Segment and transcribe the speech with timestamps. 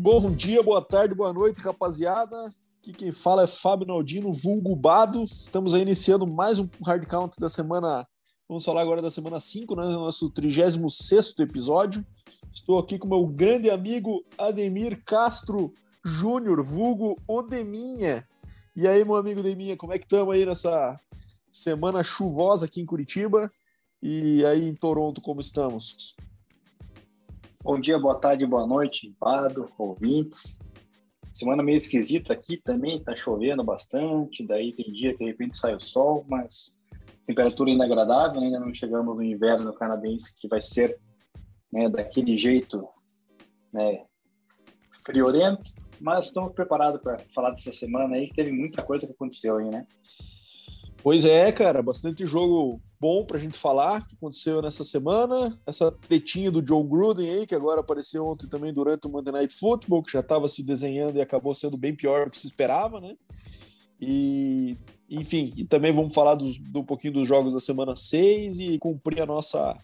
[0.00, 2.54] Bom dia, boa tarde, boa noite, rapaziada.
[2.78, 5.24] Aqui quem fala é Fábio Naldino, vulgo Bado.
[5.24, 8.06] Estamos aí iniciando mais um hard count da semana.
[8.48, 9.82] Vamos falar agora da semana 5, né?
[9.82, 12.06] Nosso 36 episódio.
[12.52, 15.74] Estou aqui com meu grande amigo Ademir Castro
[16.04, 18.24] Júnior, vulgo Odeminha.
[18.76, 20.96] E aí, meu amigo Odeminha, como é que estamos aí nessa
[21.50, 23.50] semana chuvosa aqui em Curitiba?
[24.00, 26.14] E aí em Toronto, como estamos?
[27.68, 30.58] Bom dia, boa tarde, boa noite, Bado, ouvintes.
[31.30, 35.74] Semana meio esquisita aqui também, tá chovendo bastante, daí tem dia que de repente sai
[35.74, 36.78] o sol, mas
[37.26, 40.98] temperatura ainda agradável, ainda não chegamos no inverno canadense que vai ser
[41.70, 42.88] né, daquele jeito
[43.70, 44.02] né,
[45.04, 49.58] friorento, mas estamos preparados para falar dessa semana aí, que teve muita coisa que aconteceu
[49.58, 49.86] aí, né?
[51.02, 55.58] Pois é, cara, bastante jogo bom pra gente falar que aconteceu nessa semana.
[55.66, 59.54] Essa tretinha do Joe Gruden aí, que agora apareceu ontem também durante o Monday Night
[59.54, 63.00] Football, que já estava se desenhando e acabou sendo bem pior do que se esperava,
[63.00, 63.14] né?
[64.00, 64.76] E,
[65.10, 68.78] enfim, e também vamos falar do, do um pouquinho dos jogos da semana 6 e
[68.78, 69.76] cumprir a nossa,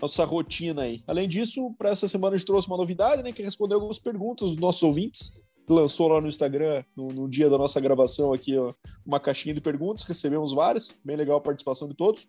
[0.00, 1.02] nossa rotina aí.
[1.06, 3.32] Além disso, para essa semana a gente trouxe uma novidade, né?
[3.32, 7.58] Que respondeu algumas perguntas dos nossos ouvintes lançou lá no Instagram, no, no, dia da
[7.58, 8.72] nossa gravação aqui, ó,
[9.04, 12.28] uma caixinha de perguntas, recebemos várias, bem legal a participação de todos.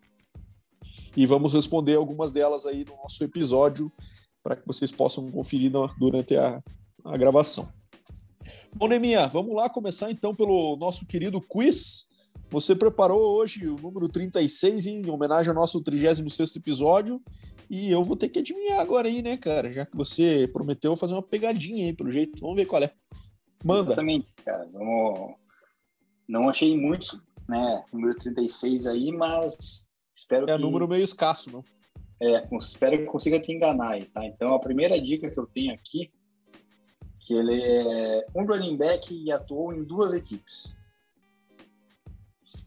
[1.18, 3.92] E vamos responder algumas delas aí no nosso episódio,
[4.44, 6.62] para que vocês possam conferir durante a,
[7.04, 7.68] a gravação.
[8.76, 12.06] Bom, Neminha, vamos lá começar então pelo nosso querido quiz.
[12.52, 17.20] Você preparou hoje o número 36 em homenagem ao nosso 36 episódio.
[17.68, 19.74] E eu vou ter que adivinhar agora aí, né, cara?
[19.74, 22.40] Já que você prometeu fazer uma pegadinha aí, pelo jeito.
[22.40, 22.94] Vamos ver qual é.
[23.66, 23.88] Manda.
[23.88, 24.70] Exatamente, cara.
[24.72, 25.34] Vamos...
[26.30, 27.84] Não achei muitos, né?
[27.92, 29.87] Número 36 aí, mas
[30.18, 30.52] espero é que.
[30.52, 31.64] É número meio escasso, não?
[32.20, 34.26] É, espero que consiga te enganar aí, tá?
[34.26, 36.12] Então a primeira dica que eu tenho aqui,
[37.20, 40.74] que ele é um running back e atuou em duas equipes.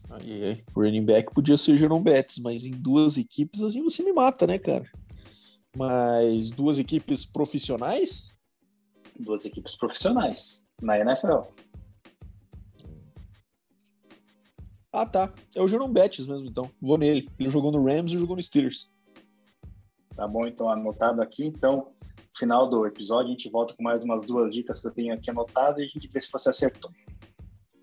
[0.09, 0.63] Aí, aí.
[0.75, 4.57] Running back podia ser Jerome Betts, mas em duas equipes assim você me mata, né,
[4.57, 4.89] cara?
[5.75, 8.33] Mas duas equipes profissionais?
[9.19, 11.43] Duas equipes profissionais na NFL.
[14.91, 15.33] Ah, tá.
[15.55, 16.69] É o Jerome Betts mesmo, então.
[16.81, 17.29] Vou nele.
[17.39, 18.89] Ele jogou no Rams e jogou no Steelers.
[20.15, 21.45] Tá bom, então, anotado aqui.
[21.45, 21.87] Então,
[22.37, 25.29] final do episódio, a gente volta com mais umas duas dicas que eu tenho aqui
[25.29, 26.91] anotado e a gente vê se você acertou.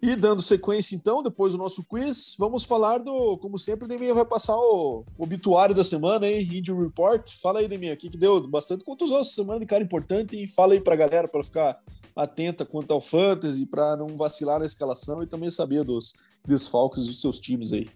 [0.01, 4.15] E dando sequência, então, depois do nosso quiz, vamos falar do, como sempre, o Deminha
[4.15, 6.41] vai passar o obituário da semana, hein?
[6.41, 7.29] Injury Report.
[7.43, 8.47] Fala aí, Deminha, o que, que deu?
[8.47, 11.81] Bastante contusão essa semana de cara importante, e fala aí pra galera para ficar
[12.15, 16.13] atenta quanto ao fantasy, para não vacilar na escalação e também saber dos
[16.47, 17.89] desfalques dos seus times aí.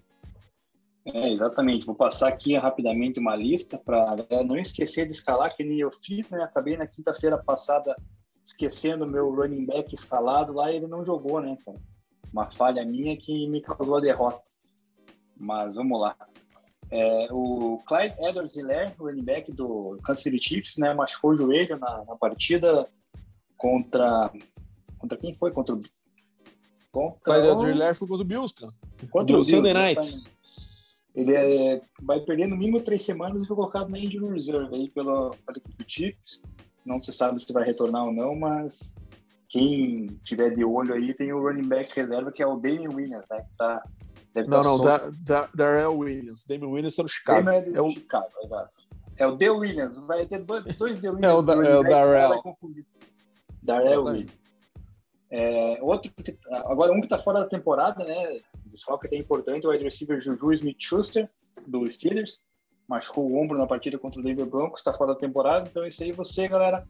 [1.05, 1.87] É, exatamente.
[1.87, 4.17] Vou passar aqui rapidamente uma lista para
[4.47, 6.43] não esquecer de escalar, que nem eu fiz, né?
[6.43, 7.97] Acabei na quinta-feira passada
[8.45, 11.81] esquecendo meu running back escalado lá e ele não jogou, né, cara?
[12.33, 14.43] Uma falha minha que me causou a derrota.
[15.37, 16.17] Mas vamos lá.
[16.91, 21.79] É, o Clyde edwards hiller running back do Kansas City Chiefs, né, machucou o joelho
[21.79, 22.87] na, na partida
[23.57, 24.31] contra.
[24.99, 25.51] Contra quem foi?
[25.53, 25.83] Contra o.
[26.93, 28.73] Contra Clyde edwards hiller foi contra o Bills, cara.
[29.11, 30.25] Contra o Sunday Night.
[31.15, 34.91] Ele é, vai perder no mínimo três semanas e foi colocado na injury reserve aí
[34.91, 36.43] pela, pela equipe do Chiefs.
[36.85, 38.95] Não se sabe se vai retornar ou não, mas
[39.49, 43.25] quem tiver de olho aí tem o running back reserva que é o Damien Williams,
[43.31, 43.43] né?
[43.43, 43.83] Que tá,
[44.35, 46.45] deve não, tá não, da, da, Darrell Williams.
[46.45, 47.49] Damien Williams tá no Chicago.
[47.51, 48.77] É, do é o Chicago, exato.
[49.17, 51.25] É o The Williams, vai ter dois, dois The Williams.
[51.33, 52.43] é o, da, é o Darrell.
[53.63, 54.42] Darrell Williams.
[55.35, 58.39] É, outro que, agora um que tá fora da temporada, né?
[58.67, 61.27] Desfalque até importante, o wide receiver Juju Smith-Schuster,
[61.67, 62.45] do Steelers.
[62.87, 65.67] Machucou o ombro na partida contra o Denver Broncos, está fora da temporada.
[65.71, 66.87] Então, isso aí você, galera,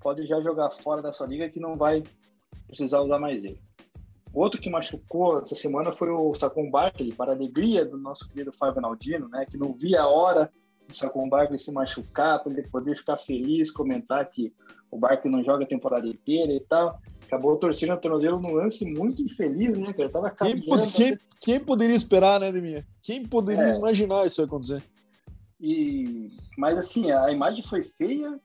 [0.00, 2.02] pode já jogar fora dessa liga que não vai
[2.66, 3.60] precisar usar mais ele.
[4.32, 8.50] Outro que machucou essa semana foi o Sacon Barkley, para a alegria do nosso querido
[8.50, 10.50] Fábio Naldino, né, que não via a hora
[10.88, 14.50] do Sacon Barkley se machucar, para ele poder ficar feliz, comentar que
[14.90, 16.98] o Barkley não joga a temporada inteira e tal.
[17.32, 20.10] Acabou torcendo o tornozelo num lance muito infeliz, né, cara?
[20.10, 22.86] Tava quem, quem, quem, poderia esperar, né, Deminha?
[23.00, 23.74] Quem poderia é.
[23.74, 24.82] imaginar isso acontecer?
[25.58, 28.38] E, mas assim, a imagem foi feia,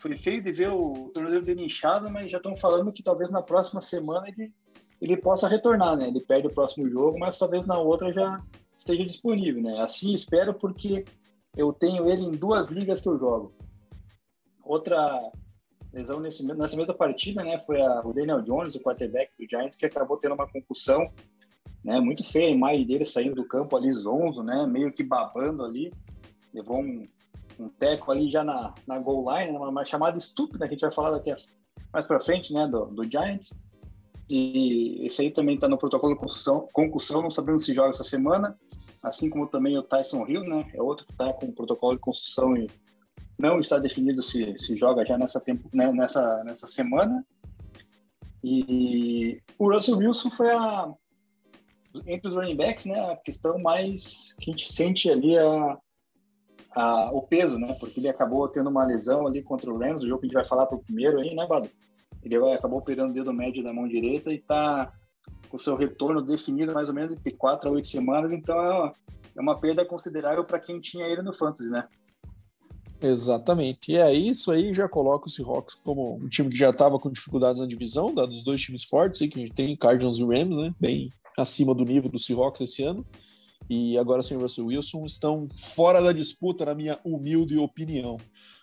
[0.00, 3.40] foi feio de ver o tornozelo dele inchado, mas já estão falando que talvez na
[3.40, 4.52] próxima semana ele,
[5.00, 6.08] ele possa retornar, né?
[6.08, 8.42] Ele perde o próximo jogo, mas talvez na outra já
[8.76, 9.80] esteja disponível, né?
[9.80, 11.04] Assim espero porque
[11.56, 13.54] eu tenho ele em duas ligas que eu jogo.
[14.64, 15.30] Outra
[15.92, 17.58] lesão nesse, nessa mesma partida, né?
[17.58, 21.10] Foi a, o Daniel Jones, o quarterback do Giants, que acabou tendo uma concussão,
[21.84, 22.00] né?
[22.00, 24.66] Muito feia a imagem dele saindo do campo ali zonzo, né?
[24.66, 25.92] Meio que babando ali.
[26.52, 27.02] Levou um,
[27.58, 30.82] um teco ali já na, na goal line, uma, uma chamada estúpida que a gente
[30.82, 31.34] vai falar daqui
[31.92, 33.52] mais para frente, né, do, do Giants.
[34.28, 38.04] E esse aí também está no protocolo de concussão, concussão, não sabemos se joga essa
[38.04, 38.56] semana,
[39.02, 42.56] assim como também o Tyson Hill, né, é outro que está com protocolo de concussão
[42.56, 42.70] e
[43.42, 47.26] não está definido se, se joga já nessa, tempo, né, nessa, nessa semana.
[48.42, 50.94] E o Russell Wilson foi a,
[52.06, 55.78] entre os running backs, né, a questão mais que a gente sente ali a,
[56.70, 60.08] a, o peso, né, porque ele acabou tendo uma lesão ali contra o Rams, o
[60.08, 61.68] jogo que a gente vai falar para o primeiro aí, né, Bado?
[62.22, 64.92] Ele acabou operando o dedo médio da mão direita e está
[65.48, 68.70] com o seu retorno definido mais ou menos entre 4 a 8 semanas, então é
[68.70, 68.92] uma,
[69.38, 71.88] é uma perda considerável para quem tinha ele no Fantasy, né?
[73.02, 73.92] Exatamente.
[73.92, 77.10] E é isso aí já coloca o Seahawks como um time que já estava com
[77.10, 80.24] dificuldades na divisão, dados os dois times fortes aí que a gente tem, Cardinals e
[80.24, 80.72] Rams, né?
[80.78, 83.04] Bem acima do nível do Seahawks esse ano.
[83.68, 88.18] E agora sem Russell Wilson estão fora da disputa, na minha humilde opinião.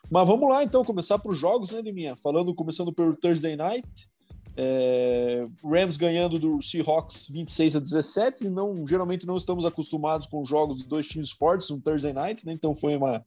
[0.09, 2.15] Mas vamos lá então começar para os jogos, né, Liminha?
[2.15, 3.87] Falando, começando pelo Thursday Night.
[4.55, 8.49] É, Rams ganhando do Seahawks 26 a 17.
[8.49, 12.53] Não, geralmente não estamos acostumados com jogos de dois times fortes no Thursday Night, né?
[12.53, 13.23] Então foi uma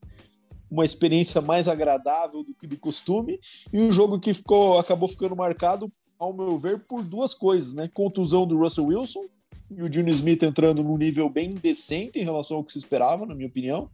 [0.73, 3.39] uma experiência mais agradável do que de costume,
[3.71, 5.87] e um jogo que ficou, acabou ficando marcado,
[6.19, 7.91] ao meu ver, por duas coisas, né?
[7.93, 9.25] Contusão do Russell Wilson
[9.71, 13.27] e o Junior Smith entrando num nível bem decente em relação ao que se esperava,
[13.27, 13.91] na minha opinião.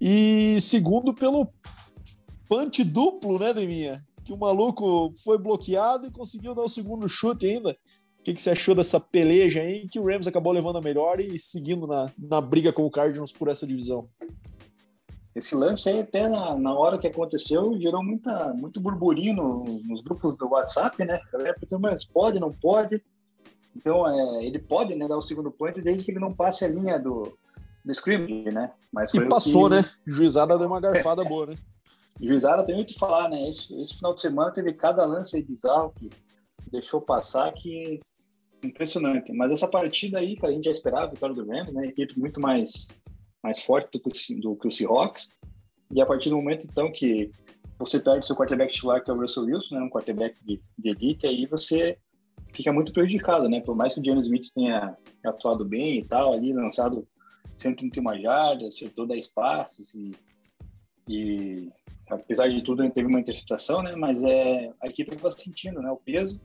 [0.00, 1.48] E segundo, pelo
[2.48, 4.04] punch duplo, né, Deminha?
[4.24, 7.70] Que o maluco foi bloqueado e conseguiu dar o segundo chute ainda.
[8.20, 9.88] O que, que você achou dessa peleja aí?
[9.88, 13.32] Que o Rams acabou levando a melhor e seguindo na, na briga com o Cardinals
[13.32, 14.08] por essa divisão.
[15.36, 20.00] Esse lance aí, até na, na hora que aconteceu, gerou muita, muito burburinho no, nos
[20.00, 21.20] grupos do WhatsApp, né?
[21.28, 23.04] A galera perguntou, mas pode, não pode?
[23.76, 26.68] Então, é, ele pode né, dar o segundo point desde que ele não passe a
[26.68, 27.36] linha do,
[27.84, 28.72] do scrimmage, né?
[28.90, 29.76] Mas e passou, que...
[29.76, 29.84] né?
[30.06, 31.56] Juizada deu uma garfada boa, né?
[32.18, 33.46] Juizada tem muito que falar, né?
[33.46, 36.08] Esse, esse, final de semana teve cada lance aí bizarro que
[36.72, 38.00] deixou passar que
[38.62, 39.34] impressionante.
[39.34, 41.88] Mas essa partida aí, que a gente já esperava, a vitória do Rams, né?
[41.88, 42.88] Equipe muito mais
[43.46, 45.32] mais forte do que, do que o Seahawks.
[45.94, 47.30] E a partir do momento, então, que
[47.78, 50.90] você perde seu quarterback titular, que é o Russell Wilson, né, um quarterback de, de
[50.90, 51.96] elite, aí você
[52.52, 53.60] fica muito prejudicado, né?
[53.60, 57.06] Por mais que o James Smith tenha atuado bem e tal, ali lançado
[57.56, 60.16] 131 jardas, acertou 10 passes e,
[61.08, 61.70] e
[62.10, 63.94] apesar de tudo, teve uma interceptação, né?
[63.94, 65.90] Mas é a equipe está sentindo, né?
[65.90, 66.40] O peso,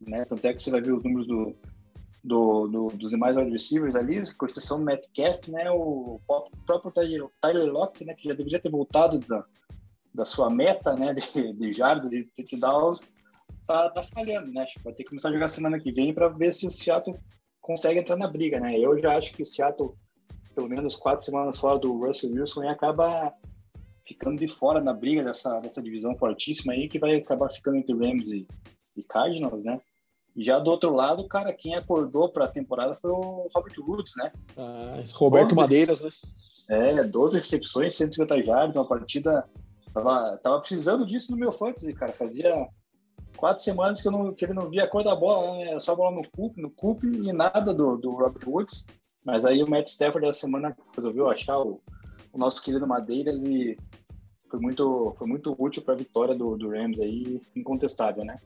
[0.00, 0.24] né?
[0.26, 1.56] Tanto é que você vai ver os números do,
[2.22, 6.20] do, do, dos demais wide receivers ali, com exceção do Metcalf, né, o
[6.66, 7.72] próprio Tyler, Tyler
[8.06, 9.44] né, que já deveria ter voltado da,
[10.14, 13.02] da sua meta, né, de, de jardas e touchdowns,
[13.66, 16.14] tá, tá falhando, né, acho que vai ter que começar a jogar semana que vem
[16.14, 17.18] para ver se o Seattle
[17.60, 19.94] consegue entrar na briga, né, eu já acho que o Seattle,
[20.54, 23.34] pelo menos quatro semanas fora do Russell Wilson, acaba
[24.04, 27.94] ficando de fora na briga dessa, dessa divisão fortíssima aí, que vai acabar ficando entre
[27.94, 28.46] Rams e,
[28.96, 29.80] e Cardinals, né,
[30.36, 34.32] já do outro lado, cara, quem acordou para a temporada foi o Robert Woods, né?
[34.56, 36.10] Ah, Roberto Madeiras, né?
[36.68, 39.44] É, 12 recepções, 150 jardas, uma partida.
[39.92, 42.12] Tava, tava precisando disso no meu fantasy, cara.
[42.12, 42.66] Fazia
[43.36, 45.70] quatro semanas que, eu não, que ele não via a cor da bola, né?
[45.70, 48.86] Era só bola no cup, no cup e nada do, do Robert Woods.
[49.24, 51.78] Mas aí o Matt Stafford da semana resolveu achar o,
[52.32, 53.76] o nosso querido Madeiras e
[54.50, 58.36] foi muito, foi muito útil para a vitória do, do Rams aí, incontestável, né?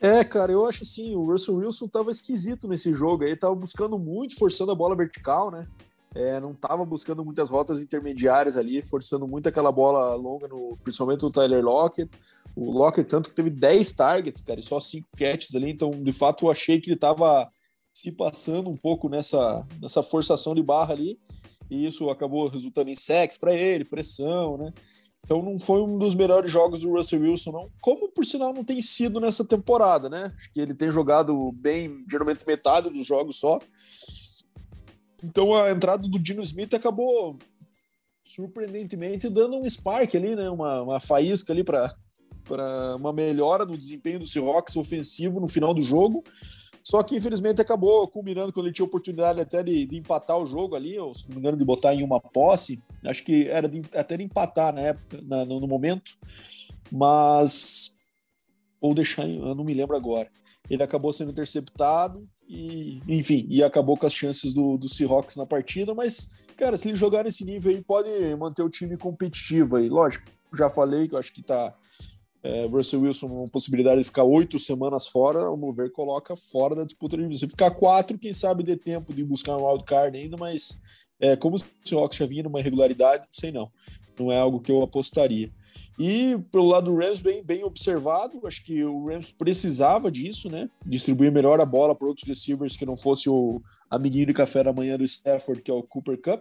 [0.00, 3.98] É, cara, eu acho assim, o Russell Wilson tava esquisito nesse jogo aí, tava buscando
[3.98, 5.66] muito, forçando a bola vertical, né?
[6.14, 11.24] É, não tava buscando muitas rotas intermediárias ali, forçando muito aquela bola longa, no, principalmente
[11.24, 12.10] o Tyler Lockett.
[12.56, 16.12] O Lockett, tanto que teve 10 targets, cara, e só 5 catches ali, então de
[16.12, 17.48] fato eu achei que ele tava
[17.92, 21.18] se passando um pouco nessa, nessa forçação de barra ali,
[21.68, 24.72] e isso acabou resultando em sacks para ele, pressão, né?
[25.28, 27.70] Então não foi um dos melhores jogos do Russell Wilson, não.
[27.82, 30.32] Como por sinal não tem sido nessa temporada, né?
[30.34, 33.58] Acho que ele tem jogado bem, geralmente metade dos jogos só.
[35.22, 37.36] Então a entrada do Dino Smith acabou
[38.24, 40.48] surpreendentemente dando um spark ali, né?
[40.48, 41.94] Uma, uma faísca ali para
[42.96, 46.24] uma melhora no desempenho do Seahawks ofensivo no final do jogo.
[46.88, 50.74] Só que infelizmente acabou culminando quando ele tinha oportunidade até de, de, empatar o jogo
[50.74, 52.82] ali, ou se não me engano, de botar em uma posse.
[53.04, 56.16] Acho que era de, até de empatar na época, na, no, no, momento.
[56.90, 57.94] Mas.
[58.80, 60.30] Ou deixar, eu não me lembro agora.
[60.70, 65.44] Ele acabou sendo interceptado e, enfim, e acabou com as chances do, do Seahawks na
[65.44, 65.94] partida.
[65.94, 69.90] Mas, cara, se ele jogar nesse nível aí, pode manter o time competitivo aí.
[69.90, 71.74] Lógico, já falei que eu acho que tá
[72.48, 76.82] é, Russell Wilson, uma possibilidade de ficar oito semanas fora, o mover coloca fora da
[76.82, 77.46] disputa de divisão.
[77.46, 80.80] Ficar quatro, quem sabe dê tempo de buscar um wildcard ainda, mas
[81.20, 83.70] é, como o Seahawks já vinha numa irregularidade, não sei não.
[84.18, 85.52] Não é algo que eu apostaria.
[85.98, 90.70] E pelo lado do Rams, bem, bem observado, acho que o Rams precisava disso, né?
[90.86, 94.72] Distribuir melhor a bola para outros receivers que não fosse o amiguinho de café da
[94.72, 96.40] manhã do Stafford, que é o Cooper Cup.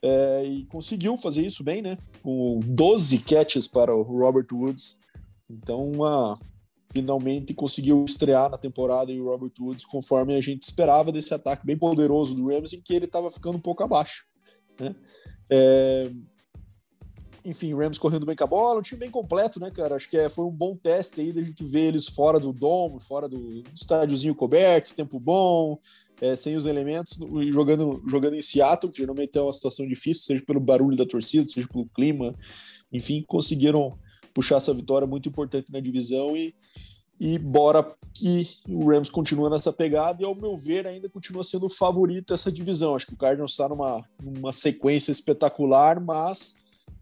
[0.00, 1.98] É, e conseguiu fazer isso bem, né?
[2.22, 4.96] Com 12 catches para o Robert Woods.
[5.50, 6.38] Então, uma,
[6.92, 11.64] finalmente conseguiu estrear na temporada e o Robert Woods conforme a gente esperava desse ataque
[11.64, 14.24] bem poderoso do Rams, em que ele estava ficando um pouco abaixo.
[14.78, 14.94] Né?
[15.50, 16.10] É,
[17.44, 19.94] enfim, Rams correndo bem com a bola, um time bem completo, né, cara?
[19.94, 23.00] Acho que é, foi um bom teste aí da gente ver eles fora do domo,
[23.00, 25.78] fora do, estádiozinho coberto, tempo bom,
[26.20, 27.18] é, sem os elementos,
[27.50, 31.48] jogando, jogando em Seattle, que geralmente é uma situação difícil, seja pelo barulho da torcida,
[31.48, 32.34] seja pelo clima,
[32.92, 33.98] enfim, conseguiram
[34.38, 36.54] puxar essa vitória muito importante na divisão e,
[37.18, 41.66] e bora que o Rams continua nessa pegada e, ao meu ver, ainda continua sendo
[41.66, 42.94] o favorito dessa divisão.
[42.94, 46.54] Acho que o Cardinals está numa, numa sequência espetacular, mas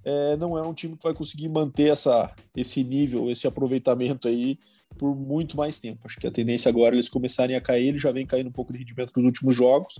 [0.03, 4.59] é, não é um time que vai conseguir manter essa, esse nível, esse aproveitamento aí
[4.97, 6.01] por muito mais tempo.
[6.07, 8.53] Acho que a tendência agora é eles começarem a cair, ele já vem caindo um
[8.53, 9.99] pouco de rendimento nos últimos jogos.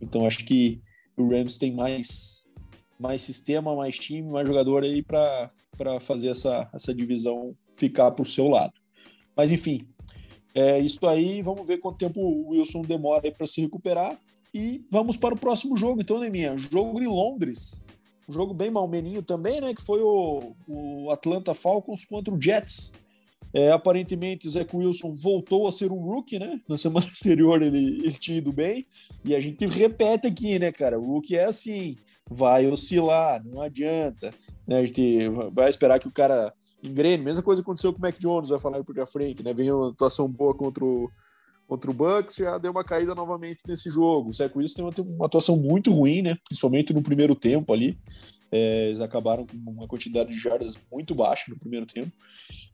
[0.00, 0.80] Então acho que
[1.14, 2.46] o Rams tem mais
[3.00, 5.50] mais sistema, mais time, mais jogador aí para
[6.00, 8.72] fazer essa, essa divisão ficar para o seu lado.
[9.34, 9.88] Mas enfim,
[10.54, 11.42] é isso aí.
[11.42, 14.18] Vamos ver quanto tempo o Wilson demora para se recuperar.
[14.52, 16.58] E vamos para o próximo jogo, então, Neminha.
[16.58, 17.82] Jogo em Londres
[18.30, 19.74] um jogo bem malmeninho também, né?
[19.74, 22.92] Que foi o, o Atlanta Falcons contra o Jets.
[23.52, 26.60] É, aparentemente, o Zach Wilson voltou a ser um rookie, né?
[26.68, 28.86] Na semana anterior ele, ele tinha ido bem.
[29.24, 30.98] E a gente repete aqui, né, cara?
[30.98, 31.96] O rookie é assim,
[32.30, 34.32] vai oscilar, não adianta.
[34.66, 34.78] Né?
[34.78, 36.52] A gente vai esperar que o cara
[36.82, 37.24] engrene.
[37.24, 39.52] Mesma coisa aconteceu com o Mac Jones, vai falar por cá frente, né?
[39.52, 41.10] Vem uma atuação boa contra o,
[41.66, 44.30] contra o Bucks já deu uma caída novamente nesse jogo.
[44.30, 46.36] O Zach Wilson tem uma, uma atuação muito ruim, né?
[46.48, 47.98] Principalmente no primeiro tempo ali.
[48.52, 52.10] É, eles acabaram com uma quantidade de jardas muito baixa no primeiro tempo.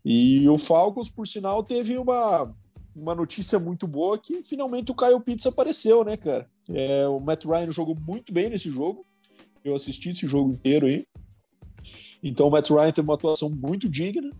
[0.04, 2.54] E o Falcons, por sinal, teve uma,
[2.94, 6.48] uma notícia muito boa que finalmente o Kyle Pitts apareceu, né, cara?
[6.68, 9.04] É, o Matt Ryan jogou muito bem nesse jogo.
[9.62, 11.06] Eu assisti esse jogo inteiro aí.
[12.22, 14.30] Então o Matt Ryan teve uma atuação muito digna.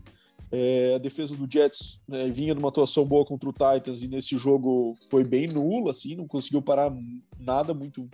[0.50, 4.08] É, a defesa do Jets né, vinha de uma atuação boa contra o Titans e
[4.08, 6.94] nesse jogo foi bem nula, assim, não conseguiu parar
[7.38, 8.08] nada muito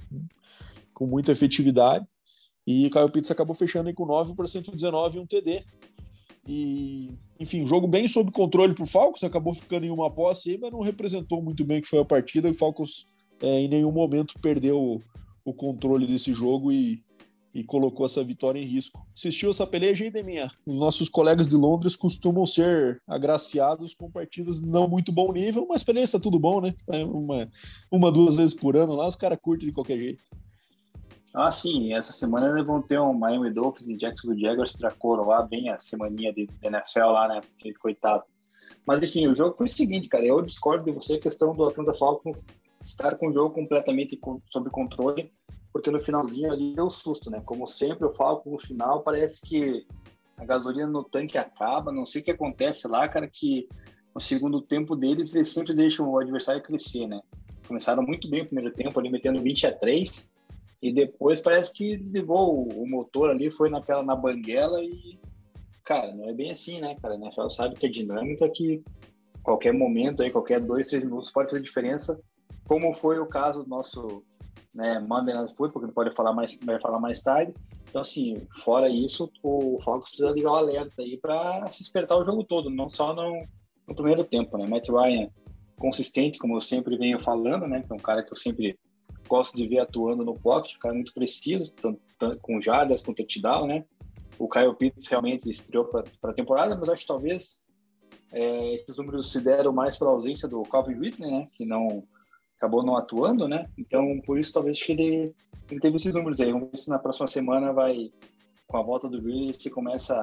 [0.95, 2.07] com muita efetividade.
[2.67, 5.65] E Kyle Pitts acabou fechando com 9 para 119 e um TD.
[6.47, 10.73] E, enfim, jogo bem sob controle para o Falcons, acabou ficando em uma posse, mas
[10.73, 12.51] não representou muito bem o que foi a partida.
[12.51, 13.09] O Falcons
[13.41, 15.01] é, em nenhum momento perdeu
[15.45, 17.03] o, controle desse jogo e
[17.55, 19.05] e colocou essa vitória em risco.
[19.15, 20.51] Assistiu essa peleja aí, Deminha?
[20.65, 25.85] Os nossos colegas de Londres costumam ser agraciados com partidas não muito bom nível, mas
[25.85, 26.75] peleja tudo bom, né?
[26.89, 27.49] É uma,
[27.91, 30.25] uma, duas vezes por ano lá, os caras curtem de qualquer jeito.
[31.35, 35.49] Ah, sim, essa semana eles vão ter um Miami Dolphins e Jacksonville Jaguars para coroar
[35.49, 37.41] bem a semaninha de NFL lá, né?
[37.41, 38.25] Porque, coitado.
[38.87, 40.27] Mas enfim, o jogo foi o seguinte, cara.
[40.27, 42.47] Eu discordo de você a questão do Atlanta Falcons
[42.85, 44.21] estar com o jogo completamente
[44.51, 45.33] sob controle
[45.73, 47.41] porque no finalzinho ali deu susto, né?
[47.45, 49.87] Como sempre eu falo, no final parece que
[50.37, 53.67] a gasolina no tanque acaba, não sei o que acontece lá, cara, que
[54.15, 57.21] no segundo tempo deles eles sempre deixam o adversário crescer, né?
[57.67, 60.31] Começaram muito bem o primeiro tempo, ali metendo 20 a 3,
[60.83, 65.19] e depois parece que desligou o, motor ali, foi naquela na banguela e
[65.85, 67.17] cara, não é bem assim, né, cara?
[67.17, 67.31] Né?
[67.37, 68.83] A sabe que é dinâmica que
[69.43, 72.21] qualquer momento aí, qualquer dois, três minutos pode fazer diferença,
[72.67, 74.25] como foi o caso do nosso
[74.75, 77.55] né, Monday Night Football, que não pode falar mais, vai falar mais tarde.
[77.89, 82.25] Então, assim, fora isso, o Falcons precisa ligar o alerta aí para se despertar o
[82.25, 83.47] jogo todo, não só no,
[83.87, 84.67] no, primeiro tempo, né?
[84.67, 85.29] Matt Ryan,
[85.77, 87.83] consistente, como eu sempre venho falando, né?
[87.83, 88.79] Que é um cara que eu sempre
[89.29, 92.01] gosto de ver atuando no pocket, um cara muito preciso, tanto,
[92.41, 93.85] com jardas, com touchdown, né?
[94.39, 97.63] O Kyle Pitts realmente estreou para a temporada, mas acho que talvez
[98.33, 101.47] é, esses números se deram mais pela ausência do Calvin Ridley, né?
[101.55, 102.05] Que não
[102.57, 103.69] acabou não atuando, né?
[103.77, 105.35] Então, por isso, talvez que ele,
[105.69, 106.53] ele teve esses números aí.
[106.53, 108.13] Vamos ver se na próxima semana vai,
[108.69, 110.15] com a volta do Willis, se começa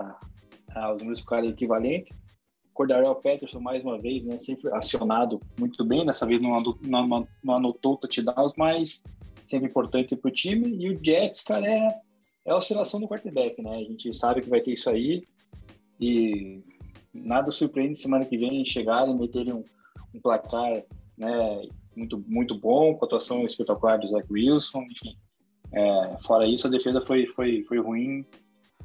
[0.73, 2.15] a, a, os números ficarem equivalentes.
[2.79, 4.37] Cordarel Peterson, mais uma vez, né?
[4.37, 6.05] Sempre acionado muito bem.
[6.05, 6.57] Dessa vez não,
[7.43, 9.03] não anotou touchdowns, mas
[9.45, 10.77] sempre importante para o time.
[10.77, 11.99] E o Jets, cara, é,
[12.45, 13.75] é a oscilação do quarterback, né?
[13.75, 15.23] A gente sabe que vai ter isso aí.
[15.99, 16.63] E
[17.13, 19.65] nada surpreende semana que vem chegarem e meterem um,
[20.15, 20.81] um placar
[21.17, 25.17] né, muito, muito bom, com a atuação espetacular do Zach Wilson, enfim.
[25.73, 28.25] É, fora isso, a defesa foi, foi, foi ruim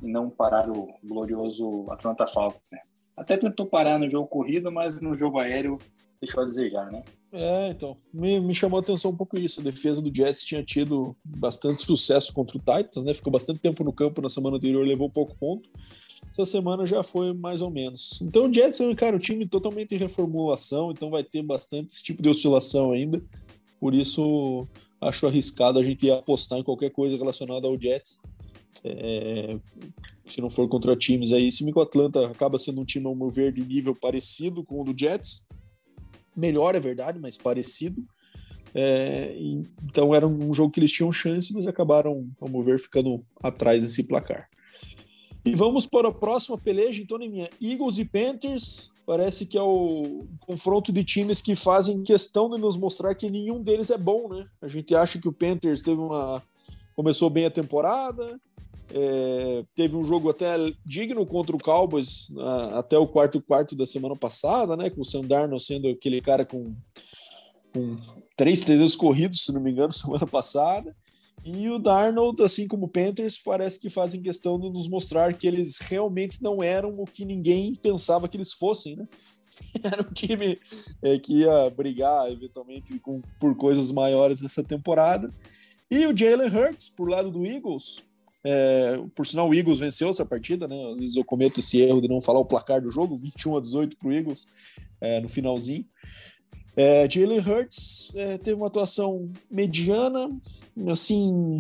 [0.03, 2.81] e não parar o glorioso Atlanta Falcons, né?
[3.17, 5.79] Até tentou parar no jogo corrido, mas no jogo aéreo
[6.21, 7.03] deixou a desejar, né?
[7.33, 9.61] É, então, me, me chamou a atenção um pouco isso.
[9.61, 13.13] A defesa do Jets tinha tido bastante sucesso contra o Titans, né?
[13.13, 15.69] Ficou bastante tempo no campo na semana anterior, levou pouco ponto.
[16.31, 18.21] essa semana já foi mais ou menos.
[18.23, 22.03] Então o Jets é, cara, um time totalmente em reformulação, então vai ter bastante esse
[22.03, 23.21] tipo de oscilação ainda.
[23.81, 24.67] Por isso
[25.01, 28.21] acho arriscado a gente apostar em qualquer coisa relacionada ao Jets.
[28.85, 29.59] É,
[30.27, 33.31] se não for contra times aí, se o Atlanta acaba sendo um time, ao meu
[33.31, 35.45] ver, de nível parecido com o do Jets.
[36.37, 38.05] Melhor, é verdade, mas parecido.
[38.75, 39.37] É,
[39.85, 43.83] então era um jogo que eles tinham chance, mas acabaram, ao meu ver, ficando atrás
[43.83, 44.49] desse placar.
[45.45, 48.91] E vamos para a próxima peleja, então, minha Eagles e Panthers.
[49.07, 53.63] Parece que é o confronto de times que fazem questão de nos mostrar que nenhum
[53.63, 54.47] deles é bom, né?
[54.63, 56.43] A gente acha que o Panthers teve uma
[56.97, 58.41] começou bem a temporada,
[58.93, 62.29] é, teve um jogo até digno contra o Cowboys
[62.73, 64.91] até o quarto quarto da semana passada, né?
[64.91, 66.75] Com o Sandarno sendo aquele cara com,
[67.73, 67.97] com
[68.37, 70.95] três TDs corridos, se não me engano, semana passada.
[71.45, 75.47] E o Darnold, assim como o Panthers, parece que fazem questão de nos mostrar que
[75.47, 79.07] eles realmente não eram o que ninguém pensava que eles fossem, né?
[79.85, 80.59] Era um time
[81.03, 85.31] é, que ia brigar eventualmente com, por coisas maiores essa temporada.
[85.91, 88.03] E o Jalen Hurts, por lado do Eagles,
[88.45, 90.77] é, por sinal, o Eagles venceu essa partida, né?
[90.93, 93.61] Às vezes eu cometo esse erro de não falar o placar do jogo, 21 a
[93.61, 94.47] 18 para o Eagles
[95.01, 95.87] é, no finalzinho.
[96.77, 100.29] É, Jalen Hurts é, teve uma atuação mediana,
[100.91, 101.59] assim.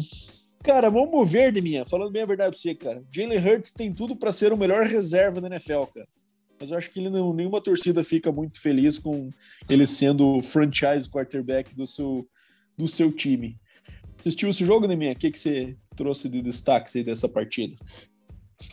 [0.62, 3.02] Cara, vamos ver de minha, falando bem a verdade pra você, cara.
[3.10, 6.08] Jalen Hurts tem tudo para ser o melhor reserva da NFL, cara.
[6.60, 9.30] Mas eu acho que não, nenhuma torcida fica muito feliz com
[9.68, 12.28] ele sendo o franchise quarterback do seu,
[12.76, 13.58] do seu time.
[14.24, 15.12] Assistiu esse jogo, Neminha?
[15.12, 17.76] O que, que você trouxe de destaque dessa partida?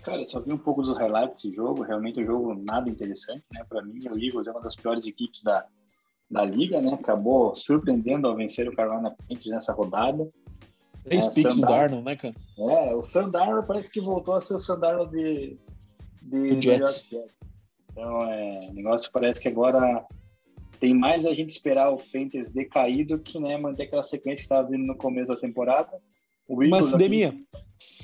[0.01, 1.81] Cara, eu só vi um pouco dos highlights desse jogo.
[1.81, 3.61] Realmente um jogo nada interessante, né?
[3.67, 5.67] Para mim, o Eagles é uma das piores equipes da,
[6.29, 6.93] da liga, né?
[6.93, 10.25] Acabou surpreendendo ao vencer o Carolina Panthers nessa rodada.
[11.03, 12.33] Três é, picks do Darnold, né, cara?
[12.57, 15.59] É, o Sandarno parece que voltou a ser o Sandarno de,
[16.21, 17.09] de Jets.
[17.91, 20.05] Então, é, o negócio parece que agora
[20.81, 24.41] tem mais a gente esperar o Panthers decair do que né, manter aquela sequência que
[24.41, 25.91] estava vindo no começo da temporada.
[26.49, 27.03] Mas, aqui...
[27.03, 27.39] Deminha,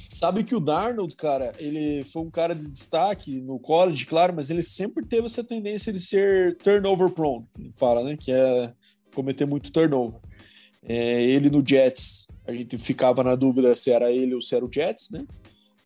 [0.08, 4.52] sabe que o Darnold, cara, ele foi um cara de destaque no college, claro, mas
[4.52, 8.16] ele sempre teve essa tendência de ser turnover prone, fala, né?
[8.16, 8.72] Que é
[9.13, 10.22] cometer muito turnover.
[10.84, 14.63] É, ele no Jets, a gente ficava na dúvida se era ele ou se era
[14.63, 15.26] o Jets, né?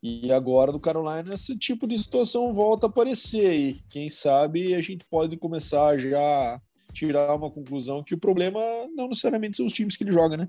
[0.03, 4.81] E agora no Carolina esse tipo de situação volta a aparecer e quem sabe a
[4.81, 6.59] gente pode começar já
[6.91, 8.59] tirar uma conclusão que o problema
[8.95, 10.47] não necessariamente são os times que ele joga, né?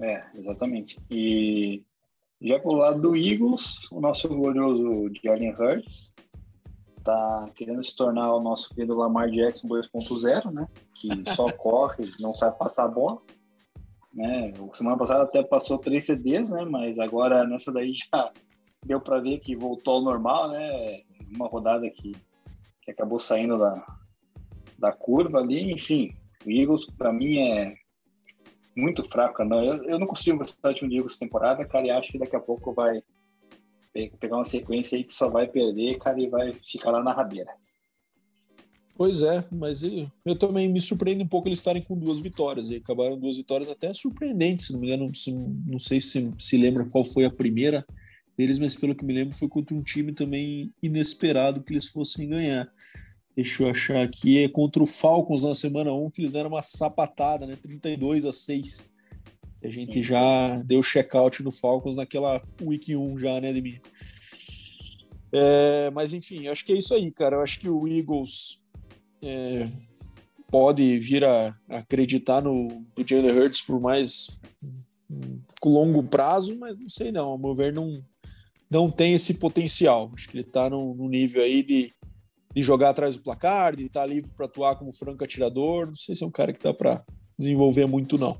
[0.00, 0.98] É, exatamente.
[1.10, 1.82] E
[2.40, 6.12] já pro lado do Eagles, o nosso glorioso Jalen Hurts
[7.04, 10.68] tá querendo se tornar o nosso querido Lamar Jackson 2.0, né?
[11.00, 13.20] Que só corre, não sabe passar a bola.
[14.12, 14.52] Né?
[14.74, 16.64] Semana passada até passou três CDs, né?
[16.64, 18.32] Mas agora nessa daí já
[18.84, 21.00] deu para ver que voltou ao normal, né?
[21.32, 22.14] Uma rodada que,
[22.82, 23.84] que acabou saindo da,
[24.82, 26.12] da curva ali, enfim.
[26.44, 27.76] O Eagles, para mim, é
[28.76, 29.44] muito fraco.
[29.44, 29.64] Não.
[29.64, 32.40] Eu, eu não consigo gostar de um Eagles temporada, cara, e acho que daqui a
[32.40, 33.00] pouco vai
[34.18, 37.52] pegar uma sequência aí que só vai perder, cara, e vai ficar lá na rabeira.
[38.94, 42.68] Pois é, mas eu, eu também me surpreendo um pouco eles estarem com duas vitórias.
[42.68, 45.14] E acabaram duas vitórias até surpreendentes, se não me engano.
[45.14, 47.86] Se, não sei se se lembra qual foi a primeira
[48.36, 52.28] deles, mas pelo que me lembro foi contra um time também inesperado que eles fossem
[52.28, 52.70] ganhar.
[53.34, 54.42] Deixa eu achar aqui.
[54.42, 57.56] É contra o Falcons na semana 1 que eles deram uma sapatada, né?
[57.56, 58.92] 32 a 6.
[59.64, 60.02] A gente Sim.
[60.02, 63.80] já deu check-out no Falcons naquela Week 1 já, né, Demi?
[65.32, 67.36] É, mas enfim, acho que é isso aí, cara.
[67.36, 68.60] Eu acho que o Eagles
[69.22, 69.68] é,
[70.50, 74.40] pode vir a, acreditar no, no Jalen Hurts por mais
[75.64, 77.30] longo prazo, mas não sei não.
[77.30, 78.04] Ao meu ver, não,
[78.70, 80.10] não tem esse potencial.
[80.14, 81.94] Acho que ele está no, no nível aí de
[82.54, 85.86] de jogar atrás do placar, de estar livre para atuar como franco atirador.
[85.86, 87.04] Não sei se é um cara que dá para
[87.38, 88.38] desenvolver muito, não.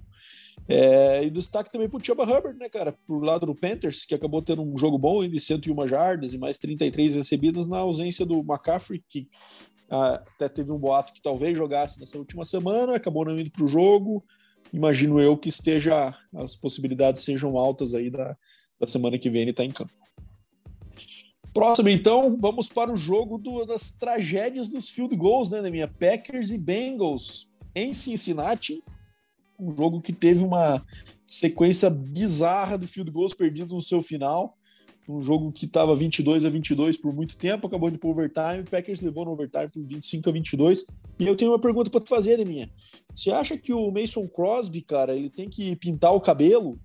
[0.68, 4.14] É, e destaque também para o Chuba Hubbard, né, cara, por lado do Panthers, que
[4.14, 8.40] acabou tendo um jogo bom de 101 jardas e mais 33 recebidas na ausência do
[8.40, 9.28] McCaffrey, que
[9.90, 13.64] ah, até teve um boato que talvez jogasse nessa última semana, acabou não indo para
[13.64, 14.24] o jogo.
[14.72, 18.36] Imagino eu que esteja, as possibilidades sejam altas aí da,
[18.80, 19.92] da semana que vem ele está em campo.
[21.52, 26.50] Próximo, então, vamos para o jogo do, das tragédias dos field goals, né, minha Packers
[26.50, 28.82] e Bengals em Cincinnati.
[29.58, 30.84] Um jogo que teve uma
[31.26, 34.56] sequência bizarra de field goals perdidos no seu final.
[35.08, 38.60] Um jogo que estava 22 a 22 por muito tempo, acabou de para overtime.
[38.60, 40.86] O Packers levou no overtime por 25 a 22.
[41.18, 42.70] E eu tenho uma pergunta para te fazer, minha.
[43.14, 46.78] Você acha que o Mason Crosby, cara, ele tem que pintar o cabelo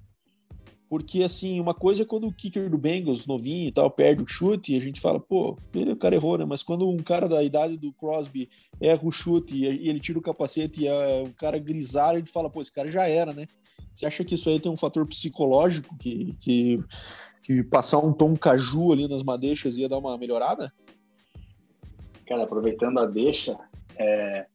[0.89, 4.28] Porque, assim, uma coisa é quando o kicker do Bengals, novinho e tal, perde o
[4.28, 6.45] chute e a gente fala, pô, o cara errou, né?
[6.45, 10.17] Mas quando um cara da idade do Crosby erra o chute e, e ele tira
[10.17, 13.34] o capacete e é um cara grisalho, a gente fala, pô, esse cara já era,
[13.34, 13.47] né?
[13.93, 16.80] Você acha que isso aí tem um fator psicológico que, que,
[17.43, 20.71] que passar um tom caju ali nas madeixas ia dar uma melhorada?
[22.26, 23.58] Cara, aproveitando a deixa,
[23.97, 24.45] é...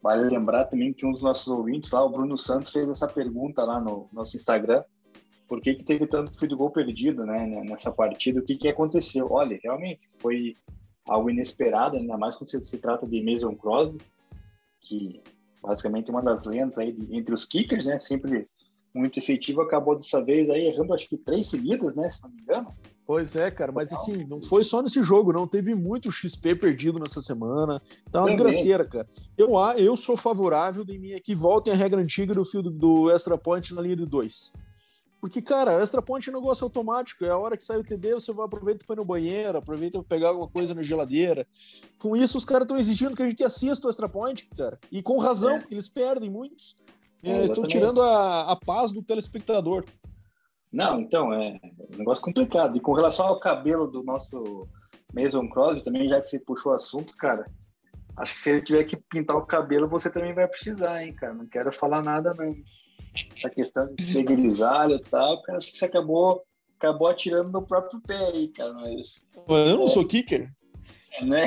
[0.00, 3.64] vale lembrar também que um dos nossos ouvintes lá, o Bruno Santos, fez essa pergunta
[3.64, 4.84] lá no nosso Instagram
[5.52, 8.68] por que, que teve tanto fio de gol perdido né, nessa partida, o que, que
[8.70, 9.30] aconteceu.
[9.30, 10.56] Olha, realmente foi
[11.06, 14.00] algo inesperado, ainda mais quando se, se trata de Mason Crosby,
[14.80, 15.22] que
[15.62, 18.46] basicamente uma das lendas aí de, entre os kickers, né, sempre
[18.94, 22.40] muito efetivo, acabou dessa vez aí errando acho que três seguidas, né, se não me
[22.40, 22.68] engano.
[23.04, 25.46] Pois é, cara, mas assim, não foi só nesse jogo, não.
[25.46, 27.82] Teve muito XP perdido nessa semana.
[28.10, 29.06] Tá uma desgraceira, cara.
[29.36, 33.10] Eu, eu sou favorável de mim que voltem a regra antiga do fio do, do
[33.10, 34.50] extra point na linha de dois.
[35.22, 37.24] Porque, cara, extra point é um negócio automático.
[37.24, 40.00] É a hora que sai o TD, você vai aproveitar para ir no banheiro, aproveita
[40.00, 41.46] para pegar alguma coisa na geladeira.
[41.96, 44.80] Com isso, os caras estão exigindo que a gente assista o extra point, cara.
[44.90, 45.58] E com razão, é.
[45.60, 46.74] porque eles perdem muitos.
[47.22, 49.84] É, estão tirando a, a paz do telespectador.
[50.72, 51.60] Não, então, é
[51.94, 52.76] um negócio complicado.
[52.76, 54.66] E com relação ao cabelo do nosso
[55.14, 57.46] Mason Crosby, também, já que você puxou o assunto, cara,
[58.16, 61.32] acho que se ele tiver que pintar o cabelo, você também vai precisar, hein, cara.
[61.32, 62.52] Não quero falar nada, não
[63.36, 66.42] essa questão de ser grisalho e tal, cara, acho que você acabou,
[66.78, 68.72] acabou atirando no próprio pé aí, cara.
[68.74, 70.52] Mas, eu não é, sou kicker.
[71.12, 71.44] É, né?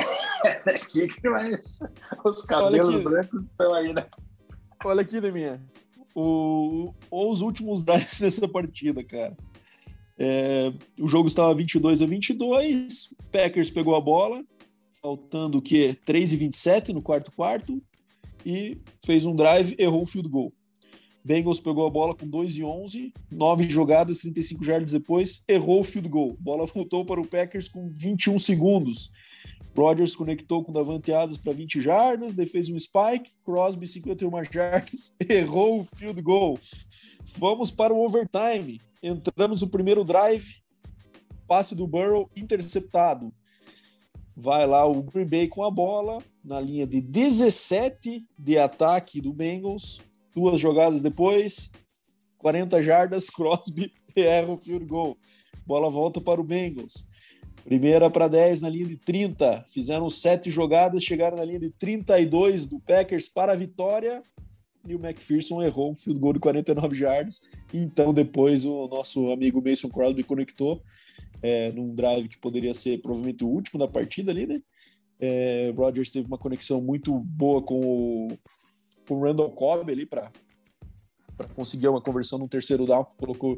[0.66, 1.80] É kicker, mas
[2.24, 4.06] os cabelos brancos estão aí, né?
[4.84, 5.62] Olha aqui, Deminha.
[6.14, 9.36] O, os últimos drives dessa partida, cara.
[10.18, 14.42] É, o jogo estava 22 a 22, Packers pegou a bola,
[15.02, 15.96] faltando o quê?
[16.06, 17.82] 3 e 27 no quarto quarto,
[18.44, 20.52] e fez um drive, errou um field goal.
[21.26, 25.84] Bengals pegou a bola com 2 e 11, 9 jogadas, 35 jardas depois, errou o
[25.84, 26.36] field goal.
[26.38, 29.10] Bola voltou para o Packers com 21 segundos.
[29.76, 35.80] Rodgers conectou com Davante Adams para 20 jardas, fez um spike, Crosby 51 jardas, errou
[35.80, 36.60] o field goal.
[37.36, 38.80] Vamos para o overtime.
[39.02, 40.62] Entramos no primeiro drive,
[41.48, 43.34] passe do Burrow interceptado.
[44.36, 49.32] Vai lá o Green Bay com a bola na linha de 17 de ataque do
[49.32, 49.98] Bengals
[50.36, 51.72] duas jogadas depois,
[52.36, 55.16] 40 jardas, Crosby erra o field goal.
[55.66, 57.08] Bola volta para o Bengals.
[57.64, 59.64] Primeira para 10 na linha de 30.
[59.68, 64.22] Fizeram sete jogadas, chegaram na linha de 32 do Packers para a vitória.
[64.86, 67.40] E o McPherson errou um field goal de 49 jardas.
[67.74, 70.80] Então, depois, o nosso amigo Mason Crosby conectou
[71.42, 74.62] é, num drive que poderia ser provavelmente o último da partida ali, né?
[75.18, 78.38] É, Rodgers teve uma conexão muito boa com o
[79.06, 80.30] com o Randall Cobb ali para
[81.54, 83.04] conseguir uma conversão no terceiro down.
[83.16, 83.56] Colocou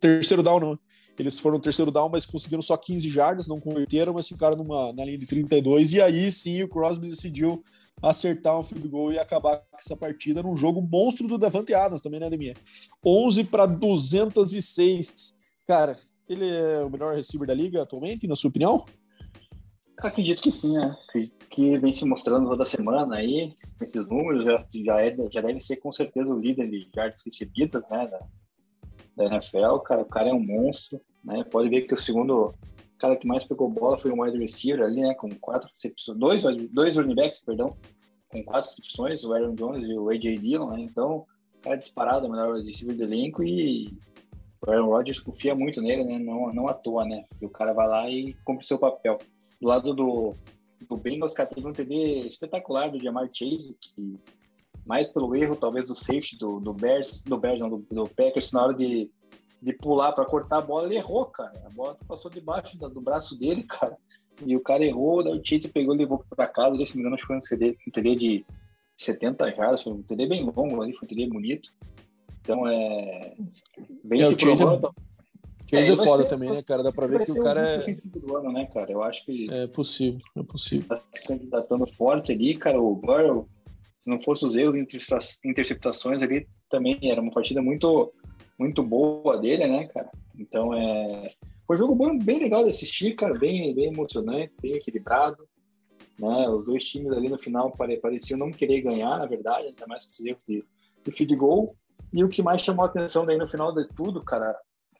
[0.00, 0.78] terceiro down não.
[1.18, 5.04] Eles foram terceiro down, mas conseguiram só 15 jardas, não converteram, mas ficaram numa, na
[5.04, 5.92] linha de 32.
[5.92, 7.62] E aí sim o Crosby decidiu
[8.02, 12.02] acertar um field goal e acabar com essa partida num jogo monstro do Davante Adams
[12.02, 12.56] também, né, Ademir?
[13.04, 15.36] 11 para 206.
[15.66, 15.96] Cara,
[16.28, 18.84] ele é o melhor receiver da liga atualmente, na sua opinião?
[19.98, 20.96] Acredito que sim, né?
[21.08, 25.60] Acredito que vem se mostrando toda semana aí, esses números, já, já, é, já deve
[25.60, 28.26] ser com certeza o líder de jardas recebidas, né, da,
[29.16, 32.52] da NFL, cara, o cara é um monstro, né, pode ver que o segundo
[32.98, 36.42] cara que mais pegou bola foi um wide receiver ali, né, com quatro recepções, dois,
[36.70, 37.76] dois running backs, perdão,
[38.28, 40.38] com quatro recepções, o Aaron Jones e o A.J.
[40.38, 41.24] Dillon, né, então,
[41.62, 43.96] cara disparado, o melhor receiver do elenco e
[44.60, 47.72] o Aaron Rodgers confia muito nele, né, não, não à toa, né, e o cara
[47.72, 49.18] vai lá e cumpre seu papel
[49.64, 50.34] do lado do,
[50.88, 54.14] do Bengals, cara, teve um TD espetacular do Jamar Chase, que
[54.86, 58.52] mais pelo erro, talvez, do safety do, do Bears, do Bears, não, do, do Packers,
[58.52, 59.10] na hora de,
[59.62, 61.62] de pular para cortar a bola, ele errou, cara.
[61.64, 63.96] A bola passou debaixo do, do braço dele, cara.
[64.44, 66.74] E o cara errou, daí o Chase pegou e levou para casa.
[66.74, 68.46] Ele, se me engano, acho que foi um TD, um TD de
[68.96, 71.72] 70 jardas, foi um TD bem longo ali, foi um TD bonito.
[72.42, 73.34] Então, é.
[74.04, 74.38] Vem é, se.
[74.38, 74.64] Chase
[75.72, 76.82] é, é foda ser, também, né, cara?
[76.82, 77.78] Dá pra ver que o cara é.
[77.78, 78.92] Do ano, né, cara?
[78.92, 79.50] Eu acho que.
[79.50, 80.88] É possível, é possível.
[80.88, 82.80] Tá se candidatando forte ali, cara.
[82.80, 83.48] O Burrow,
[84.00, 88.12] se não fosse os erros interceptações ali, também era uma partida muito,
[88.58, 90.10] muito boa dele, né, cara?
[90.38, 91.30] Então é.
[91.66, 93.38] Foi um jogo bem, bem legal de assistir, cara.
[93.38, 95.48] Bem, bem emocionante, bem equilibrado.
[96.18, 96.48] Né?
[96.48, 100.12] Os dois times ali no final pareciam não querer ganhar, na verdade, ainda mais com
[100.12, 100.64] os erros de,
[101.04, 101.74] de feed goal.
[102.12, 104.54] E o que mais chamou a atenção daí no final de tudo, cara,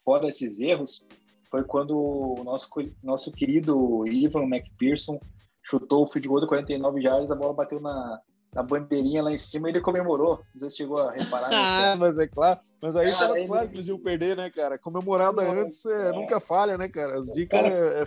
[0.05, 1.07] fora esses erros,
[1.51, 2.69] foi quando o nosso,
[3.03, 5.19] nosso querido Ivan McPherson
[5.63, 8.21] chutou o field goal de 49 jardas, a bola bateu na,
[8.55, 10.41] a bandeirinha lá em cima, ele comemorou.
[10.55, 11.51] Não sei se chegou a reparar.
[11.51, 12.61] Né, ah, mas é claro.
[12.81, 13.49] Mas aí cara, tava ele...
[13.49, 14.79] claro que eles iam perder, né, cara?
[14.79, 17.19] Comemorada antes é, é, nunca falha, né, cara?
[17.19, 17.75] As dicas cara...
[17.75, 18.07] é, é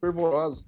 [0.00, 0.64] fervorosa.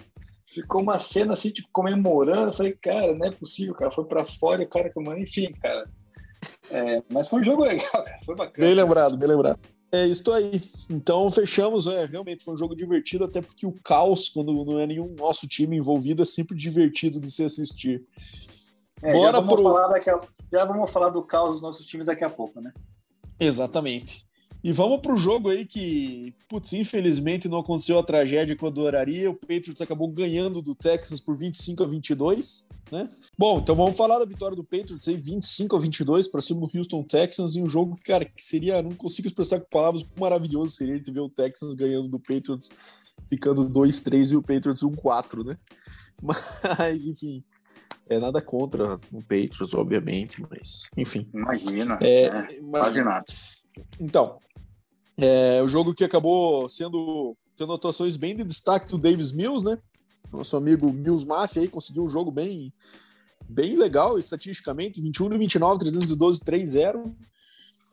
[0.46, 2.48] Ficou uma cena assim, tipo, comemorando.
[2.48, 3.90] Eu falei, cara, não é possível, cara.
[3.90, 5.20] Foi pra fora e o cara comemorou.
[5.20, 5.88] Enfim, cara.
[6.70, 8.20] É, mas foi um jogo legal, cara.
[8.24, 8.66] Foi bacana.
[8.66, 9.58] Bem lembrado, bem lembrado.
[9.92, 10.60] É isso aí.
[10.90, 11.86] Então fechamos.
[11.86, 15.46] É, realmente foi um jogo divertido, até porque o caos, quando não é nenhum nosso
[15.46, 18.04] time envolvido, é sempre divertido de se assistir.
[19.02, 19.62] É, Bora já, vamos pro...
[19.62, 20.18] falar daqui a...
[20.52, 22.72] já vamos falar do caos dos nossos times daqui a pouco, né?
[23.38, 24.26] Exatamente.
[24.66, 28.68] E vamos para o jogo aí que, putz, infelizmente não aconteceu a tragédia que eu
[28.68, 29.30] adoraria.
[29.30, 33.08] O Patriots acabou ganhando do Texas por 25 a 22, né?
[33.38, 36.76] Bom, então vamos falar da vitória do Patriots aí, 25 a 22 para cima do
[36.76, 40.94] Houston Texans em um jogo, cara, que seria, não consigo expressar com palavras, maravilhoso seria
[40.94, 42.68] a gente ver o Texans ganhando do Patriots,
[43.28, 45.56] ficando 2-3 e o Patriots 1-4, né?
[46.20, 47.44] Mas, enfim,
[48.08, 51.28] é nada contra o Patriots, obviamente, mas enfim.
[51.34, 51.98] Imagina.
[52.00, 53.24] É, é, Imagina.
[54.00, 54.38] Então,
[55.16, 59.78] é, o jogo que acabou sendo tendo atuações bem de destaque do Davis Mills, né?
[60.30, 62.72] Nosso amigo Mills Mafia aí conseguiu um jogo bem
[63.48, 67.14] bem legal estatisticamente, 21 e 29, 312 3-0.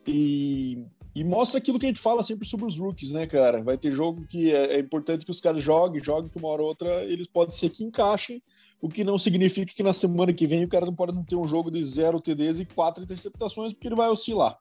[0.06, 0.84] E,
[1.16, 3.62] e mostra aquilo que a gente fala sempre sobre os rookies, né, cara?
[3.62, 6.62] Vai ter jogo que é, é importante que os caras joguem, joguem que uma hora
[6.62, 8.42] ou outra eles podem ser que encaixem,
[8.82, 11.38] o que não significa que na semana que vem o cara não pode não ter
[11.38, 14.58] um jogo de zero TDs e quatro interceptações, porque ele vai oscilar.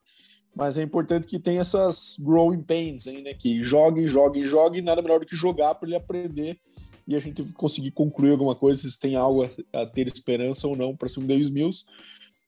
[0.55, 3.33] Mas é importante que tenha essas growing pains aí, né?
[3.33, 6.59] Que jogue, jogue, jogue, nada melhor do que jogar para ele aprender
[7.07, 10.97] e a gente conseguir concluir alguma coisa, se tem algo a, ter esperança ou não
[10.97, 11.85] para cima do Mills.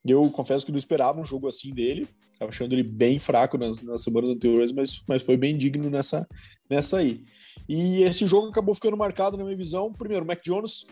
[0.05, 3.83] Eu confesso que não esperava um jogo assim dele, estava achando ele bem fraco nas,
[3.83, 6.29] nas semanas anteriores, mas, mas foi bem digno nessa,
[6.69, 7.25] nessa aí.
[7.69, 9.93] E esse jogo acabou ficando marcado na minha visão.
[9.93, 10.87] Primeiro, Mac Jones.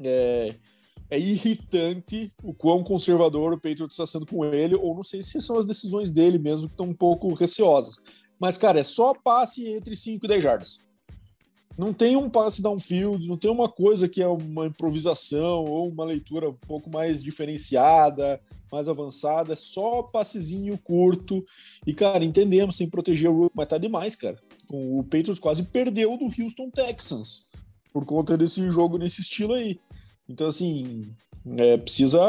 [0.00, 0.54] É,
[1.10, 5.40] é irritante o quão conservador o Patriots está sendo com ele, ou não sei se
[5.40, 7.96] são as decisões dele mesmo que estão um pouco receosas.
[8.38, 10.88] Mas, cara, é só passe entre 5 e 10 jardas.
[11.76, 16.04] Não tem um passe downfield, não tem uma coisa que é uma improvisação ou uma
[16.04, 18.40] leitura um pouco mais diferenciada,
[18.70, 21.44] mais avançada, é só passezinho curto.
[21.86, 24.38] E, cara, entendemos sem proteger o Rook, mas tá demais, cara.
[24.70, 27.46] O Patriots quase perdeu do Houston Texans
[27.92, 29.80] por conta desse jogo nesse estilo aí.
[30.28, 31.10] Então, assim,
[31.56, 32.20] é, precisa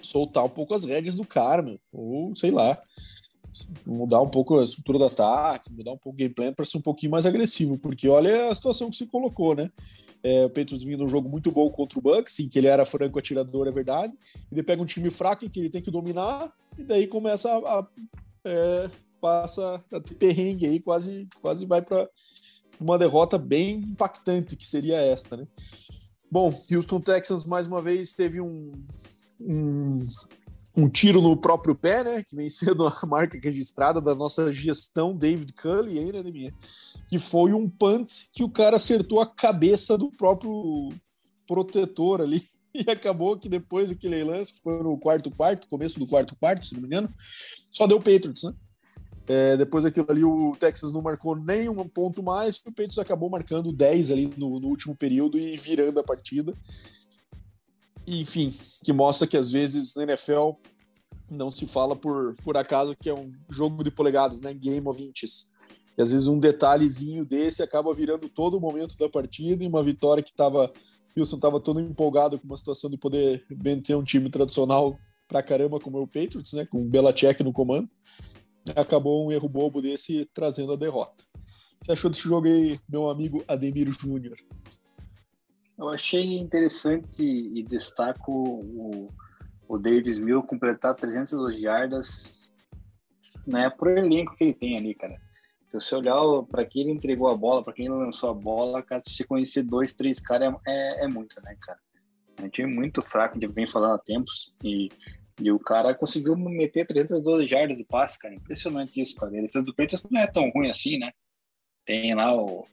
[0.00, 2.80] soltar um pouco as rédeas do cara, meu, ou sei lá
[3.86, 6.78] mudar um pouco a estrutura do ataque, mudar um pouco o game plan para ser
[6.78, 9.70] um pouquinho mais agressivo, porque olha a situação que se colocou, né?
[10.22, 12.84] É, o Patriots vinha num jogo muito bom contra o Bucks, sim, que ele era
[12.84, 14.12] franco atirador, é verdade.
[14.50, 17.50] E ele pega um time fraco em que ele tem que dominar, e daí começa
[17.50, 17.80] a.
[17.80, 17.86] a
[18.44, 22.08] é, passa a ter perrengue aí, quase, quase vai para
[22.80, 25.46] uma derrota bem impactante, que seria esta, né?
[26.30, 28.72] Bom, Houston Texans mais uma vez teve um,
[29.40, 29.98] um
[30.78, 32.22] um tiro no próprio pé, né?
[32.22, 36.54] Que vem sendo a marca registrada da nossa gestão David Cully aí, né, minha?
[37.08, 40.92] Que foi um punt que o cara acertou a cabeça do próprio
[41.46, 42.42] protetor ali.
[42.74, 46.66] E acabou que depois daquele lance, que foi no quarto quarto, começo do quarto quarto,
[46.66, 47.12] se não me engano,
[47.72, 48.52] só deu Patriots, né?
[49.28, 53.28] É, depois daquilo ali, o Texas não marcou nem um ponto mais, o Patriots acabou
[53.28, 56.54] marcando 10 ali no, no último período e virando a partida
[58.16, 60.52] enfim, que mostra que às vezes na NFL
[61.30, 64.54] não se fala por, por acaso que é um jogo de polegadas, né?
[64.54, 65.50] Game of inches.
[65.96, 69.82] E às vezes um detalhezinho desse acaba virando todo o momento da partida e uma
[69.82, 70.72] vitória que estava.
[71.16, 75.80] Wilson estava todo empolgado com uma situação de poder manter um time tradicional pra caramba
[75.80, 76.64] como é o Patriots, né?
[76.64, 77.88] Com o Belichick no comando.
[78.76, 81.24] Acabou um erro bobo desse trazendo a derrota.
[81.82, 84.36] Você achou desse jogo aí, meu amigo Ademir Júnior?
[85.78, 89.06] Eu achei interessante e destaco o,
[89.68, 92.48] o Davis Mill completar 302 jardas,
[93.46, 95.20] né, por elenco que ele tem ali, cara.
[95.68, 96.16] Se você olhar
[96.50, 99.24] para quem ele entregou a bola, para quem ele lançou a bola, cara, se você
[99.24, 101.78] conhecer dois, três caras é, é, é, muito, né, cara?
[102.38, 104.90] É um time muito fraco, de vem falando há tempos, e,
[105.38, 108.34] e o cara conseguiu meter 312 jardas de passe, cara.
[108.34, 109.36] Impressionante isso, cara.
[109.36, 111.12] Ele do Patriots não é tão ruim assim, né?
[111.84, 112.66] Tem lá o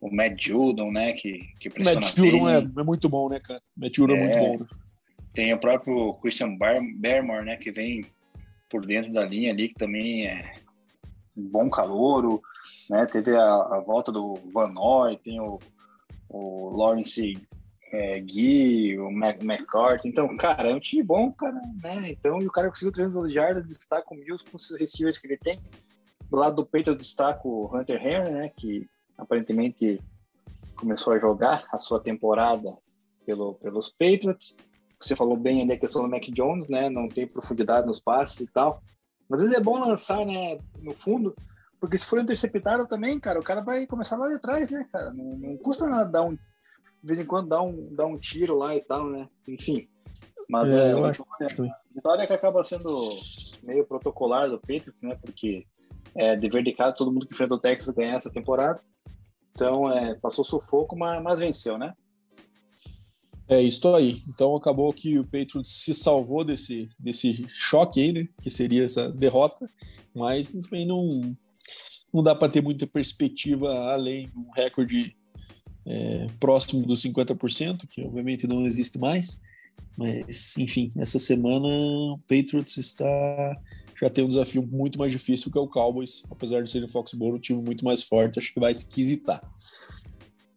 [0.00, 1.12] o Matt Judon, né?
[1.12, 3.60] Que, que pressiona Matt Judon é, é, muito bom, né, cara?
[3.76, 4.64] Matt Judon é, é muito bom.
[4.64, 4.66] Né?
[5.34, 7.56] Tem o próprio Christian Bar Barmore, né?
[7.56, 8.04] Que vem
[8.70, 10.54] por dentro da linha ali, que também é
[11.36, 12.40] um bom calouro,
[12.88, 13.06] né?
[13.06, 15.58] Teve a, a volta do Van Noy, tem o,
[16.28, 17.36] o Lawrence
[17.92, 20.08] é, Gui, o McCarthy.
[20.08, 22.10] Então, cara, é um time bom, cara, né?
[22.10, 25.36] Então, e o cara conseguiu 300 jardas, destaca o Mills com os receivers que ele
[25.36, 25.60] tem.
[26.30, 28.48] Do lado do peito eu destaco o Hunter Henry, né?
[28.56, 30.00] Que aparentemente
[30.76, 32.76] começou a jogar a sua temporada
[33.24, 34.54] pelo, pelos Patriots.
[35.00, 36.88] Você falou bem ali a questão do Mac Jones, né?
[36.90, 38.82] Não tem profundidade nos passes e tal.
[39.28, 40.58] Mas às vezes é bom lançar, né?
[40.80, 41.34] No fundo,
[41.80, 45.12] porque se for interceptado também, cara, o cara vai começar lá de trás, né, cara?
[45.12, 46.36] Não, não custa nada dar um.
[47.02, 49.28] De vez em quando dar um, dar um tiro lá e tal, né?
[49.46, 49.88] Enfim.
[50.48, 53.02] Mas é, é eu acho vitória, vitória que acaba sendo
[53.62, 55.16] meio protocolar do Patriots, né?
[55.20, 55.66] Porque
[56.14, 58.80] é dever de casa todo mundo que enfrenta o Texas ganhar essa temporada.
[59.52, 61.92] Então, é, passou sufoco, mas, mas venceu, né?
[63.48, 64.22] É isso aí.
[64.28, 68.28] Então acabou que o Patriots se salvou desse, desse choque aí, né?
[68.42, 69.66] Que seria essa derrota,
[70.14, 71.34] mas também não,
[72.12, 75.16] não dá para ter muita perspectiva além de um recorde
[75.88, 79.40] é, próximo dos 50%, que obviamente não existe mais.
[79.96, 83.56] Mas, enfim, essa semana o Patriots está
[84.00, 86.88] já tem um desafio muito mais difícil que é o Cowboys, apesar de ser o
[86.88, 89.42] Foxborough um time muito mais forte, acho que vai esquisitar.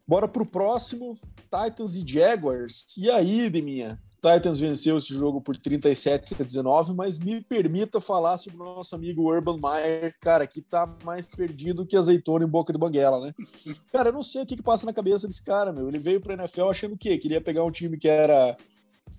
[0.08, 1.18] Bora pro próximo,
[1.50, 2.96] Titans e Jaguars.
[2.98, 4.00] E aí, Deminha?
[4.22, 8.94] Titans venceu esse jogo por 37 a 19, mas me permita falar sobre o nosso
[8.94, 13.34] amigo Urban Meyer, cara, que tá mais perdido que azeitona em boca de banguela, né?
[13.92, 15.88] Cara, eu não sei o que, que passa na cabeça desse cara, meu.
[15.88, 17.18] Ele veio pra NFL achando o quê?
[17.18, 18.56] Queria pegar um time que era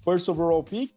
[0.04, 0.92] first overall pick,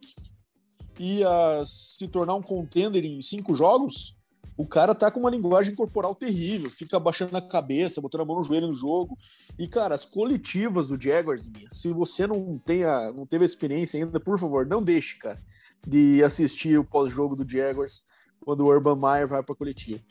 [0.99, 4.14] ia se tornar um contender em cinco jogos.
[4.57, 8.37] O cara tá com uma linguagem corporal terrível, fica abaixando a cabeça, botando a mão
[8.37, 9.17] no joelho no jogo.
[9.59, 14.39] E, cara, as coletivas do Jaguars, se você não, tenha, não teve experiência ainda, por
[14.39, 15.41] favor, não deixe, cara,
[15.85, 18.03] de assistir o pós-jogo do Jaguars
[18.39, 20.01] quando o Urban Meyer vai para coletiva.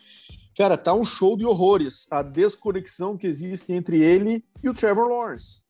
[0.56, 5.08] Cara, tá um show de horrores a desconexão que existe entre ele e o Trevor
[5.08, 5.64] Lawrence.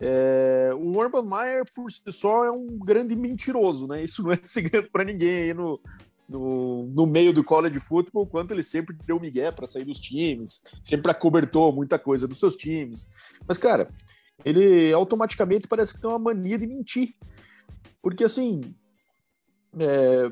[0.00, 4.04] É, o Urban Meyer, por si só, é um grande mentiroso, né?
[4.04, 5.80] Isso não é segredo para ninguém aí no,
[6.28, 10.62] no, no, meio do college football, quanto ele sempre deu migué para sair dos times,
[10.82, 13.08] sempre acobertou muita coisa dos seus times.
[13.46, 13.88] Mas, cara,
[14.44, 17.14] ele automaticamente parece que tem uma mania de mentir.
[18.02, 18.60] Porque, assim,
[19.78, 20.30] é,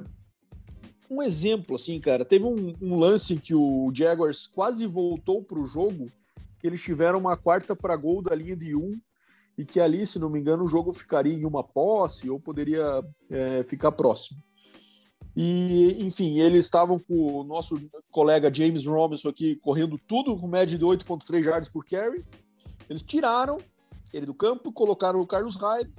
[1.11, 5.65] um exemplo, assim, cara, teve um, um lance que o Jaguars quase voltou para o
[5.65, 6.11] jogo,
[6.59, 8.99] que eles tiveram uma quarta para gol da linha de um,
[9.57, 13.03] e que ali, se não me engano, o jogo ficaria em uma posse ou poderia
[13.31, 14.39] é, ficar próximo.
[15.37, 17.79] E, enfim, eles estavam com o nosso
[18.11, 22.25] colega James Robinson aqui correndo tudo com média de 8,3 yards por carry.
[22.89, 23.59] Eles tiraram
[24.15, 25.93] ele do campo, colocaram o Carlos Hyde,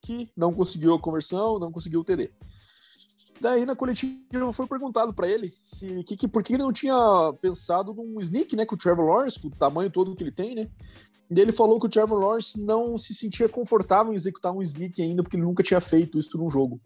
[0.00, 2.32] que não conseguiu a conversão, não conseguiu o TD.
[3.38, 6.94] Daí na coletiva foi perguntado para ele se que, que, por que ele não tinha
[7.40, 10.54] pensado num sneak, né, com o Trevor Lawrence, com o tamanho todo que ele tem,
[10.54, 10.70] né?
[11.30, 15.00] E ele falou que o Trevor Lawrence não se sentia confortável em executar um sneak
[15.00, 16.80] ainda, porque ele nunca tinha feito isso num jogo.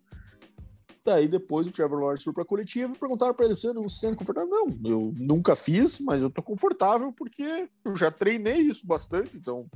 [1.04, 3.88] Daí depois o Trevor Lawrence foi para a coletiva e perguntaram para ele: você não
[3.88, 4.48] se sente confortável?
[4.48, 9.66] Não, eu nunca fiz, mas eu tô confortável porque eu já treinei isso bastante, então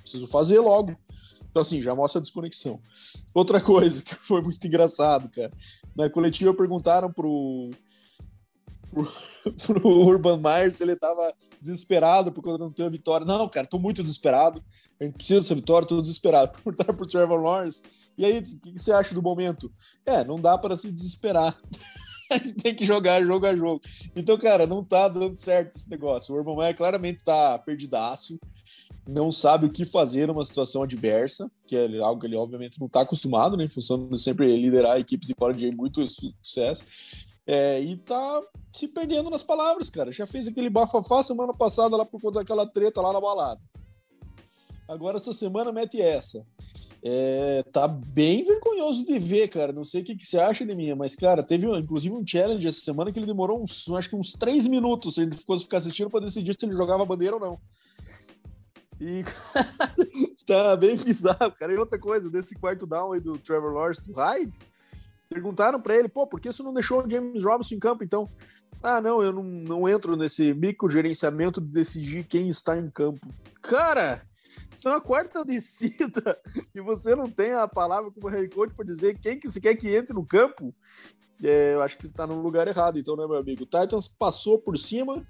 [0.00, 0.96] preciso fazer logo.
[1.48, 2.80] Então, assim, já mostra a desconexão.
[3.32, 5.50] Outra coisa que foi muito engraçado, cara.
[5.96, 7.70] Na coletiva perguntaram pro,
[8.90, 9.08] pro,
[9.66, 13.26] pro Urban Meyer se ele tava desesperado por não ter a vitória.
[13.26, 14.62] Não, cara, tô muito desesperado.
[15.00, 16.52] A gente precisa dessa vitória, tô desesperado.
[16.62, 17.82] Perguntaram pro Trevor Lawrence.
[18.16, 19.70] E aí, o que, você acha do momento?
[20.04, 21.58] É, não dá para se desesperar.
[22.30, 23.80] a gente tem que jogar jogo a jogo.
[24.14, 26.34] Então, cara, não tá dando certo esse negócio.
[26.34, 28.38] O Urban Meyer claramente tá perdidaço,
[29.06, 32.88] não sabe o que fazer numa situação adversa, que é algo que ele obviamente não
[32.88, 36.82] tá acostumado, né, em função de sempre liderar equipes de college de muito sucesso.
[37.46, 40.10] É, e tá se perdendo nas palavras, cara.
[40.10, 43.60] Já fez aquele bafafá semana passada lá por conta daquela treta lá na balada.
[44.88, 46.46] Agora essa semana mete essa.
[47.02, 49.72] É, tá bem vergonhoso de ver, cara.
[49.72, 52.66] Não sei o que, que você acha de mim, mas, cara, teve inclusive um challenge
[52.66, 55.18] essa semana que ele demorou uns, acho que uns três minutos.
[55.18, 57.60] Ele ficou ficar assistindo para decidir se ele jogava bandeira ou não.
[59.00, 59.24] E
[60.46, 61.72] tá bem bizarro, cara.
[61.72, 64.52] E outra coisa, desse quarto down aí do Trevor Lawrence do Hyde,
[65.28, 68.28] Perguntaram para ele, pô, por que você não deixou o James Robinson em campo, então?
[68.82, 73.26] Ah, não, eu não, não entro nesse micro gerenciamento de decidir quem está em campo.
[73.60, 74.22] Cara,
[74.84, 76.38] é uma quarta descida
[76.74, 79.74] e você não tem a palavra como head coach para dizer quem que você quer
[79.74, 80.74] que entre no campo.
[81.42, 83.64] É, eu acho que está no lugar errado, então, né, meu amigo?
[83.64, 85.26] O Titans passou por cima,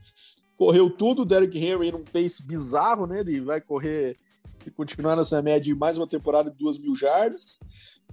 [0.56, 3.20] correu tudo, o Derrick Henry num pace bizarro, né?
[3.20, 4.16] Ele vai correr,
[4.62, 7.58] se continuar nessa média, mais uma temporada de duas mil jardas.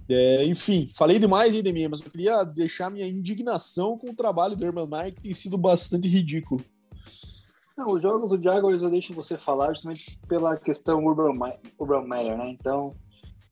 [0.08, 4.64] É, enfim, falei demais, Edemir, mas eu queria deixar minha indignação com o trabalho do
[4.64, 6.62] Herman Mike, que tem sido bastante ridículo.
[7.76, 12.36] Não, os jogos do Jaguars eu deixo você falar justamente pela questão Urban, Urban Meyer,
[12.36, 12.48] né?
[12.50, 12.94] Então,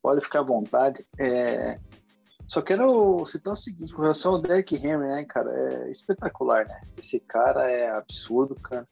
[0.01, 1.05] pode ficar à vontade.
[1.19, 1.79] É...
[2.47, 5.51] Só quero citar o seguinte, com relação ao Derrick Henry, né, cara?
[5.51, 6.83] É espetacular, né?
[6.97, 8.87] Esse cara é absurdo, cara.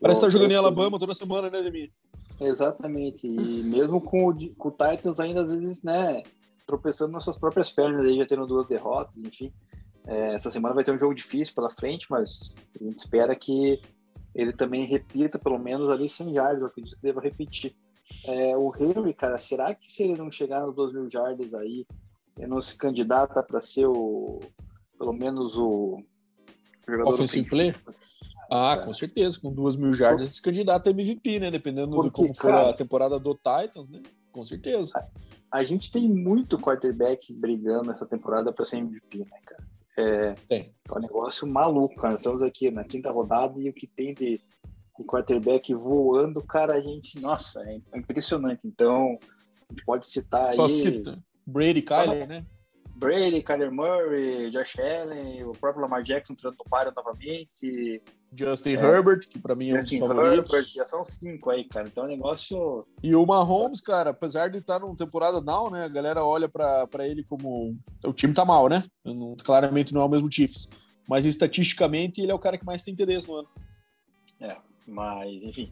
[0.00, 1.92] Parece estar tá jogando em Alabama toda semana, né, Edemir?
[2.40, 3.26] Exatamente.
[3.26, 6.22] E mesmo com o, com o Titans ainda, às vezes, né?
[6.66, 9.52] tropeçando nas suas próprias pernas, aí já tendo duas derrotas, enfim.
[10.06, 13.80] É, essa semana vai ter um jogo difícil pela frente, mas a gente espera que
[14.34, 17.74] ele também repita pelo menos ali 100 yards, eu acredito que deva repetir.
[18.26, 21.86] É, o Henry, cara, será que se ele não chegar nos 2 mil yards aí,
[22.36, 24.40] ele não se candidata para ser o,
[24.98, 26.02] pelo menos o
[26.86, 27.76] jogador Offensive player?
[28.50, 28.84] Ah, é.
[28.84, 29.40] com certeza.
[29.40, 31.50] Com 2 mil jardas, esse candidato a MVP, né?
[31.50, 34.02] Dependendo Porque, de como for cara, a temporada do Titans, né?
[34.32, 34.92] Com certeza.
[35.50, 39.64] A, a, gente tem muito quarterback brigando essa temporada para ser MVP, né, cara?
[39.96, 40.74] É, tem.
[40.88, 42.14] É um negócio maluco, cara.
[42.14, 44.40] estamos aqui na quinta rodada e o que tem de,
[44.98, 47.60] de quarterback voando, cara, a gente, nossa,
[47.92, 48.66] é impressionante.
[48.66, 49.18] Então,
[49.68, 50.70] a gente pode citar Só aí.
[50.70, 51.22] Cita.
[51.46, 52.44] Brady, Kyler, né?
[52.96, 58.02] Brady, Kyler Murray, Josh Allen, o próprio Lamar Jackson entrando no páreo novamente.
[58.36, 60.52] Justin é, Herbert, que para mim é um dos favoritos.
[60.52, 61.86] Herbert, já são cinco aí, cara.
[61.86, 62.86] Então é um negócio.
[63.02, 65.84] E o Mahomes, cara, apesar de estar numa temporada down, né?
[65.84, 67.76] A galera olha para ele como.
[68.04, 68.84] O time tá mal, né?
[69.04, 70.68] Não, claramente não é o mesmo Chiefs.
[71.08, 73.48] Mas estatisticamente ele é o cara que mais tem TDs no ano.
[74.40, 74.56] É,
[74.86, 75.70] mas enfim.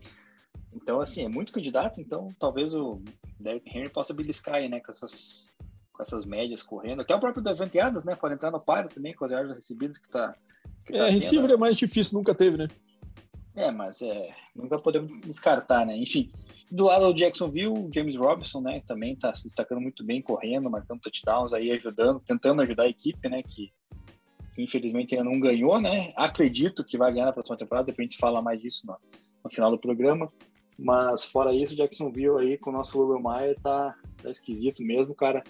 [0.74, 3.02] Então, assim, é muito candidato, então talvez o
[3.38, 4.80] Derrick Henry possa beliscar aí, né?
[4.80, 5.52] Com essas
[5.92, 7.02] com essas médias correndo.
[7.02, 8.16] Até o próprio Davante Adams, né?
[8.16, 10.34] Pode entrar no páreo também com as yardas recebidas que tá.
[10.85, 12.68] Que tá é, receiver é mais difícil, nunca teve, né?
[13.55, 15.97] É, mas é, nunca podemos descartar, né?
[15.97, 16.33] Enfim,
[16.70, 18.83] do lado do Jacksonville, o James Robinson, né?
[18.87, 23.28] Também tá se destacando muito bem, correndo, marcando touchdowns aí, ajudando, tentando ajudar a equipe,
[23.28, 23.43] né?
[23.43, 23.70] Que,
[24.55, 26.12] que infelizmente ainda não ganhou, né?
[26.16, 28.97] Acredito que vai ganhar na próxima temporada, depois a gente fala mais disso no,
[29.45, 30.26] no final do programa.
[30.78, 35.14] Mas fora isso, o Jacksonville aí com o nosso Urban Meyer tá, tá esquisito mesmo,
[35.14, 35.45] cara.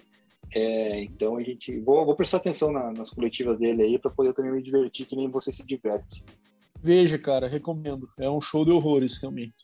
[0.55, 1.79] É, então a gente.
[1.81, 5.17] Vou, vou prestar atenção na, nas coletivas dele aí para poder também me divertir, que
[5.17, 6.25] nem você se diverte.
[6.83, 8.09] Veja, cara, recomendo.
[8.19, 9.55] É um show de horrores, realmente.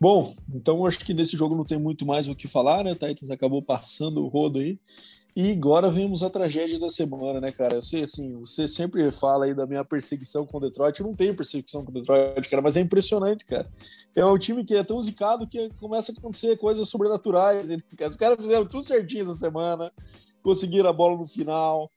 [0.00, 2.92] Bom, então acho que nesse jogo não tem muito mais o que falar, né?
[2.92, 4.78] Titans acabou passando o rodo aí.
[5.38, 7.74] E agora vemos a tragédia da semana, né, cara?
[7.74, 10.98] Eu sei, assim, você sempre fala aí da minha perseguição com o Detroit.
[10.98, 13.70] Eu não tenho perseguição com o Detroit, cara, mas é impressionante, cara.
[14.14, 17.68] É um time que é tão zicado que começa a acontecer coisas sobrenaturais.
[17.68, 19.92] Os caras fizeram tudo certinho essa semana,
[20.42, 21.90] conseguiram a bola no final,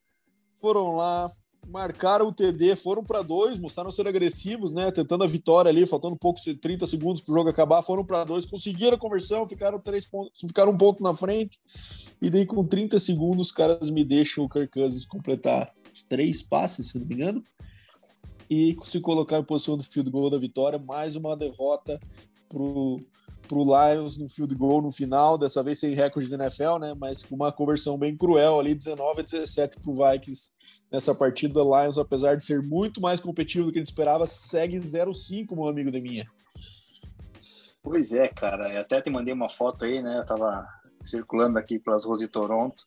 [0.59, 1.31] foram lá,
[1.67, 4.91] marcaram o TD, foram para dois, mostraram ser agressivos, né?
[4.91, 8.23] Tentando a vitória ali, faltando um pouco, 30 segundos para o jogo acabar, foram para
[8.23, 11.59] dois, conseguiram a conversão, ficaram três pontos, ficaram um ponto na frente.
[12.21, 15.73] E daí, com 30 segundos, os caras me deixam o Kirk Cousins completar
[16.07, 17.43] três passes, se não me engano.
[18.49, 21.99] E se colocar em posição do field goal da vitória, mais uma derrota
[22.47, 22.99] pro
[23.49, 26.93] pro Lions no field goal no final, dessa vez sem recorde de NFL, né?
[26.95, 30.51] Mas com uma conversão bem cruel ali, 19 a 17 pro Vikings
[30.91, 31.59] nessa partida.
[31.61, 35.67] Lions, apesar de ser muito mais competitivo do que a gente esperava, segue 0-5, meu
[35.67, 36.29] amigo de minha.
[37.81, 38.71] Pois é, cara.
[38.71, 40.19] Eu até te mandei uma foto aí, né?
[40.19, 40.67] Eu tava
[41.03, 42.85] circulando aqui pelas ruas de Toronto.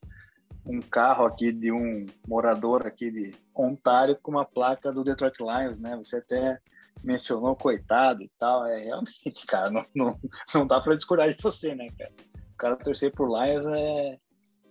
[0.65, 5.81] Um carro aqui de um morador aqui de Ontário com uma placa do Detroit Lions,
[5.81, 5.97] né?
[5.97, 6.61] Você até
[7.03, 8.67] mencionou coitado e tal.
[8.67, 9.13] É realmente,
[9.47, 10.19] cara, não, não,
[10.55, 12.13] não dá para discordar de você, né, cara?
[12.53, 14.19] O cara torcer por Lions é.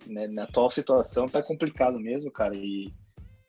[0.04, 2.56] Né, na atual situação tá complicado mesmo, cara.
[2.56, 2.92] E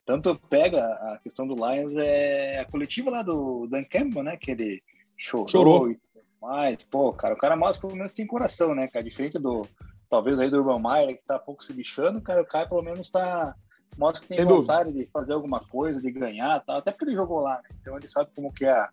[0.06, 4.38] tanto pega a questão do Lions é a coletiva lá do Dan Campbell, né?
[4.38, 4.82] Que ele
[5.18, 5.92] chorou, chorou.
[5.92, 6.84] e tudo mais.
[6.84, 9.04] Pô, cara, o cara mostra pelo menos tem coração, né, cara?
[9.04, 9.68] Diferente do,
[10.10, 13.10] talvez aí do Urban Meyer, que tá pouco se lixando, cara, o cara pelo menos
[13.10, 13.56] tá
[13.98, 15.06] mostra que tem Sem vontade dúvida.
[15.06, 16.78] de fazer alguma coisa, de ganhar, tal.
[16.78, 17.70] até porque ele jogou lá, né?
[17.82, 18.90] Então ele sabe como que é a,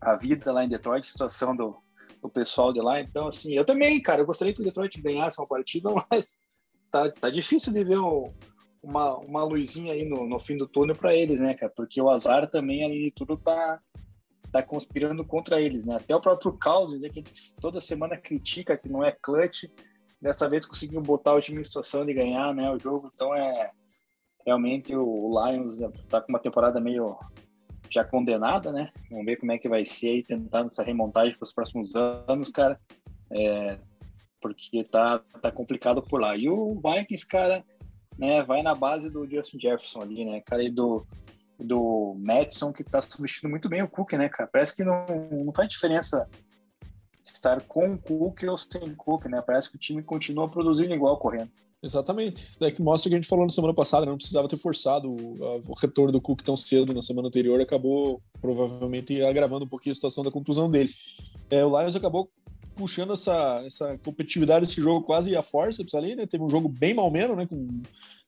[0.00, 1.76] a vida lá em Detroit, a situação do,
[2.20, 3.00] do pessoal de lá.
[3.00, 6.38] Então, assim, eu também, cara, eu gostaria que o Detroit ganhasse uma partida, mas
[6.90, 8.32] tá, tá difícil de ver um,
[8.82, 11.72] uma, uma luzinha aí no, no fim do túnel para eles, né, cara?
[11.74, 13.80] Porque o azar também ali tudo tá,
[14.50, 15.96] tá conspirando contra eles, né?
[15.96, 17.24] Até o próprio Caos, né, que
[17.60, 19.64] toda semana critica que não é clutch,
[20.20, 23.10] dessa vez conseguiu botar o time em situação de ganhar, né, o jogo.
[23.12, 23.72] Então é
[24.46, 25.78] realmente o Lions
[26.08, 27.16] tá com uma temporada meio
[27.90, 28.90] já condenada, né?
[29.10, 32.50] Vamos ver como é que vai ser aí tentando essa remontagem para os próximos anos,
[32.50, 32.80] cara.
[33.30, 33.78] É,
[34.40, 36.36] porque tá, tá complicado por lá.
[36.36, 37.64] E o Vikings, cara,
[38.18, 41.06] né, vai na base do Justin Jefferson ali, né, cara, e do,
[41.58, 44.48] do Madison, que tá substituindo muito bem o Cook, né, cara.
[44.52, 46.28] Parece que não, não faz diferença
[47.24, 49.40] estar com o Cook ou sem o Cook, né?
[49.40, 51.50] Parece que o time continua produzindo igual correndo.
[51.82, 52.52] Exatamente.
[52.60, 54.10] É que mostra que a gente falou na semana passada, né?
[54.10, 58.22] não precisava ter forçado o, o, retorno do Cook tão cedo na semana anterior, acabou
[58.40, 60.90] provavelmente agravando um pouquinho a situação da contusão dele.
[61.50, 62.30] É, o Lions acabou
[62.76, 66.26] puxando essa, essa competitividade desse jogo quase a força ali, né?
[66.26, 67.46] Teve um jogo bem mal menos, né?
[67.46, 67.82] Com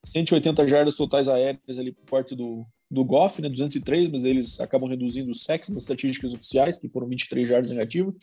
[0.04, 3.48] 180 jardas totais aéreas ali por parte do, do Goff, né?
[3.48, 8.14] 203, mas eles acabam reduzindo os sacks nas estatísticas oficiais, que foram 23 jardas negativas,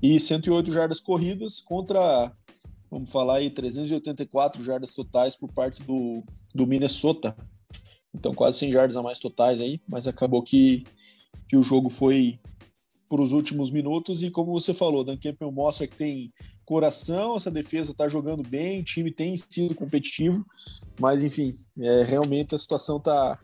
[0.00, 2.32] e 108 jardas corridas contra
[2.92, 6.22] Vamos falar aí 384 jardas totais por parte do,
[6.54, 7.34] do Minnesota.
[8.12, 10.84] Então quase 100 jardas a mais totais aí, mas acabou que,
[11.48, 12.38] que o jogo foi
[13.08, 16.34] por os últimos minutos e como você falou, Dan Campbell mostra que tem
[16.66, 20.44] coração, essa defesa está jogando bem, o time tem sido competitivo,
[21.00, 23.38] mas enfim, é, realmente a situação está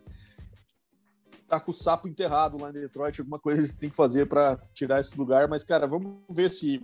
[1.46, 4.58] tá com o sapo enterrado lá em Detroit, alguma coisa eles têm que fazer para
[4.74, 6.82] tirar esse lugar, mas cara, vamos ver se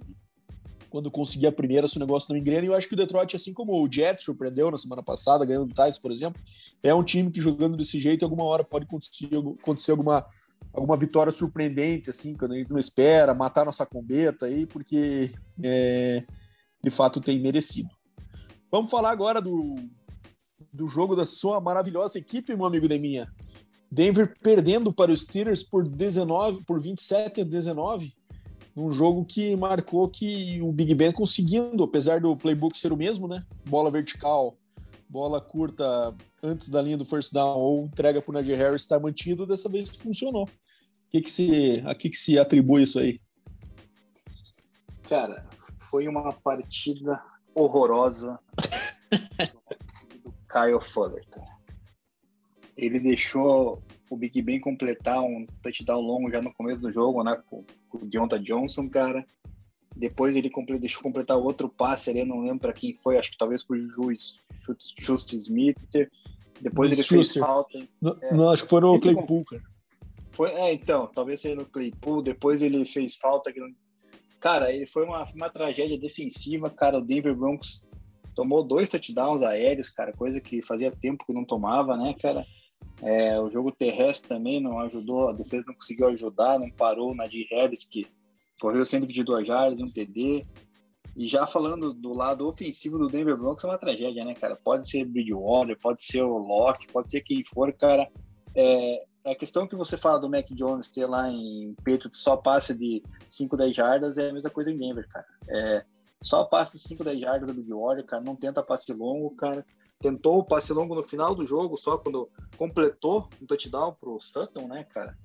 [0.95, 3.35] quando conseguir a primeira, se o negócio não engrena, e eu acho que o Detroit,
[3.35, 6.41] assim como o Jets surpreendeu na semana passada, ganhando o Titans, por exemplo,
[6.85, 9.29] é um time que jogando desse jeito, alguma hora pode acontecer,
[9.61, 10.25] acontecer alguma,
[10.73, 15.33] alguma vitória surpreendente, assim, quando a gente não espera, matar nossa combeta aí, porque
[15.65, 16.25] é,
[16.81, 17.91] de fato tem merecido.
[18.71, 19.75] Vamos falar agora do,
[20.73, 23.27] do jogo da sua maravilhosa equipe, meu amigo Deminha.
[23.91, 28.15] Denver perdendo para os Steelers por 19, por 27 a 19,
[28.75, 33.29] num jogo que marcou que o Big Ben conseguindo, apesar do playbook ser o mesmo,
[33.29, 33.45] né?
[33.67, 34.57] Bola vertical,
[35.09, 38.99] bola curta antes da linha do first down ou entrega para o Najee Harris está
[38.99, 40.49] mantido, dessa vez funcionou.
[41.09, 43.21] Que que se, a que que se atribui isso aí?
[45.09, 45.47] Cara,
[45.79, 47.23] foi uma partida
[47.55, 48.41] horrorosa
[50.25, 51.55] do Kyle Fuller, cara.
[52.77, 53.81] Ele deixou
[54.15, 57.41] o Big Ben completar um touchdown longo já no começo do jogo, né?
[57.51, 59.27] Com, com o Deonta Johnson, cara.
[59.97, 63.39] Depois ele completou, deixou completar outro passe ali, não lembro para quem foi, acho que
[63.39, 64.41] talvez pro Juiz,
[64.99, 65.77] Just Smith.
[66.61, 67.19] Depois ele Schuster.
[67.19, 67.89] fez falta.
[68.01, 69.63] Não, é, não, acho que foi no Claypool, cara.
[70.33, 72.23] Foi, é, então, talvez seja no Claypool.
[72.23, 73.53] Depois ele fez falta.
[74.41, 76.99] Cara, ele foi uma, uma tragédia defensiva, cara.
[76.99, 77.85] O Denver Broncos
[78.35, 82.45] tomou dois touchdowns aéreos, cara, coisa que fazia tempo que não tomava, né, cara?
[83.03, 87.27] É, o jogo terrestre também não ajudou, a defesa não conseguiu ajudar, não parou na
[87.27, 88.07] de Harris, que
[88.61, 90.47] correu 122 jardas, um TD.
[91.17, 94.57] E já falando do lado ofensivo do Denver Broncos, é uma tragédia, né, cara?
[94.57, 98.11] Pode ser Bridgewater, pode ser o Locke, pode ser quem for, cara.
[98.57, 102.37] É, a questão que você fala do Mac Jones ter lá em Petro que só
[102.37, 105.27] passe de 5, 10 jardas é a mesma coisa em Denver, cara.
[105.49, 105.85] É,
[106.23, 108.23] só passe de 5, 10 jardas do Bridgewater, cara.
[108.23, 109.65] Não tenta passe longo, cara
[110.05, 112.29] tentou o passe longo no final do jogo, só quando
[112.59, 115.17] completou um touchdown pro Sutton, né, cara?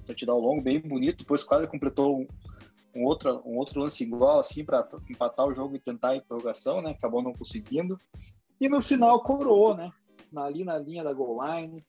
[0.00, 2.26] Um touchdown longo, bem bonito, depois quase completou um,
[2.94, 6.82] um, outro, um outro lance igual, assim, para empatar o jogo e tentar a prorrogação,
[6.82, 6.90] né?
[6.90, 7.98] Acabou não conseguindo.
[8.60, 9.90] E no final coroou, né?
[10.36, 11.82] Ali na linha da goal line,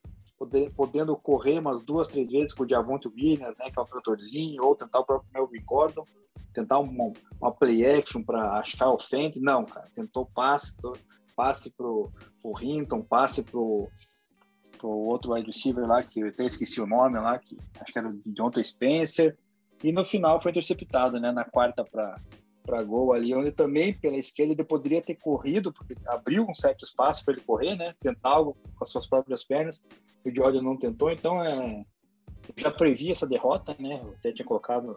[0.77, 3.65] podendo correr umas duas, três vezes com o Diavonte Williams, né?
[3.69, 6.05] Que é o tratorzinho, ou tentar o próprio Melvin Gordon,
[6.53, 7.11] tentar uma,
[7.41, 9.35] uma play action para achar o Fent.
[9.35, 10.77] Não, cara, tentou passe,
[11.39, 12.11] passe pro,
[12.41, 13.89] pro Hinton, passe pro,
[14.77, 17.97] pro outro wide receiver lá, que eu até esqueci o nome lá, que acho que
[17.97, 19.37] era o Jonathan Spencer,
[19.81, 24.51] e no final foi interceptado, né, na quarta para gol ali, onde também pela esquerda
[24.51, 28.57] ele poderia ter corrido, porque abriu um certo espaço para ele correr, né, tentar algo
[28.75, 29.85] com as suas próprias pernas,
[30.25, 31.85] o Jordan não tentou, então é,
[32.49, 34.93] eu já previ essa derrota, né, eu até tinha colocado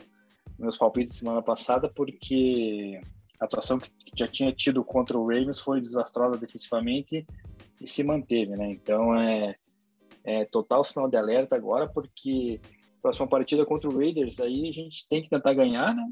[0.58, 3.00] meus palpites semana passada, porque
[3.42, 7.26] a atuação que já tinha tido contra o Ravens foi desastrosa defensivamente
[7.80, 8.70] e se manteve, né?
[8.70, 9.56] Então é,
[10.22, 12.60] é total sinal de alerta agora, porque
[13.02, 16.08] próxima partida contra o Raiders aí a gente tem que tentar ganhar, né?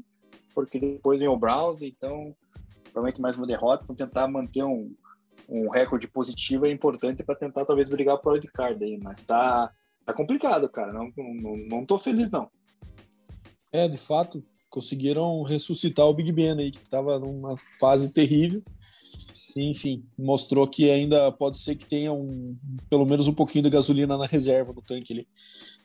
[0.53, 2.35] Porque depois vem o Browns, então
[2.91, 4.93] provavelmente mais uma derrota, então tentar manter um,
[5.47, 9.71] um recorde positivo é importante para tentar talvez brigar para o card aí, mas tá,
[10.05, 10.91] tá complicado, cara.
[10.91, 12.51] Não, não, não tô feliz, não.
[13.71, 18.63] É, de fato, conseguiram ressuscitar o Big Ben aí, que estava numa fase terrível.
[19.55, 22.55] Enfim, mostrou que ainda pode ser que tenha um,
[22.89, 25.27] pelo menos um pouquinho de gasolina na reserva no tanque ali.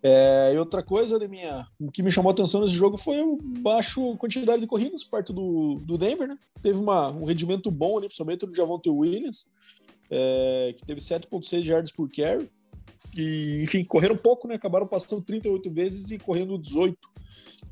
[0.00, 3.20] É, e outra coisa, de minha, o que me chamou a atenção nesse jogo foi
[3.20, 6.38] o baixo quantidade de corridas perto do, do Denver, né?
[6.62, 9.48] Teve uma, um rendimento bom ali, principalmente do Javonte Williams,
[10.08, 12.48] é, que teve 7.6 yards por carry.
[13.16, 14.54] E, enfim, correram pouco, né?
[14.54, 16.96] Acabaram passando 38 vezes e correndo 18.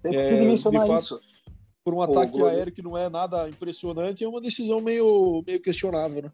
[0.04, 1.20] Tem é, que mencionar fato, isso.
[1.82, 5.60] Por um ataque o aéreo que não é nada impressionante, é uma decisão meio, meio
[5.60, 6.32] questionável, né?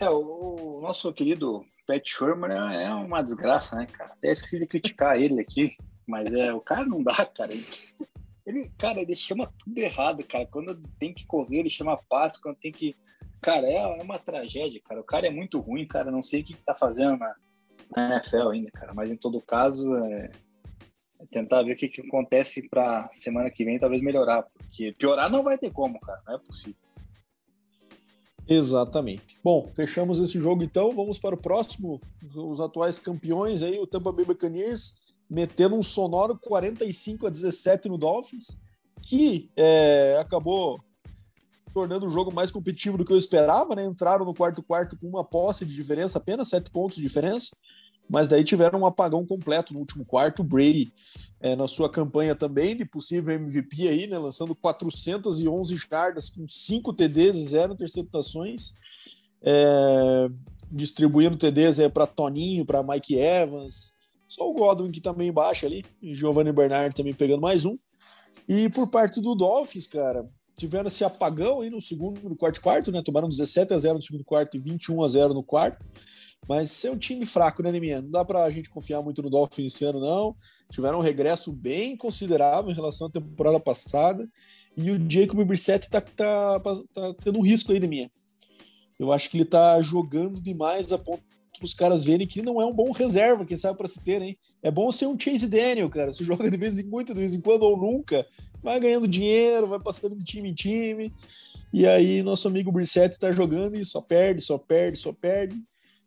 [0.00, 4.14] É, o, o nosso querido Pat Sherman é uma desgraça, né, cara?
[4.14, 5.76] Até esqueci de criticar ele aqui,
[6.06, 7.52] mas é, o cara não dá, cara.
[7.52, 7.64] Ele,
[8.44, 10.46] ele, cara, ele chama tudo errado, cara.
[10.46, 12.96] Quando tem que correr, ele chama passe, quando tem que.
[13.40, 15.00] Cara, é, é uma tragédia, cara.
[15.00, 16.10] O cara é muito ruim, cara.
[16.10, 17.34] Não sei o que, que tá fazendo na,
[17.94, 18.92] na NFL ainda, cara.
[18.92, 20.30] Mas em todo caso, é,
[21.30, 25.42] tentar ver o que, que acontece para semana que vem, talvez melhorar, porque piorar não
[25.42, 26.76] vai ter como, cara, não é possível.
[28.48, 29.38] Exatamente.
[29.42, 32.00] Bom, fechamos esse jogo então, vamos para o próximo,
[32.34, 37.96] os atuais campeões aí, o Tampa Bay Buccaneers, metendo um sonoro 45 a 17 no
[37.96, 38.58] Dolphins,
[39.00, 40.82] que é, acabou
[41.72, 43.84] tornando o jogo mais competitivo do que eu esperava, né?
[43.84, 47.56] Entraram no quarto quarto com uma posse de diferença, apenas sete pontos de diferença,
[48.08, 50.40] mas daí tiveram um apagão completo no último quarto.
[50.40, 50.92] O Brady,
[51.40, 54.18] é, na sua campanha também de possível MVP aí, né?
[54.18, 58.74] Lançando 411 jardas com 5 TDs e 0 interceptações.
[59.42, 60.28] É,
[60.70, 63.92] distribuindo TDs é, para Toninho, para Mike Evans,
[64.26, 67.76] só o Godwin que tá meio embaixo ali, e Giovanni Bernard também pegando mais um.
[68.48, 70.24] E por parte do Dolphins, cara,
[70.56, 73.02] tiveram esse apagão aí no segundo, no quarto quarto, né?
[73.02, 75.84] Tomaram 17 a 0 no segundo quarto e 21 a 0 no quarto.
[76.48, 78.02] Mas é um time fraco, né, Neminha?
[78.02, 80.34] Não dá pra gente confiar muito no Dolphins esse ano, não.
[80.70, 84.28] Tiveram um regresso bem considerável em relação à temporada passada.
[84.76, 88.10] E o Jacob Brissett tá, tá, tá tendo um risco aí, Neminha.
[88.98, 91.22] Eu acho que ele tá jogando demais a ponto
[91.62, 94.36] os caras verem que não é um bom reserva, quem sabe para se ter, hein?
[94.62, 96.12] É bom ser um Chase Daniel, cara.
[96.12, 98.26] Você joga de vez em quando, de vez em quando ou nunca,
[98.62, 101.12] vai ganhando dinheiro, vai passando de time em time.
[101.72, 105.54] E aí nosso amigo Brissette tá jogando e só perde, só perde, só perde.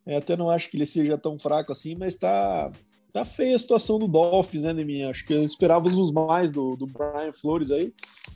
[0.05, 2.71] É, até não acho que ele seja tão fraco assim, mas tá
[3.11, 5.09] tá feia a situação do Dolphins, né, Neminha?
[5.09, 7.93] Acho que esperávamos mais do, do Brian Flores aí.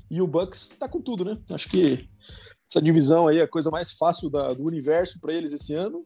[0.09, 1.37] E o Bucks tá com tudo, né?
[1.49, 2.07] Acho que
[2.65, 6.05] essa divisão aí é a coisa mais fácil da, do universo para eles esse ano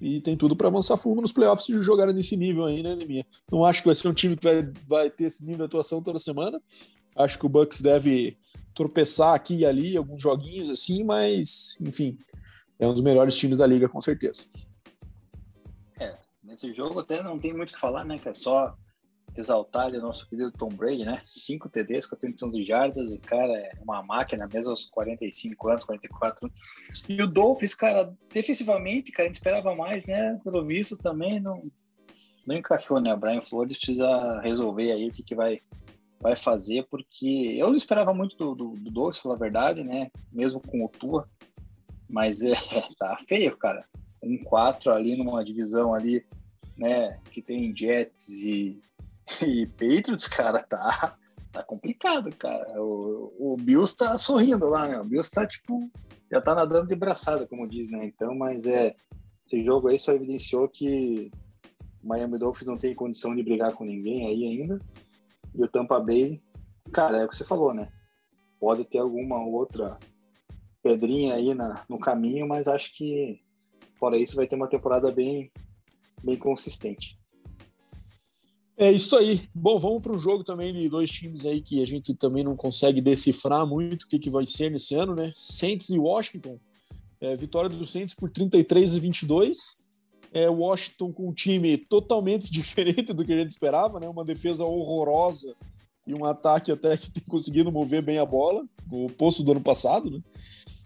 [0.00, 3.26] e tem tudo para avançar fundo nos playoffs se jogarem nesse nível aí, né, Neminha?
[3.52, 6.02] Não acho que vai ser um time que vai, vai ter esse nível de atuação
[6.02, 6.58] toda semana.
[7.16, 8.38] Acho que o Bucks deve
[8.74, 12.18] tropeçar aqui e ali, alguns joguinhos assim, mas, enfim,
[12.78, 14.44] é um dos melhores times da liga, com certeza.
[16.44, 18.34] Nesse jogo até não tem muito o que falar, né, cara?
[18.34, 18.76] Só
[19.36, 21.22] exaltar o nosso querido Tom Brady, né?
[21.26, 26.60] 5 TDs, 411 jardas, o cara é uma máquina, mesmo aos 45 anos, 44 anos.
[27.08, 30.38] E o Dolphins, cara, defensivamente, cara, a gente esperava mais, né?
[30.44, 31.62] Pelo visto também não,
[32.46, 33.12] não encaixou, né?
[33.12, 35.58] O Brian Flores precisa resolver aí o que, que vai,
[36.20, 40.10] vai fazer, porque eu não esperava muito do, do, do Dolphins, pela verdade, né?
[40.30, 41.28] Mesmo com o Tua,
[42.08, 42.52] mas é,
[42.98, 43.84] tá feio, cara.
[44.24, 46.24] Um 4 ali numa divisão ali,
[46.76, 47.20] né?
[47.30, 48.80] Que tem Jets e
[49.42, 51.16] e Patriots, cara, tá,
[51.52, 52.82] tá complicado, cara.
[52.82, 55.00] O, o Bills tá sorrindo lá, né?
[55.00, 55.90] O Bills tá, tipo,
[56.30, 58.04] já tá nadando de braçada, como diz, né?
[58.04, 58.94] Então, mas é.
[59.46, 61.30] Esse jogo aí só evidenciou que
[62.02, 64.80] o Miami Dolphins não tem condição de brigar com ninguém aí ainda.
[65.54, 66.42] E o Tampa Bay,
[66.90, 67.90] cara, é o que você falou, né?
[68.58, 69.98] Pode ter alguma outra
[70.82, 73.43] pedrinha aí na, no caminho, mas acho que
[74.04, 75.50] fora isso vai ter uma temporada bem,
[76.22, 77.18] bem consistente.
[78.76, 79.48] É isso aí.
[79.54, 82.54] Bom, vamos para um jogo também de dois times aí que a gente também não
[82.54, 85.32] consegue decifrar muito o que, que vai ser nesse ano, né?
[85.34, 86.58] Saints e Washington.
[87.18, 89.78] É, vitória do Saints por 33 a 22.
[90.32, 94.08] É, Washington com um time totalmente diferente do que a gente esperava, né?
[94.08, 95.54] Uma defesa horrorosa
[96.06, 99.62] e um ataque até que tem conseguido mover bem a bola, o posto do ano
[99.62, 100.20] passado, né?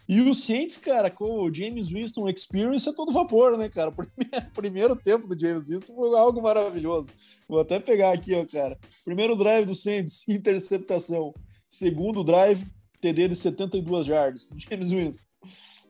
[0.09, 3.91] E o Saints, cara, com o James Winston Experience é todo vapor, né, cara?
[3.93, 7.11] Primeiro, primeiro tempo do James Winston foi algo maravilhoso.
[7.47, 8.75] Vou até pegar aqui, ó, cara.
[9.05, 11.31] Primeiro drive do Saints, interceptação.
[11.69, 12.65] Segundo drive,
[12.99, 15.23] TD de 72 jardas do James Winston.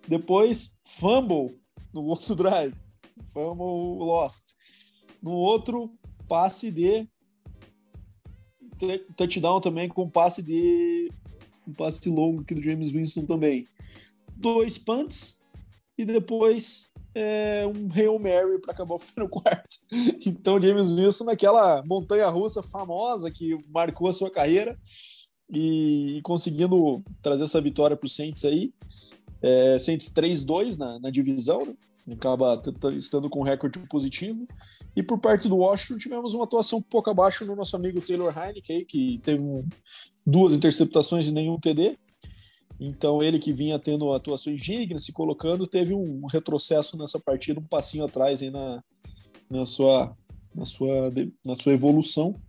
[0.06, 1.58] Depois, fumble
[1.94, 2.76] no outro drive.
[3.32, 4.44] Fumble lost.
[5.24, 5.94] No outro,
[6.28, 7.08] passe de
[9.16, 11.10] touchdown também com passe de
[11.66, 13.66] um passe longo aqui do James Winston também
[14.40, 15.42] dois punts
[15.98, 19.78] e depois é, um Hail Mary para acabar o primeiro quarto.
[20.26, 24.78] Então, James Wilson naquela montanha russa famosa que marcou a sua carreira
[25.52, 28.72] e, conseguindo trazer essa vitória para o Saints aí.
[29.42, 31.74] É, Saints 3-2 na, na divisão, né?
[32.14, 32.62] acaba
[32.98, 34.48] estando com um recorde positivo.
[34.96, 38.34] E por parte do Washington, tivemos uma atuação um pouco abaixo no nosso amigo Taylor
[38.36, 39.68] Heineken, que teve um,
[40.26, 41.98] duas interceptações e nenhum TD.
[42.80, 47.66] Então, ele que vinha tendo atuações dignas, se colocando, teve um retrocesso nessa partida, um
[47.66, 48.82] passinho atrás aí na,
[49.50, 50.16] na, sua,
[50.56, 51.12] na, sua,
[51.46, 52.40] na sua evolução.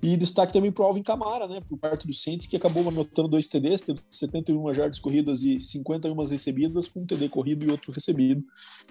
[0.00, 3.28] E destaque também para o Alvin Camara, né, por parte do Saints, que acabou anotando
[3.28, 7.90] dois TDs, teve 71 jardas corridas e 51 recebidas, com um TD corrido e outro
[7.90, 8.42] recebido.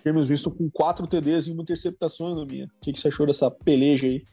[0.03, 2.65] Temos visto com quatro TDs e uma interceptação, né, minha.
[2.65, 4.25] O que, que você achou dessa peleja aí?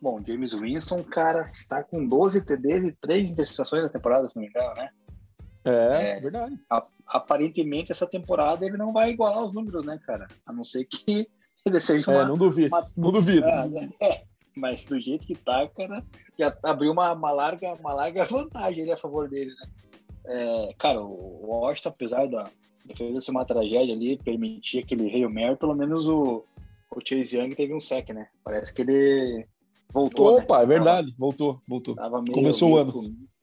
[0.00, 4.42] Bom, James Winston, cara, está com 12 TDs e 3 interceptações na temporada, se não
[4.42, 4.88] me engano, né?
[5.66, 6.58] É, é verdade.
[6.70, 10.28] A, aparentemente, essa temporada ele não vai igualar os números, né, cara?
[10.46, 11.26] A não ser que
[11.66, 12.86] ele seja é, não duvido, uma...
[12.96, 13.46] não duvido.
[14.00, 14.22] É,
[14.56, 16.04] mas do jeito que tá, cara,
[16.38, 19.68] já abriu uma, uma, larga, uma larga vantagem ali a favor dele, né?
[20.28, 22.50] É, cara, o Washington, apesar da
[22.84, 26.44] defesa ser uma tragédia ali, permitir aquele Hail Mary, pelo menos o,
[26.90, 28.28] o Chase Young teve um sec, né?
[28.44, 29.46] Parece que ele
[29.92, 30.38] voltou.
[30.38, 30.64] Opa, né?
[30.64, 31.96] é verdade, voltou, voltou.
[32.32, 32.92] Começou o ano.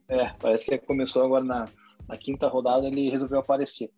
[0.07, 1.69] É, parece que começou agora na,
[2.07, 3.91] na quinta rodada ele resolveu aparecer.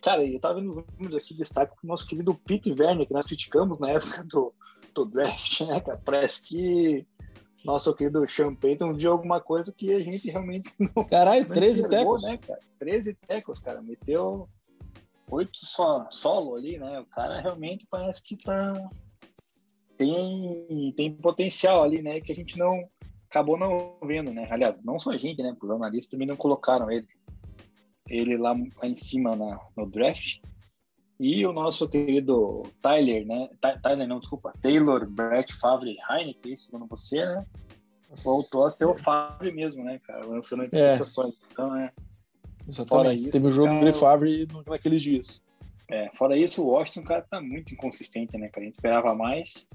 [0.00, 3.26] Cara, eu tava vendo os números aqui, destaque pro nosso querido Pete Werner, que nós
[3.26, 4.54] criticamos na época do,
[4.94, 6.00] do draft, né, cara?
[6.04, 7.06] Parece que
[7.64, 11.04] nosso querido Sean Payton viu alguma coisa que a gente realmente não.
[11.04, 12.22] Caralho, 13 tecos.
[12.22, 12.60] Né, cara?
[12.78, 13.82] 13 tecos, cara.
[13.82, 14.48] Meteu
[15.30, 17.00] oito só, solo ali, né?
[17.00, 18.90] O cara realmente parece que tá.
[19.96, 22.22] Tem, tem potencial ali, né?
[22.22, 22.88] Que a gente não
[23.28, 24.48] acabou não vendo, né?
[24.50, 25.54] Aliás, não só a gente, né?
[25.60, 27.06] Os analistas também não colocaram ele,
[28.10, 30.40] ele lá, lá em cima na, no draft.
[31.18, 33.48] E o nosso querido Tyler, né?
[33.82, 34.54] Tyler, não, desculpa.
[34.60, 37.46] Taylor Brett Favre Heineken, segundo você, né?
[38.24, 40.24] Voltou a ser o Favre mesmo, né, cara?
[40.24, 41.34] Lançando interceptações.
[41.34, 41.46] É.
[41.52, 41.92] Então, é.
[42.66, 43.20] Exatamente.
[43.20, 45.42] Isso, Teve o jogo cara, de Favre naqueles dias.
[45.88, 48.62] É, fora isso, o Washington, cara, tá muito inconsistente, né, cara?
[48.62, 49.68] A gente esperava mais,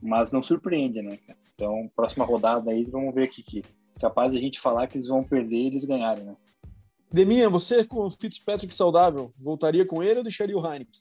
[0.00, 1.38] mas não surpreende, né, cara?
[1.54, 3.64] Então, próxima rodada aí, vamos ver aqui que
[3.98, 6.36] capaz de a gente falar que eles vão perder e eles ganharem, né?
[7.12, 11.00] Deminha, você com o Fitzpatrick saudável, voltaria com ele ou deixaria o Heineken?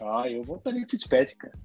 [0.00, 1.58] Ah, eu voltaria com o Fitzpatrick, cara.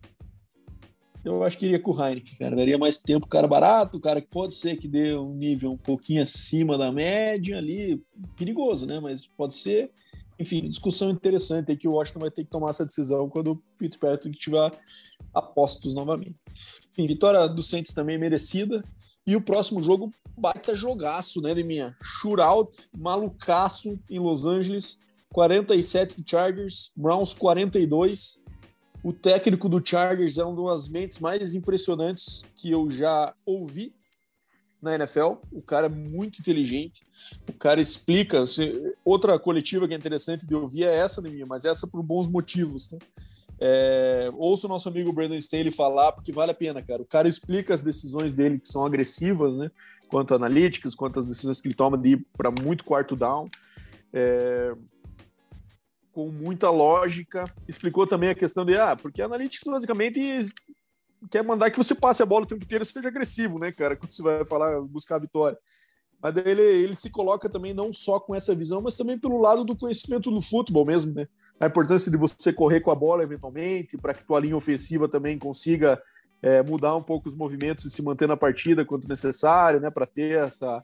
[1.23, 2.55] Eu acho que iria com o Heineken, cara.
[2.55, 6.23] Daria mais tempo, cara barato, cara que pode ser que dê um nível um pouquinho
[6.23, 8.03] acima da média ali,
[8.35, 8.99] perigoso, né?
[8.99, 9.91] Mas pode ser.
[10.39, 13.63] Enfim, discussão interessante aí que o Washington vai ter que tomar essa decisão quando o
[13.77, 14.71] Fitzpatrick tiver
[15.33, 16.35] apostos novamente.
[16.91, 18.83] Enfim, vitória do Saints também merecida.
[19.25, 21.95] E o próximo jogo, baita jogaço, né, de minha?
[22.01, 24.99] Shootout, malucaço em Los Angeles,
[25.31, 28.43] 47 Chargers, Browns 42.
[29.03, 33.93] O técnico do Chargers é uma das mentes mais impressionantes que eu já ouvi
[34.81, 35.35] na NFL.
[35.51, 37.01] O cara é muito inteligente.
[37.47, 38.43] O cara explica.
[39.05, 42.89] Outra coletiva que é interessante de ouvir é essa, minha, mas essa por bons motivos.
[42.89, 42.99] Né?
[43.63, 47.03] É, o nosso amigo Brandon Staley falar, porque vale a pena, cara.
[47.03, 49.69] O cara explica as decisões dele que são agressivas, né?
[50.07, 53.47] Quanto analíticas, quanto as decisões que ele toma de ir para muito quarto down.
[54.11, 54.73] É,
[56.11, 57.45] com muita lógica.
[57.67, 60.49] Explicou também a questão de, ah, porque analíticos basicamente
[61.29, 63.95] quer mandar que você passe a bola o tempo inteiro e seja agressivo, né, cara?
[63.95, 65.57] Quando você vai falar, buscar a vitória.
[66.21, 69.63] Mas ele, ele se coloca também não só com essa visão, mas também pelo lado
[69.63, 71.27] do conhecimento do futebol mesmo, né?
[71.59, 75.39] A importância de você correr com a bola eventualmente, para que tua linha ofensiva também
[75.39, 76.01] consiga
[76.41, 79.89] é, mudar um pouco os movimentos e se manter na partida quanto necessário, né?
[79.89, 80.81] Para ter essa.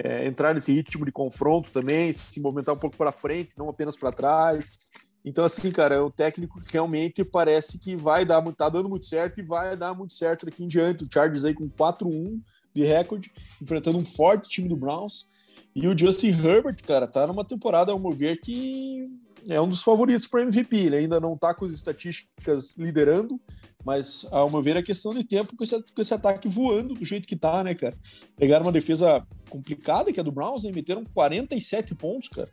[0.00, 3.96] É, entrar nesse ritmo de confronto também, se movimentar um pouco para frente, não apenas
[3.96, 4.78] para trás.
[5.24, 9.06] Então, assim, cara, é um técnico que realmente parece que vai dar, tá dando muito
[9.06, 11.02] certo e vai dar muito certo daqui em diante.
[11.04, 12.40] O Chargers aí com 4-1
[12.78, 15.26] de recorde, enfrentando um forte time do Browns.
[15.74, 19.04] E o Justin Herbert, cara, tá numa temporada, ao meu ver, que
[19.48, 20.76] é um dos favoritos para MVP.
[20.76, 23.40] Ele ainda não tá com as estatísticas liderando,
[23.84, 27.04] mas, ao meu ver, é questão de tempo com esse, com esse ataque voando do
[27.04, 27.96] jeito que tá, né, cara?
[28.36, 30.72] Pegaram uma defesa complicada, que é do Browns, né?
[30.72, 32.50] Meteram 47 pontos, cara.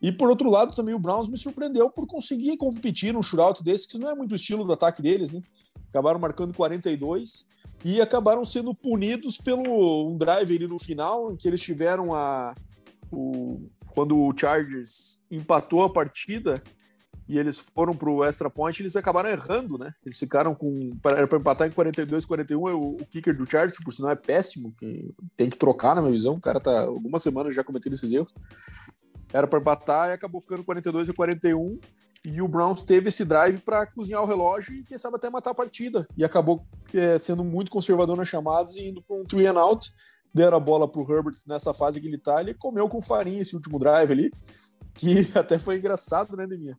[0.00, 3.88] E por outro lado, também o Browns me surpreendeu por conseguir competir num shootout desse,
[3.88, 5.40] que não é muito o estilo do ataque deles, né?
[5.88, 7.46] Acabaram marcando 42
[7.84, 12.54] e acabaram sendo punidos pelo um drive ali no final, em que eles tiveram a.
[13.12, 16.60] O, quando o Chargers empatou a partida
[17.28, 19.92] e eles foram para o extra point, eles acabaram errando, né?
[20.04, 20.90] Eles ficaram com.
[21.04, 22.58] Era para empatar em 42, 41.
[22.58, 26.00] O, o kicker do Chargers, que por sinal é péssimo, que tem que trocar, na
[26.00, 26.34] minha visão.
[26.34, 28.34] O cara tá algumas semanas já cometendo esses erros.
[29.30, 31.78] Era para empatar e acabou ficando 42 a 41.
[32.24, 35.50] E o Browns teve esse drive para cozinhar o relógio e, quem sabe, até matar
[35.50, 36.06] a partida.
[36.16, 39.92] E acabou é, sendo muito conservador nas chamadas e indo para um three and out.
[40.32, 42.40] Deram a bola para o Herbert nessa fase que ele está.
[42.40, 44.32] Ele comeu com farinha esse último drive ali,
[44.94, 46.78] que até foi engraçado, né, Deminha?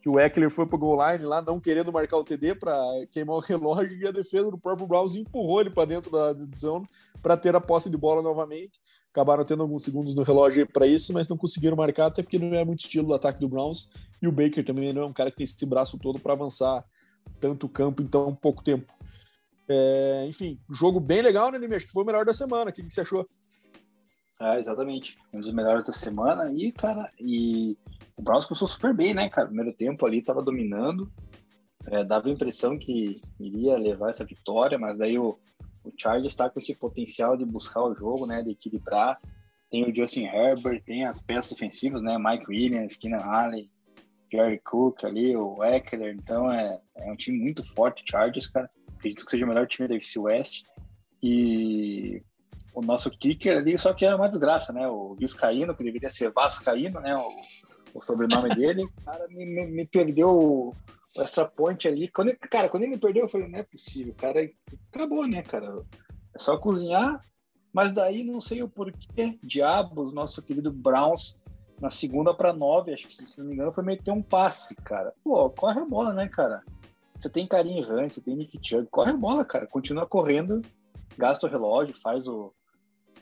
[0.00, 2.74] Que o Eckler foi para o goal line lá, não querendo marcar o TD para
[3.12, 6.86] queimar o relógio, e a defesa do próprio Browns empurrou ele para dentro da zona
[7.22, 8.80] para ter a posse de bola novamente
[9.16, 12.54] acabaram tendo alguns segundos no relógio para isso, mas não conseguiram marcar, até porque não
[12.54, 13.88] é muito estilo do ataque do Browns.
[14.20, 16.84] E o Baker também não é um cara que tem esse braço todo para avançar
[17.40, 18.92] tanto campo em tão pouco tempo.
[19.68, 22.70] É, enfim, jogo bem legal, né, que foi o melhor da semana.
[22.70, 23.26] O que, que você achou?
[24.40, 25.18] É, exatamente.
[25.32, 26.52] Um dos melhores da semana.
[26.52, 27.76] E, cara, e
[28.16, 29.48] o Browns começou super bem, né, cara?
[29.48, 31.10] Primeiro tempo ali tava dominando.
[31.88, 35.38] É, dava a impressão que iria levar essa vitória, mas daí o,
[35.84, 39.20] o Chargers está com esse potencial de buscar o jogo, né, de equilibrar.
[39.70, 43.70] Tem o Justin Herbert, tem as peças ofensivas, né, Mike Williams, Keenan Allen,
[44.36, 46.14] Jerry Cook ali, o Eckler.
[46.14, 48.70] Então é, é um time muito forte, Chargers, cara.
[48.96, 50.64] Acredito que seja o melhor time da FC West.
[51.22, 52.22] E
[52.74, 54.86] o nosso kicker ali, só que é uma desgraça, né?
[54.86, 57.14] O Viscaíno, que deveria ser Vascaíno, né?
[57.14, 60.74] O, o sobrenome dele, cara, me, me, me perdeu o
[61.16, 62.08] extra point ali.
[62.08, 64.48] Quando ele, cara, quando ele me perdeu, eu falei, não é possível, cara.
[64.92, 65.82] Acabou, né, cara?
[66.34, 67.20] É só cozinhar,
[67.72, 71.34] Mas daí não sei o porquê, diabos, nosso querido Browns,
[71.80, 75.12] na segunda para nove, acho que se não me engano, foi meter um passe, cara.
[75.22, 76.62] Pô, corre a bola, né, cara?
[77.18, 79.66] Você tem Karim Hunt, você tem Nick Chubb, corre a bola, cara.
[79.66, 80.62] Continua correndo,
[81.16, 82.52] gasta o relógio, faz o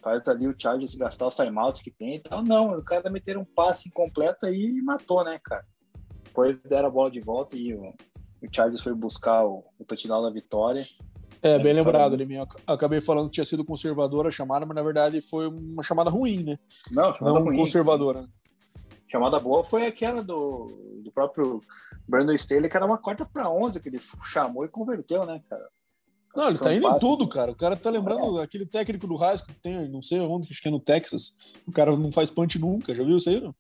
[0.03, 2.45] faz ali o Chargers gastar os timeouts que tem e tal.
[2.45, 5.65] Não, o cara meter um passe incompleto aí e matou, né, cara?
[6.25, 7.89] Depois deram a bola de volta e o,
[8.43, 10.85] o Chargers foi buscar o, o touchdown da vitória.
[11.45, 12.27] É, bem lembrado, ele
[12.67, 16.43] acabei falando que tinha sido conservadora a chamada, mas na verdade foi uma chamada ruim,
[16.43, 16.59] né?
[16.91, 17.59] Não, chamada Não ruim.
[17.59, 18.27] conservadora.
[19.13, 20.73] Chamada boa foi aquela do,
[21.05, 21.61] do próprio
[22.09, 25.69] Brandon Staley, que era uma quarta para 11 que ele chamou e converteu, né, cara?
[26.35, 27.53] Não, ele tá indo em tudo, cara.
[27.53, 28.43] O cara tá lembrando é.
[28.43, 31.37] aquele técnico do School que tem, não sei onde, acho que é no Texas.
[31.67, 32.95] O cara não faz punch nunca.
[32.95, 33.55] Já viu isso aí, não?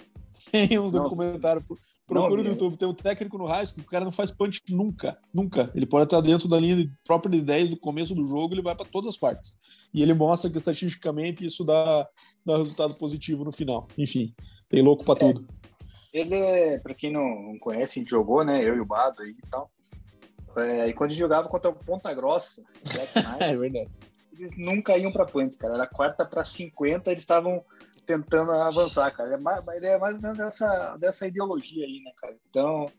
[0.50, 1.64] Tem uns documentários.
[2.06, 5.18] Procura no YouTube, tem um técnico no High School, o cara não faz punch nunca,
[5.34, 5.70] nunca.
[5.74, 8.62] Ele pode estar dentro da linha de própria de 10 do começo do jogo, ele
[8.62, 9.56] vai para todas as partes.
[9.92, 12.08] E ele mostra que estatisticamente isso dá,
[12.44, 13.88] dá resultado positivo no final.
[13.98, 14.32] Enfim,
[14.68, 15.48] tem louco para é, tudo.
[16.12, 18.62] Ele é, para quem não conhece, a gente jogou, né?
[18.62, 19.68] Eu e o Bado aí e tal.
[20.56, 22.62] É, e quando a gente jogava contra o Ponta Grossa,
[23.40, 23.90] é verdade.
[24.38, 25.74] Eles nunca iam para punch, cara.
[25.74, 27.64] Era quarta para 50, eles estavam
[28.06, 29.34] tentando avançar, cara.
[29.34, 32.36] É mais, é mais ou menos dessa, dessa ideologia aí, né, cara?
[32.48, 32.90] Então,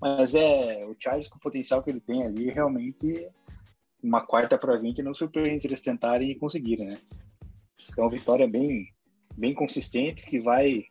[0.00, 3.28] mas é o Charles com o potencial que ele tem ali, realmente
[4.02, 6.98] uma quarta para 20 não surpreende se eles tentarem e conseguirem, né?
[7.90, 8.88] Então, vitória bem,
[9.36, 10.84] bem consistente que vai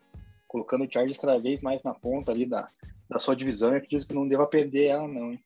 [0.47, 2.69] colocando o Charles cada vez mais na ponta ali da,
[3.09, 3.71] da sua divisão.
[3.71, 5.43] Eu acredito que não deva perder ela, não, hein?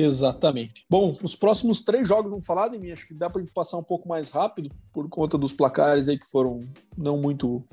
[0.00, 0.86] Exatamente.
[0.88, 2.92] Bom, os próximos três jogos vamos falar de mim.
[2.92, 6.30] Acho que dá para passar um pouco mais rápido por conta dos placares aí que
[6.30, 6.60] foram
[6.96, 7.64] não muito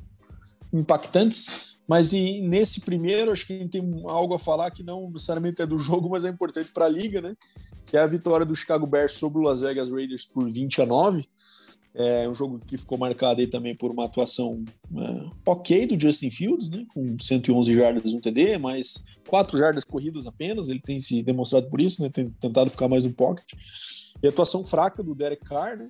[0.73, 1.75] impactantes.
[1.87, 5.61] Mas e, nesse primeiro, acho que a gente tem algo a falar que não necessariamente
[5.61, 7.37] é do jogo, mas é importante para a liga, né?
[7.85, 10.85] Que é a vitória do Chicago Bears sobre o Las Vegas Raiders por 20 a
[10.87, 11.29] 9.
[11.97, 14.65] É um jogo que ficou marcado aí também por uma atuação
[14.97, 20.27] é, ok do Justin Fields, né, com 111 jardas um TD, mas 4 jardas corridas
[20.27, 23.53] apenas, ele tem se demonstrado por isso, né, tem tentado ficar mais no pocket.
[24.21, 25.87] E atuação fraca do Derek Carr, né,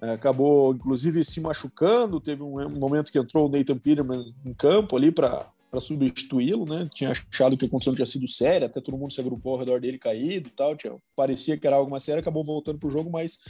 [0.00, 4.96] é, acabou inclusive se machucando, teve um, momento que entrou o Nathan Peterman em campo
[4.96, 6.88] ali para para substituí-lo, né?
[6.94, 9.80] Tinha achado que a condição tinha sido séria, até todo mundo se agrupou ao redor
[9.80, 10.76] dele caído e tal.
[10.76, 13.40] Tinha, parecia que era algo mais sério, acabou voltando para o jogo, mas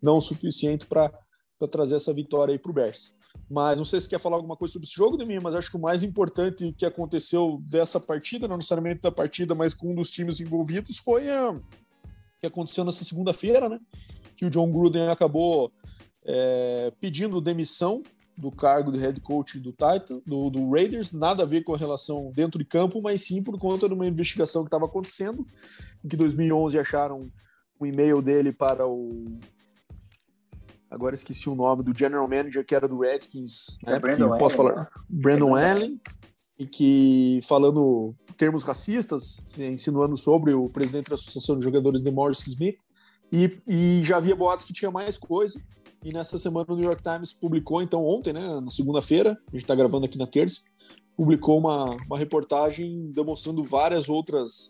[0.00, 1.12] não o suficiente para
[1.58, 3.14] para trazer essa vitória aí para o Bears.
[3.50, 5.70] Mas não sei se quer falar alguma coisa sobre esse jogo, de mim, mas acho
[5.70, 9.94] que o mais importante que aconteceu dessa partida, não necessariamente da partida, mas com um
[9.94, 11.54] dos times envolvidos, foi a
[12.44, 13.80] que aconteceu nessa segunda-feira, né?
[14.36, 15.72] Que o John Gruden acabou
[16.24, 18.02] é, pedindo demissão
[18.36, 21.78] do cargo de head coach do Titan, do, do, Raiders, nada a ver com a
[21.78, 25.46] relação dentro de campo, mas sim por conta de uma investigação que estava acontecendo,
[26.04, 27.30] em que em 2011 acharam
[27.80, 29.38] um e-mail dele para o
[30.94, 33.96] agora esqueci o nome do general manager que era do Redskins, né?
[33.96, 34.86] É Brandon posso falar, né?
[35.08, 36.00] Brandon Allen,
[36.58, 42.46] e que falando termos racistas, insinuando sobre o presidente da Associação de Jogadores de Morris
[42.46, 42.76] Smith,
[43.32, 45.60] e, e já havia boatos que tinha mais coisa.
[46.04, 49.62] E nessa semana o New York Times publicou, então ontem, né, na segunda-feira, a gente
[49.62, 50.60] está gravando aqui na terça,
[51.16, 54.68] publicou uma, uma reportagem demonstrando várias outras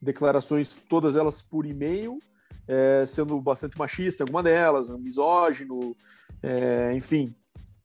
[0.00, 2.18] declarações, todas elas por e-mail,
[2.66, 5.96] é, sendo bastante machista, alguma delas, misógino,
[6.42, 7.34] é, enfim,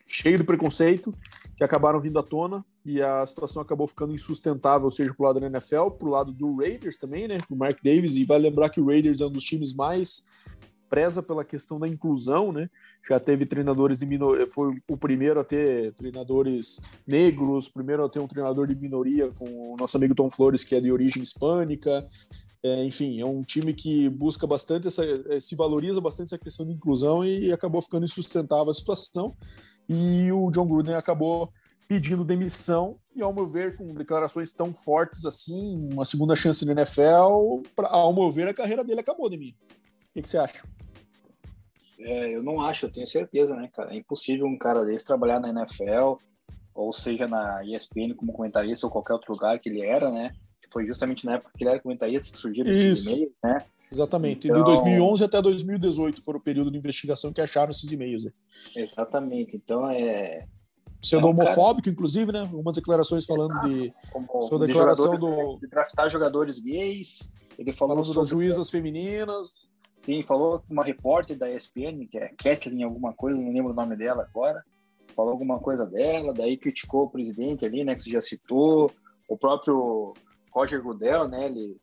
[0.06, 1.14] cheio de preconceito,
[1.56, 5.48] que acabaram vindo à tona e a situação acabou ficando insustentável, seja pro lado da
[5.48, 8.88] NFL, pro lado do Raiders também, né, do Mark Davis, e vai lembrar que o
[8.88, 10.24] Raiders é um dos times mais
[10.90, 12.68] preza pela questão da inclusão, né?
[13.08, 18.20] Já teve treinadores de minoria, foi o primeiro a ter treinadores negros, primeiro a ter
[18.20, 22.08] um treinador de minoria com o nosso amigo Tom Flores, que é de origem hispânica.
[22.62, 26.66] É, enfim, é um time que busca bastante, essa, é, se valoriza bastante essa questão
[26.66, 29.36] de inclusão e acabou ficando insustentável a situação.
[29.88, 31.52] E o John Gruden acabou
[31.88, 36.74] pedindo demissão e, ao meu ver, com declarações tão fortes assim, uma segunda chance na
[36.74, 39.56] NFL, pra, ao meu ver, a carreira dele acabou de mim.
[39.62, 40.62] O que, que você acha?
[42.00, 43.94] É, eu não acho, eu tenho certeza, né, cara?
[43.94, 46.18] É impossível um cara desse trabalhar na NFL,
[46.74, 50.32] ou seja, na ESPN como comentarista ou qualquer outro lugar que ele era, né?
[50.72, 53.66] Foi justamente na época que ele era comentarista que surgiram esses e-mails, né?
[53.92, 54.48] Exatamente.
[54.48, 54.58] Então...
[54.58, 58.24] De 2011 até 2018 foi o período de investigação que acharam esses e-mails.
[58.26, 58.32] Né?
[58.76, 59.56] Exatamente.
[59.56, 60.46] Então é.
[61.02, 61.94] Sendo é um homofóbico, cara...
[61.94, 62.42] inclusive, né?
[62.42, 63.94] Algumas declarações falando ah, de.
[64.12, 65.58] Como, sua declaração de do.
[65.60, 67.32] De draftar jogadores gays.
[67.58, 69.68] Ele falou falando das juízas femininas.
[70.06, 73.98] Sim, falou uma repórter da ESPN, que é Kathleen, alguma coisa, não lembro o nome
[73.98, 74.64] dela agora.
[75.16, 77.96] Falou alguma coisa dela, daí criticou o presidente ali, né?
[77.96, 78.92] Que você já citou.
[79.28, 80.14] O próprio
[80.60, 81.46] Roger Goodell, né?
[81.46, 81.78] Ele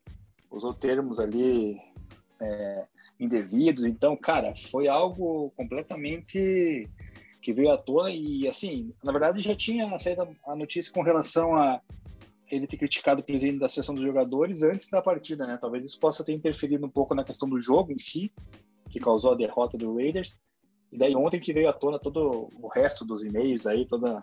[0.51, 1.81] usou termos ali
[2.41, 2.87] é,
[3.19, 3.85] indevidos.
[3.85, 6.89] Então, cara, foi algo completamente
[7.41, 11.55] que veio à tona e, assim, na verdade já tinha saído a notícia com relação
[11.55, 11.81] a
[12.51, 15.57] ele ter criticado o presidente da Associação dos Jogadores antes da partida, né?
[15.61, 18.33] Talvez isso possa ter interferido um pouco na questão do jogo em si,
[18.91, 20.39] que causou a derrota do Raiders.
[20.93, 24.23] E daí ontem que veio à tona todo o resto dos e-mails aí, toda,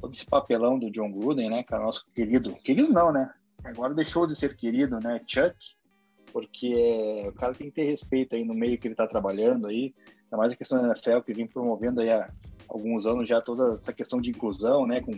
[0.00, 2.54] todo esse papelão do John Gruden, né, cara, nosso querido.
[2.56, 3.32] Querido não, né?
[3.66, 5.56] Agora deixou de ser querido, né, Chuck,
[6.32, 9.94] porque o cara tem que ter respeito aí no meio que ele tá trabalhando aí,
[10.24, 12.30] ainda mais a questão da NFL que vem promovendo aí há
[12.68, 15.12] alguns anos já toda essa questão de inclusão, né, com,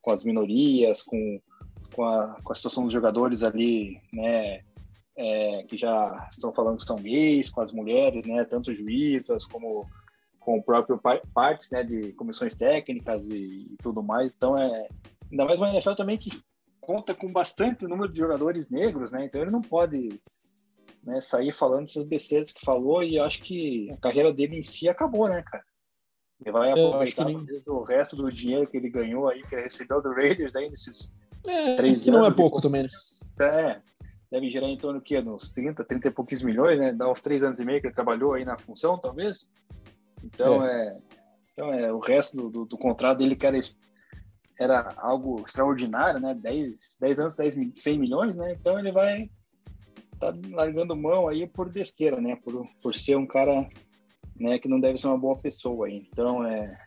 [0.00, 1.40] com as minorias, com
[1.92, 4.62] com a, com a situação dos jogadores ali, né,
[5.16, 9.86] é, que já estão falando que são gays, com as mulheres, né, tanto juízas como
[10.40, 11.00] com o próprio
[11.32, 14.32] partes, né, de comissões técnicas e, e, tudo mais.
[14.36, 14.88] Então é
[15.30, 16.30] ainda mais uma NFL também que
[16.82, 19.24] conta com bastante número de jogadores negros, né?
[19.24, 20.20] Então ele não pode
[21.02, 24.88] né, sair falando essas besteiras que falou e acho que a carreira dele em si
[24.88, 25.64] acabou, né, cara?
[26.40, 27.44] Ele vai aproveitar nem...
[27.68, 31.14] o resto do dinheiro que ele ganhou aí, que ele recebeu do Raiders aí nesses
[31.46, 32.62] é, Três que não é pouco de...
[32.62, 32.88] também, né?
[33.40, 33.80] É,
[34.30, 35.20] deve gerar em torno do quê?
[35.22, 36.92] Nos 30, 30 e poucos milhões, né?
[36.92, 39.52] Dá uns três anos e meio que ele trabalhou aí na função, talvez.
[40.22, 40.98] Então, é, é
[41.52, 43.46] então é, o resto do, do, do, contrato dele que
[44.58, 46.34] era, algo extraordinário, né?
[46.34, 48.52] 10, 10 anos, 10, 100 milhões, né?
[48.52, 49.30] Então ele vai
[50.18, 52.36] tá largando mão aí por besteira, né?
[52.36, 53.68] Por, por ser um cara
[54.38, 56.06] né, que não deve ser uma boa pessoa aí.
[56.12, 56.78] Então, é,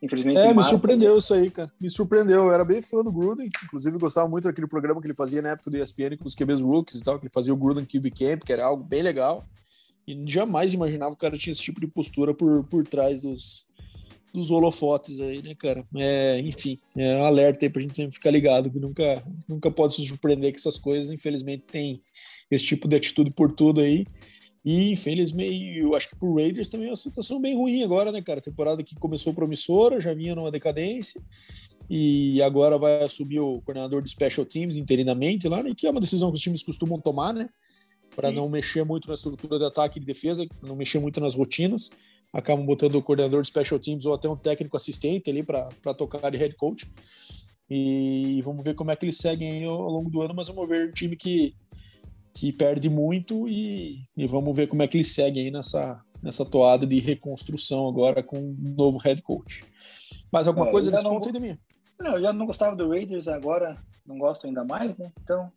[0.00, 0.38] Infelizmente.
[0.38, 1.72] É, me surpreendeu isso aí, cara.
[1.80, 2.44] Me surpreendeu.
[2.44, 3.50] Eu era bem fã do Gruden.
[3.64, 6.60] Inclusive, gostava muito daquele programa que ele fazia na época do ESPN com os QBs
[6.60, 9.44] Rookies e tal, que ele fazia o Gruden QB Camp, que era algo bem legal.
[10.06, 13.66] E jamais imaginava que o cara tinha esse tipo de postura por, por trás dos,
[14.38, 15.82] dos holofotes aí, né, cara?
[15.96, 19.94] É, enfim, é um alerta aí pra gente sempre ficar ligado, que nunca, nunca pode
[19.94, 22.00] se surpreender que essas coisas, infelizmente, tem
[22.50, 24.06] esse tipo de atitude por tudo aí.
[24.64, 28.20] E, infelizmente, eu acho que pro Raiders também é uma situação bem ruim agora, né,
[28.20, 28.38] cara?
[28.38, 31.22] A temporada que começou promissora, já vinha numa decadência,
[31.88, 35.72] e agora vai assumir o coordenador de Special Teams interinamente lá, né?
[35.76, 37.48] Que é uma decisão que os times costumam tomar, né?
[38.14, 41.34] Para não mexer muito na estrutura de ataque e de defesa, não mexer muito nas
[41.34, 41.90] rotinas.
[42.32, 46.30] Acabam botando o coordenador de Special Teams ou até um técnico assistente ali para tocar
[46.30, 46.90] de head coach.
[47.70, 50.88] E vamos ver como é que eles seguem ao longo do ano, mas vamos ver
[50.88, 51.54] um time que
[52.38, 56.44] que perde muito e, e vamos ver como é que eles seguem aí nessa, nessa
[56.44, 59.64] toada de reconstrução agora com um novo head coach.
[60.30, 61.58] Mais alguma é, coisa nesse ponto aí de mim?
[61.98, 63.76] Não, eu já não gostava do Raiders, agora
[64.06, 65.12] não gosto ainda mais, né?
[65.20, 65.50] Então,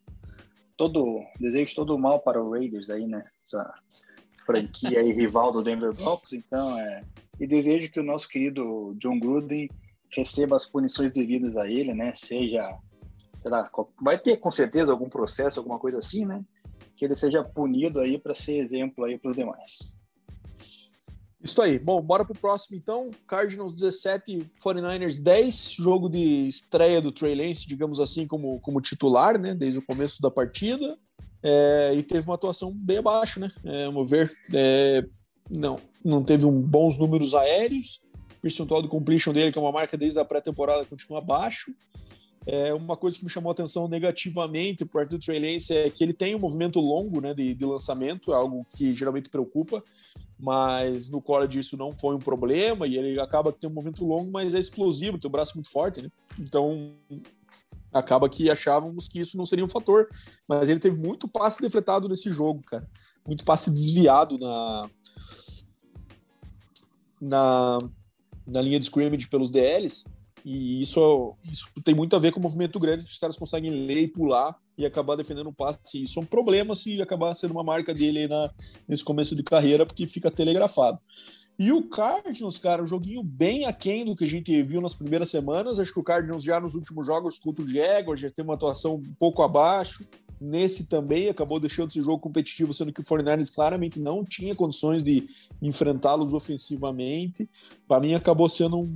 [0.76, 3.24] todo desejo todo mal para o Raiders aí, né?
[3.46, 3.72] Essa
[4.46, 7.04] franquia aí, rival do Denver Broncos, então é
[7.40, 9.68] e desejo que o nosso querido John Gruden
[10.12, 12.14] receba as punições devidas a ele, né?
[12.16, 12.62] Seja,
[13.40, 13.68] sei lá,
[14.00, 16.46] vai ter com certeza algum processo, alguma coisa assim, né?
[17.02, 19.96] que ele seja punido aí para ser exemplo aí para os demais.
[21.44, 21.80] Isso aí.
[21.80, 23.10] Bom, bora pro próximo então.
[23.26, 25.72] Cardinals 17, 49ers 10.
[25.72, 29.56] Jogo de estreia do Trey Lance, digamos assim, como, como titular, né?
[29.56, 30.96] Desde o começo da partida.
[31.44, 33.52] É, e teve uma atuação bem abaixo, né?
[33.64, 34.32] É, vamos ver.
[34.54, 35.06] É,
[35.50, 38.02] não, não teve um, bons números aéreos.
[38.38, 41.74] O percentual de completion dele, que é uma marca desde a pré-temporada, continua baixo.
[42.46, 45.90] É, uma coisa que me chamou a atenção negativamente por parte do Trey Lance é
[45.92, 49.84] que ele tem um movimento longo né, de, de lançamento, é algo que geralmente preocupa,
[50.40, 54.04] mas no college isso não foi um problema e ele acaba que tem um movimento
[54.04, 56.10] longo, mas é explosivo, tem um braço muito forte, né?
[56.40, 56.96] Então
[57.94, 60.08] acaba que achávamos que isso não seria um fator,
[60.48, 62.88] mas ele teve muito passe defletado nesse jogo, cara,
[63.26, 64.90] muito passe desviado na
[67.20, 67.78] na,
[68.48, 70.04] na linha de scrimmage pelos DLs
[70.44, 73.70] e isso, isso tem muito a ver com o movimento grande que os caras conseguem
[73.70, 76.02] ler e pular e acabar defendendo o passe.
[76.02, 78.52] Isso é um problema se acabar sendo uma marca dele na,
[78.88, 81.00] nesse começo de carreira, porque fica telegrafado.
[81.60, 85.30] E o Cardinals, cara, um joguinho bem aquém do que a gente viu nas primeiras
[85.30, 85.80] semanas.
[85.80, 88.96] Acho que o Cardinals já nos últimos jogos contra o Jaguars já tem uma atuação
[88.96, 90.06] um pouco abaixo.
[90.40, 95.04] Nesse também acabou deixando esse jogo competitivo, sendo que o 49ers claramente não tinha condições
[95.04, 95.28] de
[95.62, 97.48] enfrentá-los ofensivamente.
[97.88, 98.96] Para mim, acabou sendo um,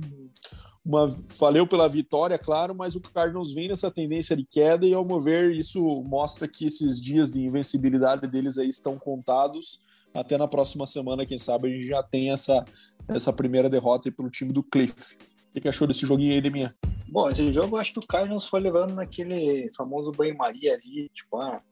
[0.84, 1.06] uma,
[1.38, 5.20] valeu pela vitória, claro, mas o Cardinals vem nessa tendência de queda e, ao meu
[5.20, 9.85] ver, isso mostra que esses dias de invencibilidade deles aí estão contados.
[10.16, 12.64] Até na próxima semana, quem sabe, a gente já tem essa,
[13.08, 15.16] essa primeira derrota para o time do Cliff.
[15.54, 16.72] O que achou desse joguinho aí, Deminha?
[17.08, 21.38] Bom, esse jogo eu acho que o Cardinals foi levando naquele famoso banho-maria ali, tipo,
[21.38, 21.62] ah,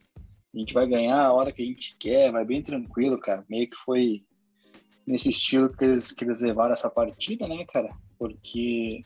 [0.54, 3.44] a gente vai ganhar a hora que a gente quer, vai bem tranquilo, cara.
[3.48, 4.22] Meio que foi
[5.06, 7.94] nesse estilo que eles, que eles levaram essa partida, né, cara?
[8.18, 9.02] porque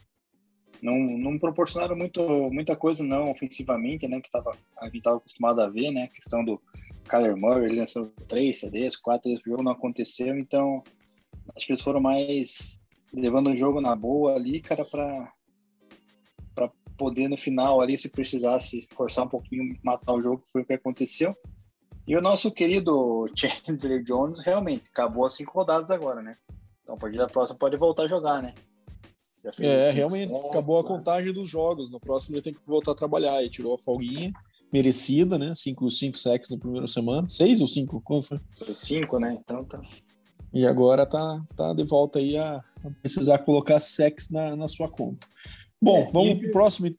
[0.82, 5.60] não, não proporcionaram muito, muita coisa não ofensivamente, né, que tava, a gente estava acostumado
[5.60, 6.60] a ver, né, a questão do
[7.08, 10.82] Kyler Murray, ele lançou três CDs, quatro CDs por jogo, não aconteceu, então
[11.56, 12.80] acho que eles foram mais
[13.12, 15.32] levando o jogo na boa ali, cara, para
[16.54, 20.64] para poder no final ali, se precisasse forçar um pouquinho, matar o jogo, foi o
[20.64, 21.36] que aconteceu.
[22.06, 26.36] E o nosso querido Chandler Jones realmente acabou as cinco rodadas agora, né?
[26.82, 28.54] Então a partir da próxima pode voltar a jogar, né?
[29.60, 31.90] É, realmente acabou a contagem dos jogos.
[31.90, 33.42] No próximo ele tem que voltar a trabalhar.
[33.42, 34.32] E tirou a folguinha
[34.72, 35.54] merecida, né?
[35.54, 37.28] Cinco, cinco sacks no primeiro semana.
[37.28, 38.00] Seis ou cinco?
[38.00, 38.40] Quanto foi?
[38.74, 39.38] Cinco, né?
[39.40, 39.80] Então tá.
[40.52, 44.88] E agora tá, tá de volta aí a, a precisar colocar sex na, na sua
[44.88, 45.26] conta.
[45.80, 46.36] Bom, é, vamos e...
[46.36, 46.94] pro próximo.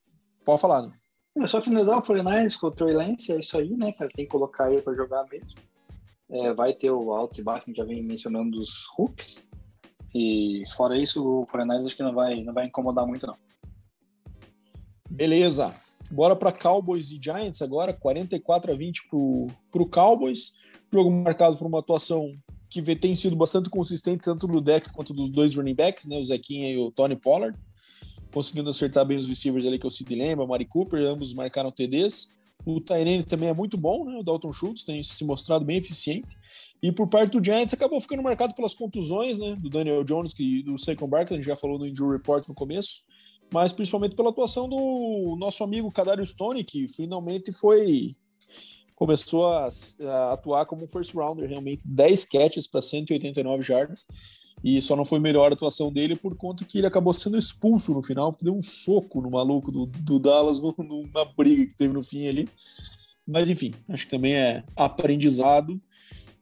[0.45, 0.93] Pode falar, né?
[1.37, 4.09] É só finalizar o 49ers com o Trey Lance, é isso aí, né, cara?
[4.13, 5.59] Tem que colocar ele para jogar mesmo.
[6.29, 9.47] É, vai ter o altos e baixos, que já vem mencionando dos hooks.
[10.13, 13.37] E fora isso, o 49ers acho que não vai, não vai incomodar muito, não.
[15.09, 15.73] Beleza.
[16.11, 20.53] Bora para Cowboys e Giants agora, 44 a 20 pro, pro Cowboys.
[20.91, 22.31] Jogo marcado por uma atuação
[22.69, 26.17] que tem sido bastante consistente, tanto do deck quanto dos dois running backs, né?
[26.17, 27.57] O Zequinha e o Tony Pollard.
[28.31, 31.33] Conseguindo acertar bem os receivers ali, que é o Sid Lamb, o Mari Cooper, ambos
[31.33, 32.29] marcaram TDs.
[32.65, 34.17] O Tyrene também é muito bom, né?
[34.17, 36.27] O Dalton Schultz tem se mostrado bem eficiente.
[36.81, 39.55] E por parte do Giants acabou ficando marcado pelas contusões, né?
[39.57, 42.53] Do Daniel Jones e do Saquon Barkley, a gente já falou no Injury Report no
[42.53, 43.01] começo,
[43.51, 48.15] mas principalmente pela atuação do nosso amigo Kadarius Stone, que finalmente foi
[48.95, 49.69] começou a,
[50.01, 54.05] a, atuar como um first rounder, realmente 10 catches para 189 jardas.
[54.61, 57.93] E só não foi melhor a atuação dele por conta que ele acabou sendo expulso
[57.93, 62.03] no final, deu um soco no maluco do, do Dallas numa briga que teve no
[62.03, 62.49] fim ali.
[63.25, 65.81] Mas enfim, acho que também é aprendizado.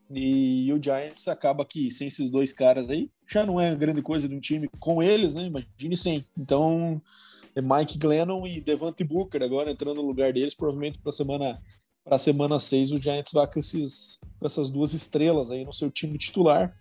[0.09, 4.27] E o Giants acaba que sem esses dois caras aí, já não é grande coisa
[4.27, 5.43] de um time com eles, né?
[5.43, 6.25] Imagine sem.
[6.37, 7.01] Então,
[7.55, 11.61] é Mike Glennon e Devante Booker agora entrando no lugar deles, provavelmente para semana
[12.03, 15.91] para semana 6 o Giants vai com, esses, com essas duas estrelas aí no seu
[15.91, 16.73] time titular.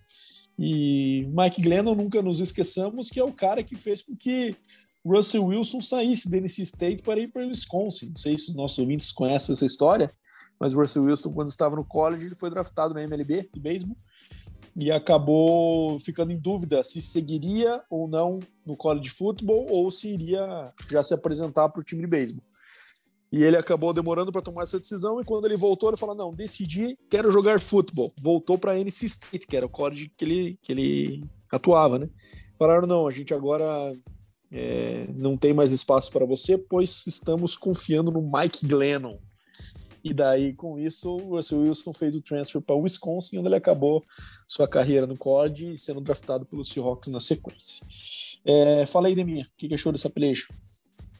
[0.56, 4.54] E Mike Glennon, nunca nos esqueçamos que é o cara que fez com que
[5.04, 8.10] Russell Wilson saísse da NC State para ir para o Wisconsin.
[8.10, 10.12] Não sei se os nossos ouvintes conhecem essa história,
[10.60, 13.96] mas Russell Wilson, quando estava no college, ele foi draftado na MLB de beisebol
[14.78, 20.72] e acabou ficando em dúvida se seguiria ou não no college futebol ou se iria
[20.90, 22.44] já se apresentar para o time de beisebol.
[23.32, 26.32] E ele acabou demorando para tomar essa decisão e quando ele voltou, ele falou: "Não,
[26.32, 28.12] decidi, quero jogar futebol".
[28.20, 32.08] Voltou para NC State, que era o college que ele que ele atuava, né?
[32.58, 33.64] Falaram: "Não, a gente agora
[34.50, 39.18] é, não tem mais espaço para você, pois estamos confiando no Mike Glennon.
[40.08, 44.04] E daí, com isso, o Russell Wilson fez o transfer para Wisconsin, onde ele acabou
[44.46, 47.84] sua carreira no college e sendo draftado pelos Seahawks na sequência.
[48.44, 50.46] É, fala aí, Deminha, o que, que achou dessa peleja?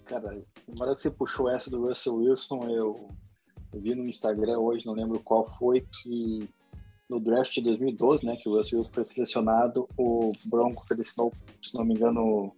[0.04, 3.10] Cara, na hora que você puxou essa do Russell Wilson, eu,
[3.74, 6.48] eu vi no Instagram hoje, não lembro qual foi, que
[7.10, 11.74] no draft de 2012, né, que o Russell Wilson foi selecionado, o Bronco selecionou, se
[11.74, 12.54] não me engano,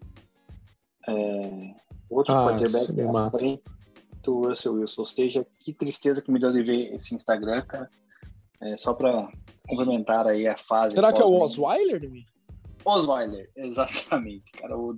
[1.09, 1.75] é,
[2.11, 3.63] outro ah, quarterback
[4.23, 5.03] do Russell Wilson.
[5.03, 7.91] Ou seja, que tristeza que me deu de ver esse Instagram, cara.
[8.61, 9.31] É, só para
[9.69, 10.95] complementar aí a fase.
[10.95, 12.03] Será que é o Osweiler,
[12.85, 14.77] Osweiler, exatamente, cara.
[14.77, 14.97] O,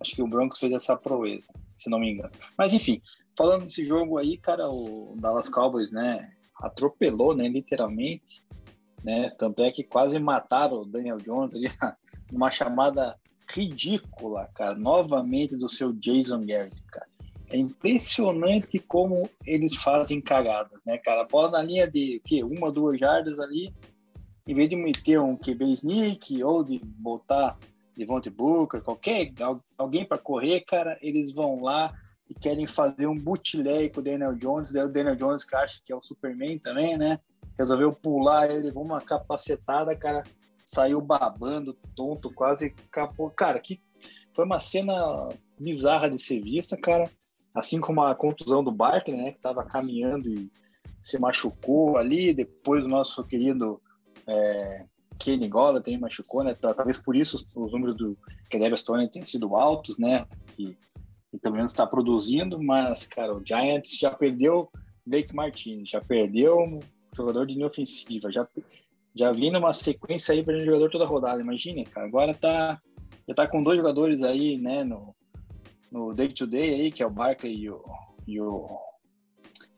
[0.00, 2.32] acho que o Broncos fez essa proeza, se não me engano.
[2.56, 3.00] Mas enfim,
[3.36, 8.42] falando desse jogo aí, cara, o Dallas Cowboys, né, atropelou, né, literalmente,
[9.04, 9.30] né?
[9.38, 11.68] Tanto é que quase mataram o Daniel Jones ali
[12.32, 13.16] numa chamada
[13.48, 17.06] ridícula, cara, novamente do seu Jason Garrett, cara.
[17.56, 21.22] É impressionante como eles fazem cagadas, né, cara?
[21.22, 22.44] A bola na linha de o quê?
[22.44, 23.74] uma, duas jardas ali,
[24.46, 27.58] em vez de meter um QB sneak ou de botar
[27.96, 29.32] Devontae Booker, qualquer
[29.78, 31.94] alguém para correr, cara, eles vão lá
[32.28, 34.68] e querem fazer um bootleg com o Daniel Jones.
[34.72, 37.18] O Daniel Jones, que acha que é o Superman também, né?
[37.58, 40.24] Resolveu pular, ele levou uma capacetada, cara,
[40.66, 43.30] saiu babando, tonto, quase capô.
[43.30, 43.80] Cara, que
[44.34, 47.10] foi uma cena bizarra de ser vista, cara
[47.56, 50.52] assim como a contusão do Barkley, né, que estava caminhando e
[51.00, 53.80] se machucou ali, depois o nosso querido
[54.28, 54.84] é,
[55.18, 58.16] Kenny Gola também machucou, né, talvez por isso os, os números do
[58.50, 60.26] Kedarius Stone tenham sido altos, né,
[60.58, 60.76] e,
[61.32, 64.68] e pelo menos está produzindo, mas, cara, o Giants já perdeu
[65.06, 66.80] Blake Martinez, já perdeu um
[67.16, 68.46] jogador de linha ofensiva, já,
[69.14, 72.78] já vindo uma sequência aí para jogador toda rodada, imagine, cara, agora tá,
[73.26, 75.15] já tá com dois jogadores aí, né, no,
[75.96, 77.82] no Day to Day aí, que é o Barkley e o,
[78.26, 78.78] e o,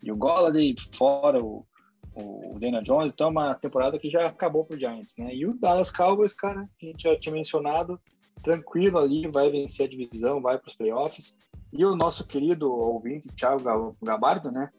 [0.02, 1.64] e o Golladay, fora o,
[2.12, 5.32] o Daniel Jones, então é uma temporada que já acabou pro Giants, né?
[5.32, 8.00] E o Dallas Cowboys, cara, que a gente já tinha mencionado,
[8.42, 11.36] tranquilo ali, vai vencer a divisão, vai para os playoffs.
[11.72, 14.70] E o nosso querido ouvinte, Thiago Gabardo, né?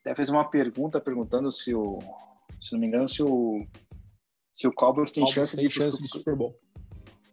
[0.00, 2.00] Até fez uma pergunta perguntando se o,
[2.60, 3.64] Se não me engano, se o,
[4.52, 6.58] se o Cowboys tem Cowboys chance, tem de, chance de Super Bowl.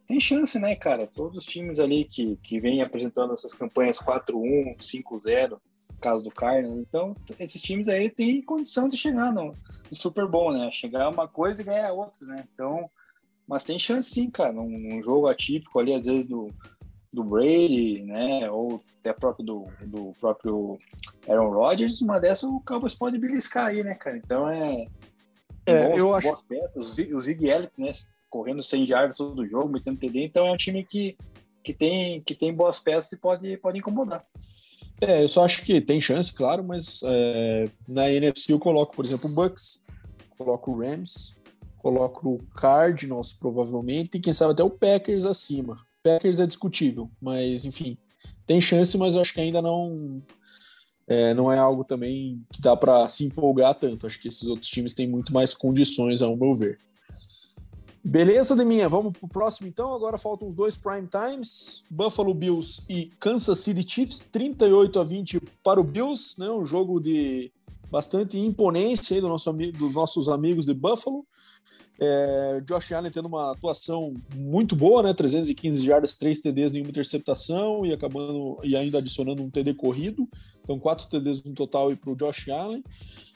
[0.09, 1.05] Tem chance, né, cara?
[1.05, 5.59] Todos os times ali que, que vêm apresentando essas campanhas 4-1, 5-0,
[6.01, 6.79] caso do Cardinals.
[6.79, 9.53] Então, esses times aí têm condição de chegar no,
[9.91, 10.71] no Super Bowl, né?
[10.71, 12.43] Chegar uma coisa e ganhar outra, né?
[12.51, 12.89] Então,
[13.47, 14.51] mas tem chance sim, cara.
[14.51, 16.49] Num, num jogo atípico ali, às vezes, do,
[17.13, 18.49] do Brady, né?
[18.49, 20.79] Ou até próprio do, do próprio
[21.27, 24.17] Aaron Rodgers, uma dessas o Cowboys pode beliscar aí, né, cara?
[24.17, 24.87] Então é.
[25.67, 26.43] É, bons, eu acho.
[26.45, 27.93] Peças, o Zig Elliott, né?
[28.29, 31.17] Correndo 100 jardas todo jogo, metendo TD, então é um time que,
[31.63, 34.25] que, tem, que tem boas peças e pode, pode incomodar.
[35.01, 39.05] É, eu só acho que tem chance, claro, mas é, na NFC eu coloco, por
[39.05, 39.85] exemplo, o Bucks,
[40.37, 41.37] coloco o Rams,
[41.77, 45.75] coloco o Cardinals, provavelmente, e quem sabe até o Packers acima.
[46.03, 47.97] Packers é discutível, mas enfim,
[48.45, 50.21] tem chance, mas eu acho que ainda não
[51.09, 54.05] é, não é algo também que dá para se empolgar tanto.
[54.05, 56.77] Acho que esses outros times têm muito mais condições, ao meu ver.
[58.03, 58.87] Beleza, Deminha?
[58.87, 59.93] Vamos pro próximo então.
[59.93, 65.41] Agora faltam os dois prime times: Buffalo Bills e Kansas City Chiefs, 38 a 20
[65.63, 66.49] para o Bills, né?
[66.49, 67.51] Um jogo de
[67.91, 71.25] bastante imponência aí do nosso, dos nossos amigos de Buffalo.
[72.01, 75.13] É, Josh Allen tendo uma atuação muito boa, né?
[75.13, 80.25] 315 jardas, 3 TDs, nenhuma interceptação e acabando e ainda adicionando um TD corrido.
[80.63, 82.81] Então, 4 TDs no total para o Josh Allen.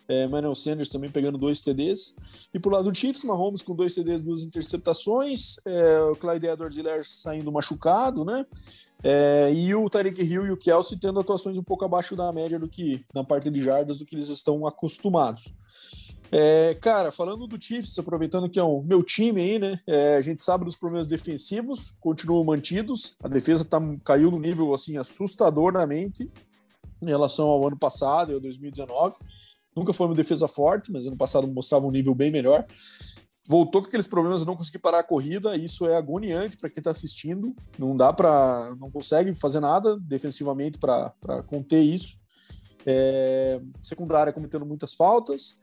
[0.07, 2.15] É, Manuel Sanders também pegando dois TDs.
[2.53, 5.55] E pro lado do Chiefs, Mahomes com dois TDs, duas interceptações.
[5.65, 8.45] É, o Clyde Edwards-Helaire saindo machucado, né?
[9.03, 12.57] É, e o Tyreek Hill e o Kelsey tendo atuações um pouco abaixo da média
[12.57, 15.53] do que na parte de jardas do que eles estão acostumados.
[16.31, 19.79] É, cara, falando do Chiefs, aproveitando que é o meu time aí, né?
[19.85, 23.15] É, a gente sabe dos problemas defensivos, continuam mantidos.
[23.21, 26.31] A defesa tá, caiu no nível assim assustadoramente
[26.99, 29.15] em relação ao ano passado, 2019.
[29.75, 32.65] Nunca foi uma defesa forte, mas ano passado mostrava um nível bem melhor.
[33.47, 36.79] Voltou com aqueles problemas de não conseguir parar a corrida, isso é agoniante para quem
[36.79, 37.53] está assistindo.
[37.77, 42.17] Não dá para, não consegue fazer nada defensivamente para conter isso.
[42.85, 45.57] É, secundária cometendo muitas faltas.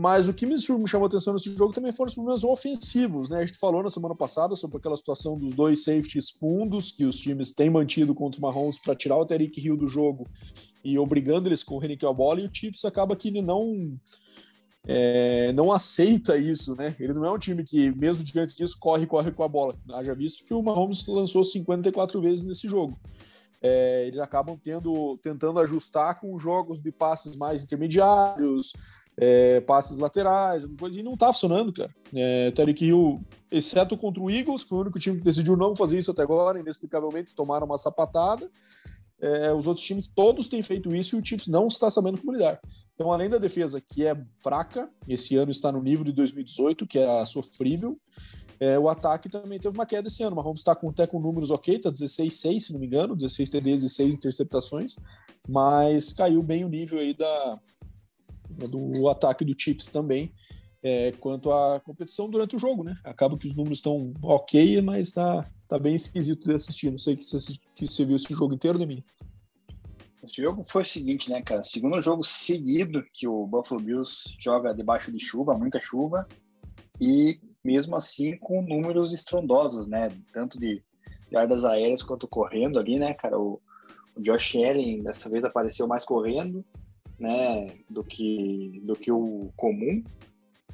[0.00, 3.40] Mas o que me chamou atenção nesse jogo também foram os problemas ofensivos, né?
[3.40, 7.18] A gente falou na semana passada sobre aquela situação dos dois safeties fundos que os
[7.18, 10.26] times têm mantido contra o Mahomes para tirar o Tariq Hill do jogo
[10.82, 13.94] e obrigando eles a correrem com a bola, e o Chiefs acaba que ele não
[14.86, 16.96] é, não aceita isso, né?
[16.98, 19.74] Ele não é um time que, mesmo diante disso, corre, corre com a bola.
[19.92, 22.98] Haja visto que o Mahomes lançou 54 vezes nesse jogo.
[23.62, 28.72] É, eles acabam tendo, tentando ajustar com jogos de passes mais intermediários,
[29.22, 31.94] é, passes laterais, e não tá funcionando, cara.
[32.14, 33.20] É, Tarek Hill,
[33.50, 36.58] exceto contra o Eagles, foi o único time que decidiu não fazer isso até agora,
[36.58, 38.50] inexplicavelmente tomaram uma sapatada.
[39.20, 42.32] É, os outros times todos têm feito isso e o Chiefs não está sabendo como
[42.32, 42.58] lidar.
[42.94, 46.98] Então, além da defesa que é fraca, esse ano está no nível de 2018, que
[46.98, 47.98] é sofrível,
[48.58, 50.32] é, o ataque também teve uma queda esse ano.
[50.32, 53.50] O Mahomes está com, até com números ok, está 16-6, se não me engano, 16
[53.50, 54.96] TDs e 6 interceptações,
[55.46, 57.58] mas caiu bem o nível aí da,
[58.68, 60.32] do ataque do Chiefs também,
[60.82, 62.96] é, quanto à competição durante o jogo, né?
[63.04, 66.90] Acaba que os números estão ok, mas tá, tá bem esquisito de assistir.
[66.90, 69.04] Não sei que você, que você viu esse jogo inteiro, Domingo.
[70.22, 71.62] Esse jogo foi o seguinte, né, cara?
[71.62, 76.26] Segundo jogo seguido que o Buffalo Bills joga debaixo de chuva, muita chuva,
[77.00, 80.12] e mesmo assim com números estrondosos, né?
[80.32, 80.82] Tanto de
[81.32, 83.38] yardas aéreas quanto correndo ali, né, cara?
[83.38, 83.60] O,
[84.14, 86.64] o Josh Allen dessa vez apareceu mais correndo,
[87.20, 90.02] né, do que, do que o comum,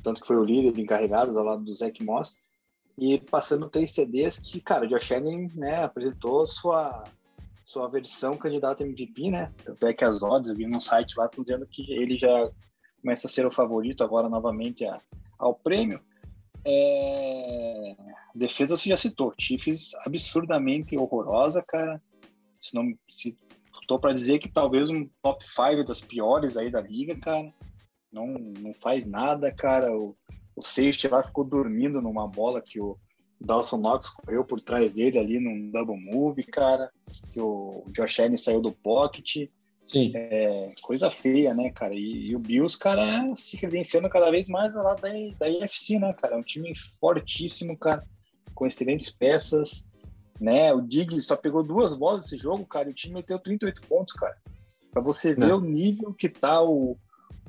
[0.03, 2.39] tanto que foi o líder encarregado ao lado do Zach Moss,
[2.97, 7.05] e passando três CDs que, cara, o Josh Allen, né, apresentou sua,
[7.67, 11.19] sua versão candidato a MVP, né, tanto é que as odds, eu vi num site
[11.19, 12.49] lá, estão dizendo que ele já
[13.03, 15.01] começa a ser o favorito agora novamente a,
[15.37, 16.01] ao prêmio,
[16.65, 17.97] é...
[18.35, 22.01] defesa você já citou, Chiefs absurdamente horrorosa, cara,
[22.61, 23.37] se não se
[23.87, 27.53] tô para dizer que talvez um top 5 das piores aí da liga, cara.
[28.13, 29.97] Não, não faz nada, cara.
[29.97, 30.17] O,
[30.55, 32.99] o safety lá ficou dormindo numa bola que o
[33.41, 36.91] Dawson Knox correu por trás dele ali num double move, cara.
[37.33, 39.49] Que o Josh Allen saiu do pocket.
[39.87, 40.11] Sim.
[40.15, 41.95] É, coisa feia, né, cara?
[41.95, 46.13] E, e, o Bills, cara, se credenciando cada vez mais lá da, da IFC, né,
[46.15, 46.35] cara?
[46.35, 48.05] É um time fortíssimo, cara,
[48.53, 49.89] com excelentes peças
[50.41, 50.73] né?
[50.73, 54.15] O Diggs só pegou duas bolas nesse jogo, cara, e o time meteu 38 pontos,
[54.15, 54.37] cara.
[54.91, 56.97] Para você ver o nível que tá o,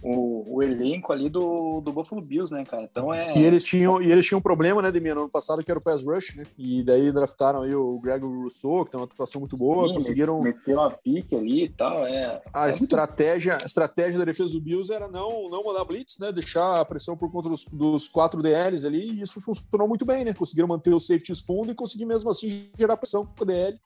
[0.01, 2.83] o, o, elenco ali do, do Buffalo Bills, né, cara?
[2.83, 3.37] Então é.
[3.37, 5.79] E eles tinham, e eles tinham um problema, né, Demiano, no ano passado, que era
[5.79, 6.45] o pass rush, né?
[6.57, 10.41] E daí draftaram aí o Gregory Rousseau, que tem uma atuação muito boa, Sim, conseguiram.
[10.41, 12.05] Meteram a pique ali e tal.
[12.05, 13.63] É, a é estratégia, muito...
[13.63, 16.31] a estratégia da defesa do Bills era não, não mandar blitz, né?
[16.31, 20.23] Deixar a pressão por conta dos, dos quatro DLs ali, e isso funcionou muito bem,
[20.23, 20.33] né?
[20.33, 23.79] Conseguiram manter os safeties fundo e conseguir mesmo assim gerar pressão com o DL.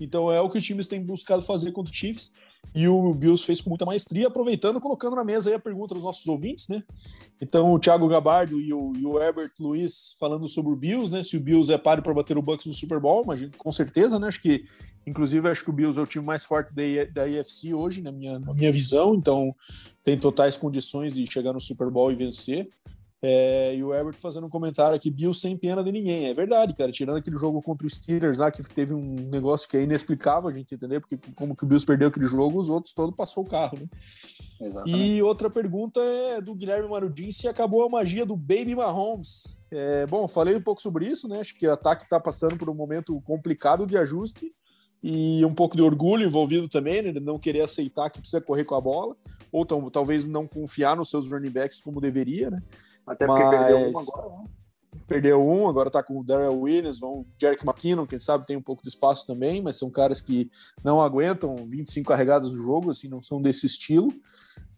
[0.00, 2.32] Então é o que os times têm buscado fazer contra o Chiefs.
[2.74, 6.02] E o Bills fez com muita maestria, aproveitando, colocando na mesa aí a pergunta dos
[6.02, 6.82] nossos ouvintes, né?
[7.40, 11.22] Então o Thiago Gabardo e o, e o Herbert Luiz falando sobre o Bills, né?
[11.22, 14.18] Se o Bills é páreo para bater o Bucks no Super Bowl, mas com certeza,
[14.18, 14.26] né?
[14.26, 14.64] Acho que,
[15.06, 16.82] inclusive, acho que o Bills é o time mais forte da,
[17.12, 19.14] da AFC hoje, na minha, na minha visão.
[19.14, 19.54] Então
[20.02, 22.68] tem totais condições de chegar no Super Bowl e vencer.
[23.26, 26.26] É, e o Herbert fazendo um comentário aqui, Bill sem pena de ninguém.
[26.26, 26.92] É verdade, cara.
[26.92, 30.52] Tirando aquele jogo contra os Steelers lá, que teve um negócio que é inexplicável a
[30.52, 33.48] gente entender, porque como que o Bills perdeu aquele jogo, os outros todos passou o
[33.48, 33.86] carro, né?
[34.60, 34.98] Exatamente.
[34.98, 39.58] E outra pergunta é do Guilherme Marudin, se acabou a magia do Baby Mahomes.
[39.70, 41.40] É, bom, falei um pouco sobre isso, né?
[41.40, 44.50] Acho que o ataque está passando por um momento complicado de ajuste
[45.02, 47.12] e um pouco de orgulho envolvido também, né?
[47.20, 49.16] Não querer aceitar que precisa correr com a bola,
[49.50, 52.62] ou talvez não confiar nos seus running backs como deveria, né?
[53.06, 53.58] Até porque Mas...
[53.58, 54.44] perdeu um agora, né?
[55.06, 58.62] Perdeu um, agora tá com o Darrell Williams, vão Jerick McKinnon, quem sabe tem um
[58.62, 60.50] pouco de espaço também, mas são caras que
[60.82, 64.12] não aguentam 25 carregadas do jogo, assim, não são desse estilo.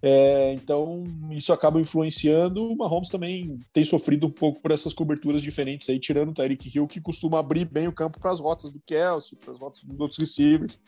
[0.03, 2.73] É, então, isso acaba influenciando.
[2.73, 6.71] O Mahomes também tem sofrido um pouco por essas coberturas diferentes aí, tirando o Tyreek
[6.75, 9.83] Hill, que costuma abrir bem o campo para as rotas do Kelsey, para as rotas
[9.85, 10.79] dos outros receivers.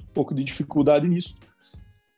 [0.00, 1.36] Um pouco de dificuldade nisso.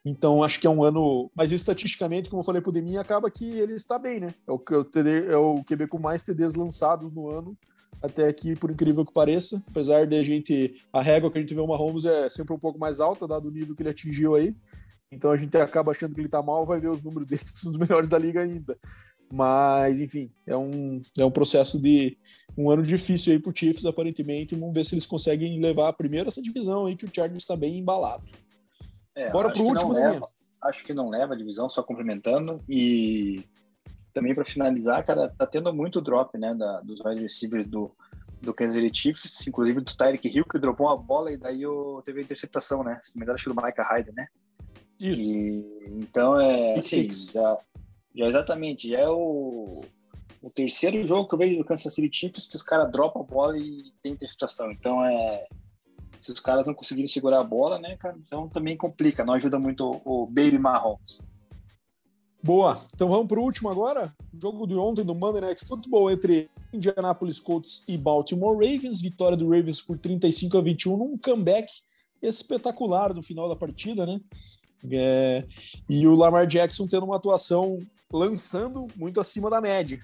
[0.09, 1.31] Então, acho que é um ano.
[1.35, 4.35] Mas estatisticamente, como eu falei pro Demi, acaba que ele está bem, né?
[4.47, 7.57] É o, TD, é o QB com mais TDs lançados no ano,
[8.03, 9.63] até aqui, por incrível que pareça.
[9.69, 10.83] Apesar de a gente.
[10.93, 13.49] A régua que a gente vê o Mahomes é sempre um pouco mais alta, dado
[13.49, 14.57] o nível que ele atingiu aí.
[15.13, 17.71] Então a gente acaba achando que ele tá mal, vai ver os números dele, são
[17.73, 18.79] dos melhores da liga ainda.
[19.31, 22.17] Mas, enfim, é um, é um processo de
[22.57, 24.55] um ano difícil aí pro Chiefs, aparentemente.
[24.55, 27.55] Vamos ver se eles conseguem levar a primeira essa divisão aí, que o Chargers está
[27.55, 28.25] bem embalado.
[29.19, 29.95] É, Bora pro último,
[30.63, 32.63] Acho que não leva a divisão, só complementando.
[32.69, 33.45] E
[34.13, 37.93] também para finalizar, cara, tá tendo muito drop, né, da, dos wide receivers do,
[38.41, 42.01] do Kansas City Chiefs, inclusive do Tyreek Hill, que dropou uma bola e daí o,
[42.03, 42.99] teve a interceptação, né?
[43.03, 44.27] Se não me engano, acho que do Micah Hyde, né?
[44.99, 45.23] Isso.
[45.23, 46.75] E, então é.
[46.75, 47.59] Assim, já,
[48.15, 49.85] já exatamente, já é o,
[50.43, 53.25] o terceiro jogo que eu vejo do Kansas City Chiefs que os caras dropam a
[53.25, 54.71] bola e tem interceptação.
[54.71, 55.47] Então é
[56.29, 59.59] se os caras não conseguirem segurar a bola, né, cara, então também complica, não ajuda
[59.59, 61.21] muito o, Baby Mahomes.
[62.43, 62.81] Boa.
[62.95, 64.15] Então vamos para o último agora.
[64.41, 69.01] Jogo de ontem do Monday Night Football entre Indianapolis Colts e Baltimore Ravens.
[69.01, 71.69] Vitória do Ravens por 35 a 21 num comeback
[72.23, 74.21] espetacular no final da partida, né?
[74.89, 75.45] É...
[75.91, 77.81] e o Lamar Jackson tendo uma atuação
[78.13, 80.01] lançando muito acima da média.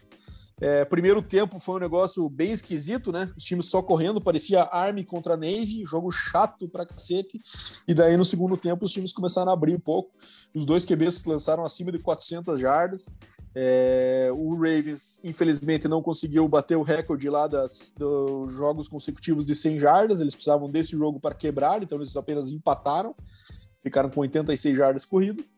[0.61, 3.31] É, primeiro tempo foi um negócio bem esquisito, né?
[3.37, 7.41] Os times só correndo, parecia Army contra Navy, jogo chato pra cacete.
[7.89, 10.13] E daí no segundo tempo os times começaram a abrir um pouco.
[10.55, 13.07] Os dois QBs lançaram acima de 400 jardas.
[13.57, 19.55] É, o Ravens, infelizmente, não conseguiu bater o recorde lá das, dos jogos consecutivos de
[19.55, 20.21] 100 jardas.
[20.21, 23.15] Eles precisavam desse jogo para quebrar, então eles apenas empataram.
[23.81, 25.53] Ficaram com 86 jardas corridas.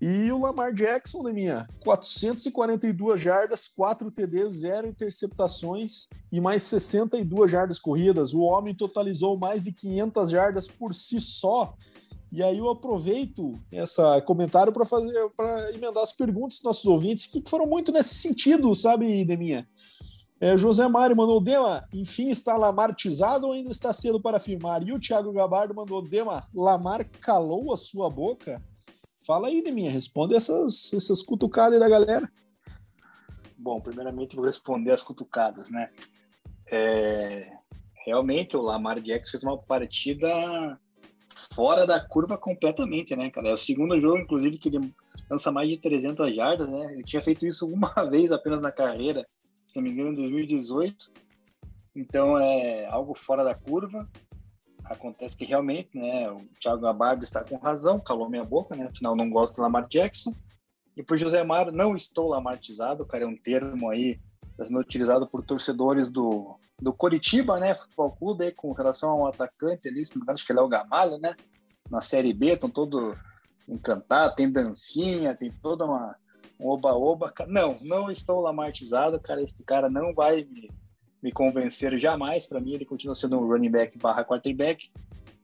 [0.00, 1.66] E o Lamar Jackson, né, minha?
[1.80, 8.34] 442 jardas, 4 TDs, 0 interceptações e mais 62 jardas corridas.
[8.34, 11.74] O homem totalizou mais de 500 jardas por si só.
[12.30, 17.26] E aí eu aproveito esse comentário para fazer para emendar as perguntas dos nossos ouvintes
[17.26, 19.66] que foram muito nesse sentido, sabe, Deminha?
[20.38, 24.86] É, José Mário mandou, Dema, enfim, está lamartizado ou ainda está cedo para afirmar?
[24.86, 28.62] E o Thiago Gabardo mandou, Dema, Lamar calou a sua boca?
[29.26, 32.30] Fala aí, Deminha, responde essas, essas cutucadas da galera.
[33.58, 35.90] Bom, primeiramente vou responder as cutucadas, né?
[36.70, 37.50] É,
[38.04, 40.78] realmente o Lamar Jackson fez uma partida
[41.52, 43.48] fora da curva completamente, né, cara?
[43.48, 44.94] É o segundo jogo, inclusive, que ele
[45.28, 46.92] lança mais de 300 jardas, né?
[46.92, 49.26] Ele tinha feito isso uma vez apenas na carreira,
[49.66, 51.10] se não me engano, em 2018.
[51.96, 54.08] Então é algo fora da curva
[54.88, 59.16] acontece que realmente, né, o Thiago Gabardo está com razão, calou minha boca, né, afinal
[59.16, 60.34] não gosto do Lamar Jackson.
[60.96, 64.18] E por José Mário, não estou lamartizado, cara, é um termo aí
[64.56, 69.16] tá sendo utilizado por torcedores do, do Coritiba, né, futebol clube, aí, com relação a
[69.16, 71.34] um atacante ali, acho que ele é o Gamalho, né,
[71.90, 73.16] na Série B, estão todo
[73.68, 76.16] encantado, tem dancinha, tem toda uma
[76.58, 77.32] um oba-oba.
[77.48, 80.70] Não, não estou lamartizado, cara, esse cara não vai me
[81.26, 82.46] me convenceram jamais.
[82.46, 84.92] Para mim, ele continua sendo um running back barra quarterback,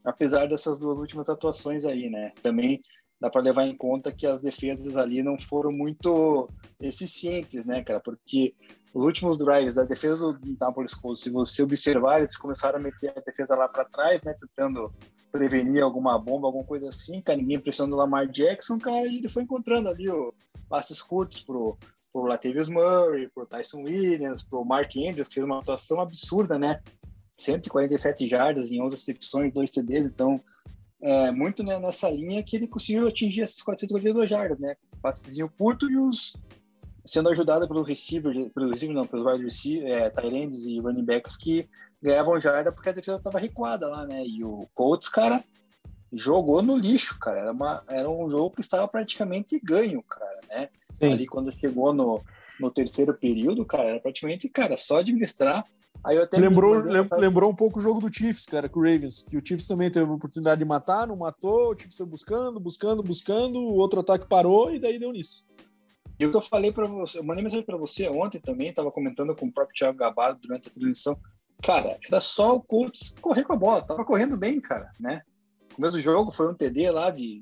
[0.05, 2.31] apesar dessas duas últimas atuações aí, né?
[2.41, 2.81] Também
[3.19, 6.49] dá para levar em conta que as defesas ali não foram muito
[6.79, 7.99] eficientes, né, cara?
[7.99, 8.55] Porque
[8.93, 13.13] os últimos drives da defesa do Indianapolis Colts, se você observar, eles começaram a meter
[13.17, 14.89] a defesa lá para trás, né, tentando
[15.31, 19.27] prevenir alguma bomba, alguma coisa assim, cara, ninguém pressionando o Lamar Jackson, cara, e ele
[19.27, 20.33] foi encontrando ali o
[20.69, 21.77] passes curtos pro,
[22.13, 26.79] pro Latavius Murray, pro Tyson Williams, pro Mark Andrews, que fez uma atuação absurda, né?
[27.35, 30.39] 147 jardas em 11 recepções, 2 TDs, então
[31.01, 34.75] é, muito né, nessa linha que ele conseguiu atingir essas 442 jardas, né?
[35.01, 36.37] Passezinho curto e os
[37.03, 41.67] sendo ajudado pelo receiver, pelo receiver não, pelos wide receivers, é, e running backs que
[42.01, 44.23] ganhavam jarda porque a defesa estava recuada lá, né?
[44.25, 45.43] E o Colts, cara,
[46.13, 47.39] jogou no lixo, cara.
[47.41, 50.69] Era, uma, era um jogo que estava praticamente ganho, cara, né?
[51.05, 51.13] Sim.
[51.13, 52.21] Ali quando chegou no,
[52.59, 55.63] no terceiro período, cara, era praticamente, cara, só administrar
[56.05, 58.83] Aí eu até lembrou, lem, lembrou um pouco o jogo do Chiefs, cara, com o
[58.83, 62.05] Ravens, que o Chiefs também teve a oportunidade de matar, não matou, o Chiefs foi
[62.05, 65.45] buscando, buscando, buscando, o outro ataque parou e daí deu nisso.
[66.19, 68.91] E o que eu falei para você, eu mandei mensagem para você ontem também, estava
[68.91, 71.17] comentando com o próprio Thiago Gabardo durante a transmissão.
[71.61, 75.21] Cara, era só o Colts correr com a bola, tava correndo bem, cara, né?
[75.71, 77.41] O começo do jogo foi um TD lá de,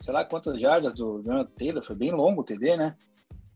[0.00, 2.96] sei lá quantas jardas do Jonathan Taylor, foi bem longo o TD, né?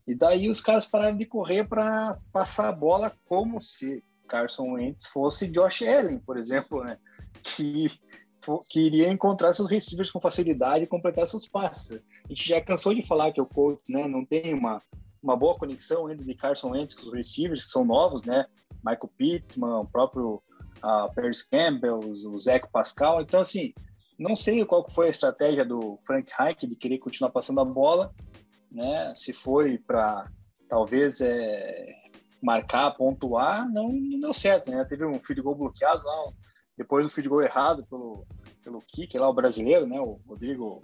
[0.07, 5.07] E daí os caras pararam de correr para passar a bola como se Carson Wentz
[5.07, 6.97] fosse Josh Allen, por exemplo, né?
[7.41, 7.89] Que,
[8.69, 11.99] que iria encontrar seus receivers com facilidade e completar seus passes.
[12.25, 14.81] A gente já cansou de falar que o Colts né, não tem uma,
[15.21, 18.45] uma boa conexão ainda de Carson Wentz com os receivers, que são novos, né?
[18.83, 20.41] Michael Pittman, o próprio
[20.83, 23.21] uh, Paris Campbell, o Zach Pascal.
[23.21, 23.73] Então, assim,
[24.17, 28.13] não sei qual foi a estratégia do Frank Reich de querer continuar passando a bola,
[28.71, 29.13] né?
[29.15, 30.29] Se foi para
[30.69, 31.93] talvez é,
[32.41, 34.83] marcar, pontuar, não, não deu certo, né?
[34.85, 36.31] Teve um field goal bloqueado lá,
[36.77, 38.25] depois do field goal errado pelo,
[38.63, 39.99] pelo kick lá, o brasileiro, né?
[39.99, 40.81] O Rodrigo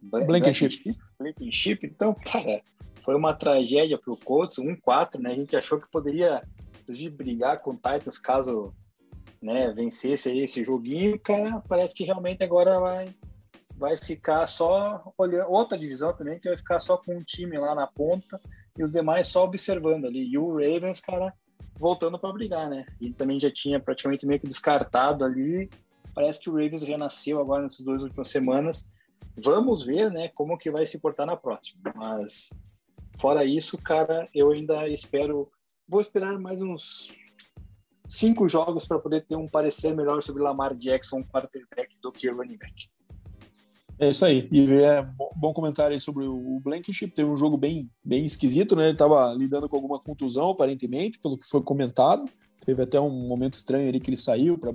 [0.00, 0.96] Blankenship.
[1.18, 1.80] Blankenship.
[1.84, 2.60] Então, cara,
[3.02, 5.32] foi uma tragédia para o Colts, 1-4, né?
[5.32, 6.42] A gente achou que poderia,
[6.80, 8.74] inclusive, brigar com o Titans caso
[9.42, 13.14] né, vencesse aí esse joguinho, cara, parece que realmente agora vai
[13.76, 17.74] vai ficar só olhando outra divisão também que vai ficar só com um time lá
[17.74, 18.40] na ponta
[18.78, 20.30] e os demais só observando ali.
[20.30, 21.34] E o Ravens, cara,
[21.80, 22.86] voltando para brigar, né?
[23.00, 25.68] E também já tinha praticamente meio que descartado ali.
[26.14, 28.88] Parece que o Ravens renasceu agora nessas duas últimas semanas.
[29.36, 31.80] Vamos ver, né, como que vai se portar na próxima.
[31.96, 32.50] Mas
[33.18, 35.50] fora isso, cara, eu ainda espero,
[35.88, 37.16] vou esperar mais uns
[38.12, 42.58] cinco jogos para poder ter um parecer melhor sobre Lamar Jackson, quarterback, do que running
[42.58, 42.90] back.
[43.98, 44.48] É isso aí.
[44.52, 45.02] E é
[45.36, 47.14] bom comentário aí sobre o Blankenship.
[47.14, 48.84] Teve um jogo bem, bem esquisito, né?
[48.84, 52.28] Ele estava lidando com alguma contusão, aparentemente, pelo que foi comentado.
[52.66, 54.72] Teve até um momento estranho ali que ele saiu para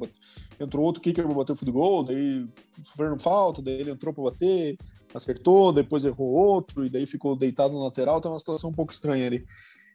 [0.60, 2.48] entrou outro kicker para bater o field goal, daí
[2.84, 4.78] sofrendo falta, daí ele entrou para bater,
[5.14, 8.20] acertou, depois errou outro e daí ficou deitado no lateral.
[8.20, 9.46] Tá uma situação um pouco estranha ali.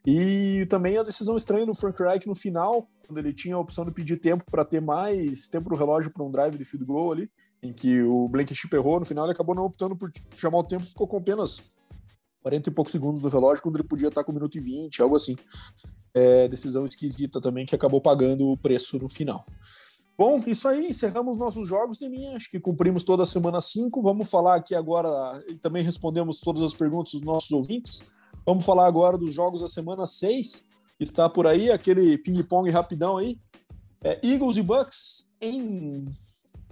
[0.06, 3.84] E também a decisão estranha do Frank Reich no final, quando ele tinha a opção
[3.84, 7.12] de pedir tempo para ter mais tempo no relógio para um drive de field goal
[7.12, 7.30] ali,
[7.62, 10.86] em que o Blankenship errou, no final ele acabou não optando por chamar o tempo,
[10.86, 11.78] ficou com apenas
[12.42, 15.02] 40 e poucos segundos do relógio, quando ele podia estar com 1 minuto e 20,
[15.02, 15.36] algo assim.
[16.14, 19.44] É, decisão esquisita também, que acabou pagando o preço no final.
[20.16, 24.28] Bom, isso aí, encerramos nossos jogos mim, acho que cumprimos toda a semana 5, vamos
[24.28, 28.02] falar aqui agora, e também respondemos todas as perguntas dos nossos ouvintes,
[28.46, 30.71] vamos falar agora dos jogos da semana 6, que
[31.04, 33.38] está por aí, aquele ping-pong rapidão aí,
[34.02, 36.04] é, Eagles e Bucks em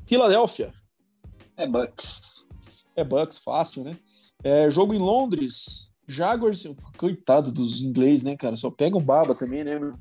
[0.07, 0.73] Filadélfia.
[1.57, 2.44] É Bucks.
[2.97, 3.97] É Bucks, fácil, né?
[4.43, 6.65] É, jogo em Londres, Jaguars,
[6.97, 8.57] coitado dos ingleses, né, cara?
[8.57, 9.78] Só pegam baba também, né?
[9.78, 9.94] Meu?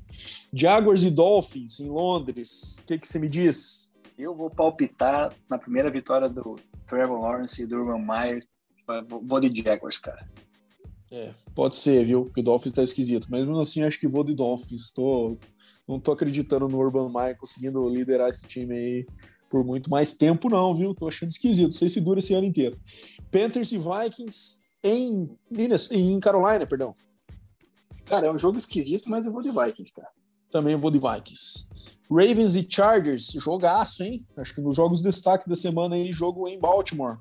[0.52, 2.78] Jaguars e Dolphins em Londres.
[2.78, 3.92] O que, que você me diz?
[4.18, 8.44] Eu vou palpitar na primeira vitória do Trevor Lawrence e do Urban Meyer.
[9.08, 10.28] Vou de Jaguars, cara.
[11.10, 12.24] É, pode ser, viu?
[12.24, 13.26] Porque o Dolphins tá esquisito.
[13.30, 14.92] Mas mesmo assim, acho que vou de Dolphins.
[14.92, 15.36] Tô,
[15.86, 19.06] não tô acreditando no Urban Meyer conseguindo liderar esse time aí
[19.48, 20.94] por muito mais tempo, não, viu?
[20.94, 21.66] Tô achando esquisito.
[21.66, 22.78] Não sei se dura esse ano inteiro.
[23.30, 25.28] Panthers e Vikings em,
[25.90, 26.92] em Carolina, perdão.
[28.04, 30.08] Cara, é um jogo esquisito, mas eu vou de Vikings, cara.
[30.50, 31.68] Também vou de Vikings.
[32.10, 34.20] Ravens e Chargers, jogaço, hein?
[34.36, 37.18] Acho que nos jogos de destaque da semana aí, jogo em Baltimore.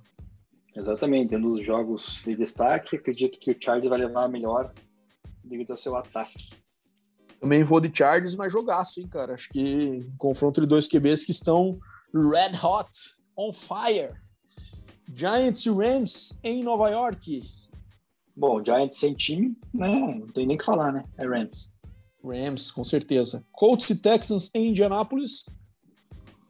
[0.79, 4.73] Exatamente, nos jogos de destaque, acredito que o Chargers vai levar a melhor
[5.43, 6.51] devido ao seu ataque.
[7.37, 9.33] Também vou de Chargers, mas jogaço, hein, cara?
[9.33, 11.77] Acho que confronto de dois QBs que estão
[12.13, 12.89] Red Hot,
[13.37, 14.13] on fire.
[15.13, 17.43] Giants e Rams em Nova York.
[18.33, 20.17] Bom, Giants sem time, né?
[20.17, 21.03] Não tem nem o que falar, né?
[21.17, 21.73] É Rams.
[22.23, 23.45] Rams, com certeza.
[23.51, 25.43] Colts e Texans em Indianápolis.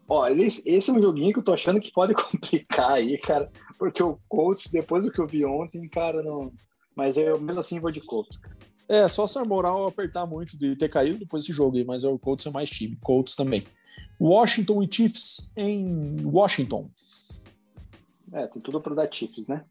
[0.08, 3.52] Ó, esse, esse é um joguinho que eu tô achando que pode complicar aí, cara.
[3.80, 6.52] Porque o Colts, depois do que eu vi ontem, cara, não.
[6.94, 8.58] Mas eu mesmo assim vou de Colts, cara.
[8.90, 12.04] É, só se a moral apertar muito de ter caído depois desse jogo aí, mas
[12.04, 12.98] o Colts é mais time.
[12.98, 13.66] Colts também.
[14.20, 16.90] Washington e Chiefs em Washington.
[18.34, 19.64] É, tem tudo para dar Chiefs, né?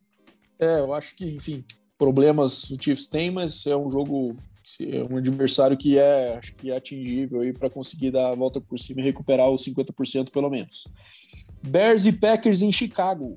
[0.58, 1.62] É, eu acho que, enfim,
[1.98, 4.36] problemas o Chiefs tem, mas é um jogo,
[4.80, 8.60] é um adversário que é, acho que é atingível aí para conseguir dar a volta
[8.60, 10.86] por cima e recuperar os 50% pelo menos.
[11.62, 13.34] Bears e Packers em Chicago.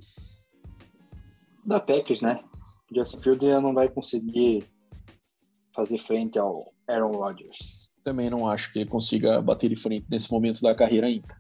[1.66, 2.44] Da Packers, né?
[2.94, 4.66] Justin Fields ainda não vai conseguir
[5.74, 7.92] fazer frente ao Aaron Rodgers.
[8.04, 11.40] Também não acho que ele consiga bater de frente nesse momento da carreira ainda.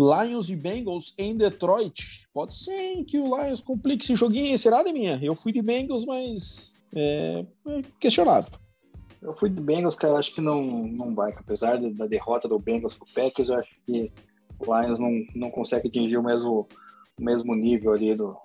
[0.00, 2.28] Lions e Bengals em Detroit.
[2.32, 4.58] Pode ser que o Lions complique esse joguinho.
[4.58, 5.18] Será de minha?
[5.22, 8.58] Eu fui de Bengals, mas é, é questionável.
[9.20, 10.18] Eu fui de Bengals, cara.
[10.18, 11.32] Acho que não, não vai.
[11.32, 14.12] Apesar da derrota do Bengals pro Packers, eu acho que
[14.60, 16.68] o Lions não, não consegue atingir o mesmo,
[17.18, 18.36] o mesmo nível ali do,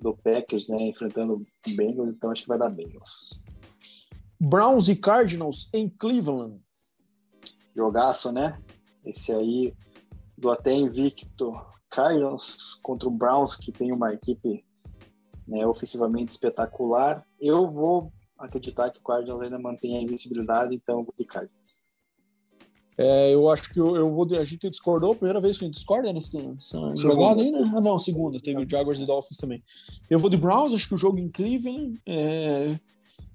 [0.00, 0.88] do Packers, né?
[0.88, 2.10] Enfrentando o Bengals.
[2.10, 3.40] Então acho que vai dar Bengals.
[4.40, 6.60] Browns e Cardinals em Cleveland.
[7.76, 8.60] Jogaço, né?
[9.04, 9.74] Esse aí
[10.36, 11.52] do até invicto
[11.90, 14.64] Cardinals contra o Browns, que tem uma equipe
[15.46, 17.26] né, ofensivamente espetacular.
[17.40, 21.59] Eu vou acreditar que o Cardinals ainda mantém a invencibilidade, então eu vou de Cardinals.
[22.98, 24.26] É, eu acho que eu, eu vou.
[24.38, 26.32] A gente discordou, primeira vez que a gente discorda nesse
[26.94, 27.72] jogada aí, né?
[27.74, 29.62] Ah, não, segunda, teve o Jaguars e Dolphins também.
[30.08, 32.00] Eu vou de Browns, acho que o jogo em Cleveland.
[32.06, 32.78] É,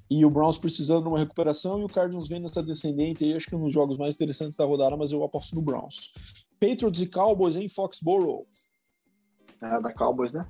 [0.09, 3.47] e o Browns precisando de uma recuperação e o Cardinals vem nessa descendente aí, acho
[3.47, 6.13] que é um dos jogos mais interessantes da rodada, mas eu aposto no Browns.
[6.59, 8.45] Patriots e Cowboys em Foxborough.
[9.61, 10.47] É da Cowboys, né?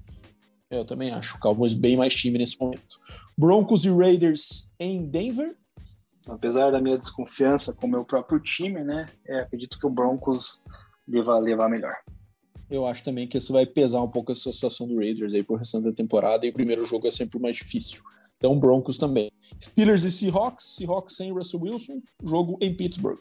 [0.70, 1.40] Eu também acho.
[1.40, 3.00] Cowboys bem mais time nesse momento.
[3.38, 5.56] Broncos e Raiders em Denver.
[6.28, 9.10] Apesar da minha desconfiança com o meu próprio time, né?
[9.28, 10.60] É, acredito que o Broncos
[11.08, 11.96] deva levar melhor.
[12.70, 15.60] Eu acho também que isso vai pesar um pouco essa situação do Raiders aí por
[15.60, 18.02] restante da temporada e o primeiro jogo é sempre o mais difícil.
[18.38, 19.32] Então, Broncos também.
[19.62, 23.20] Steelers e Seahawks, Seahawks sem Russell Wilson, jogo em Pittsburgh.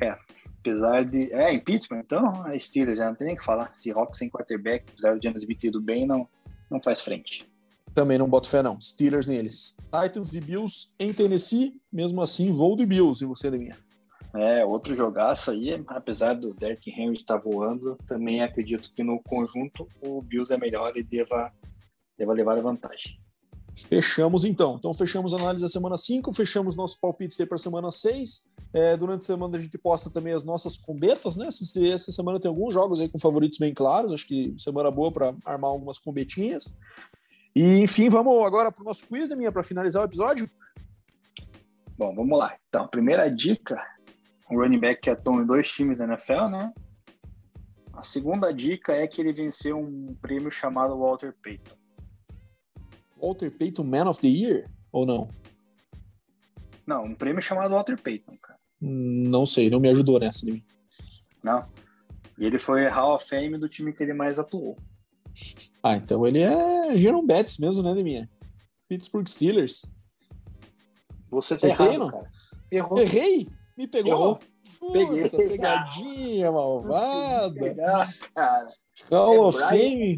[0.00, 0.16] É,
[0.60, 1.32] apesar de.
[1.32, 3.76] É, em Pittsburgh, então, a Steelers já não tem nem o que falar.
[3.76, 6.28] Seahawks sem quarterback, apesar de James Smith ido bem, não,
[6.70, 7.51] não faz frente.
[7.94, 8.80] Também não boto fé, não.
[8.80, 9.76] Steelers neles.
[9.84, 13.76] Titans e Bills em Tennessee, mesmo assim, voo de Bills, e você, minha.
[14.34, 19.86] É, outro jogaço aí, apesar do Derrick Henry estar voando, também acredito que no conjunto
[20.00, 21.52] o Bills é melhor e deva,
[22.16, 23.16] deva levar a vantagem.
[23.88, 24.76] Fechamos então.
[24.76, 28.46] Então, fechamos a análise da semana 5, fechamos nossos palpites aí para a semana 6.
[28.74, 31.46] É, durante a semana a gente posta também as nossas combetas, né?
[31.48, 34.12] Essa, essa, semana tem alguns jogos aí com favoritos bem claros.
[34.12, 36.78] Acho que semana boa para armar algumas combetinhas.
[37.54, 40.48] E, enfim, vamos agora para o nosso quiz, né, minha, para finalizar o episódio.
[41.96, 42.56] Bom, vamos lá.
[42.68, 43.76] Então, primeira dica:
[44.50, 46.72] o running back que atuou em dois times da NFL, né?
[47.92, 51.76] A segunda dica é que ele venceu um prêmio chamado Walter Payton.
[53.16, 55.30] Walter Payton Man of the Year ou não?
[56.86, 58.58] Não, um prêmio chamado Walter Payton, cara.
[58.80, 60.64] Não sei, não me ajudou nessa de mim.
[61.44, 61.64] Não.
[62.36, 64.76] E ele foi Hall of Fame do time que ele mais atuou.
[65.82, 68.30] Ah, então ele é Jerome Betts mesmo, né, Deminha?
[68.88, 69.84] Pittsburgh Steelers.
[71.30, 72.10] Você tá errado, não?
[72.10, 72.30] cara.
[72.70, 72.98] Errou.
[72.98, 73.48] Errei?
[73.76, 74.12] Me pegou?
[74.12, 74.38] Errou.
[74.92, 75.22] Peguei.
[75.22, 77.54] Essa pegadinha malvada.
[77.54, 78.68] Pegar, cara.
[79.10, 80.16] Hall é of Fame.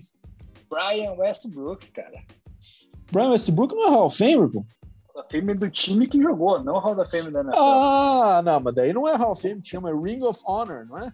[0.68, 2.24] Brian Westbrook, cara.
[3.12, 4.66] Brian Westbrook não é Hall of Fame, pô?
[5.14, 7.58] Hall of Fame do time que jogou, não Hall of Fame da NFL.
[7.58, 11.12] Ah, não, mas daí não é Hall of Fame, chama Ring of Honor, não é?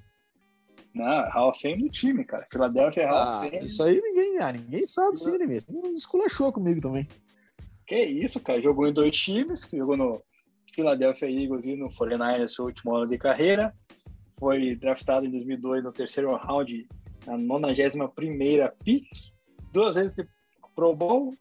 [0.95, 2.47] Não, Hall of Fame do time, cara.
[2.51, 3.65] Philadelphia é Hall ah, of Fame.
[3.65, 5.87] Isso aí ninguém, ah, ninguém sabe sim, né mesmo.
[5.95, 7.09] Esculachou comigo também.
[7.87, 8.61] Que isso, cara.
[8.61, 10.23] Jogou em dois times, jogou no
[10.75, 13.73] Philadelphia Eagles e no 49ers seu último ano de carreira.
[14.39, 16.89] Foi draftado em 2002 no terceiro round,
[17.27, 19.07] na 91 primeira pick.
[19.73, 20.27] Duas vezes de
[20.75, 21.35] Pro Bowl,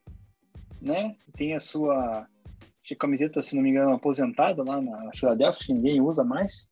[0.81, 1.15] né?
[1.35, 2.27] Tem a sua
[2.97, 6.67] camiseta, se não me engano, aposentada lá na Filadélfia, que ninguém usa mais,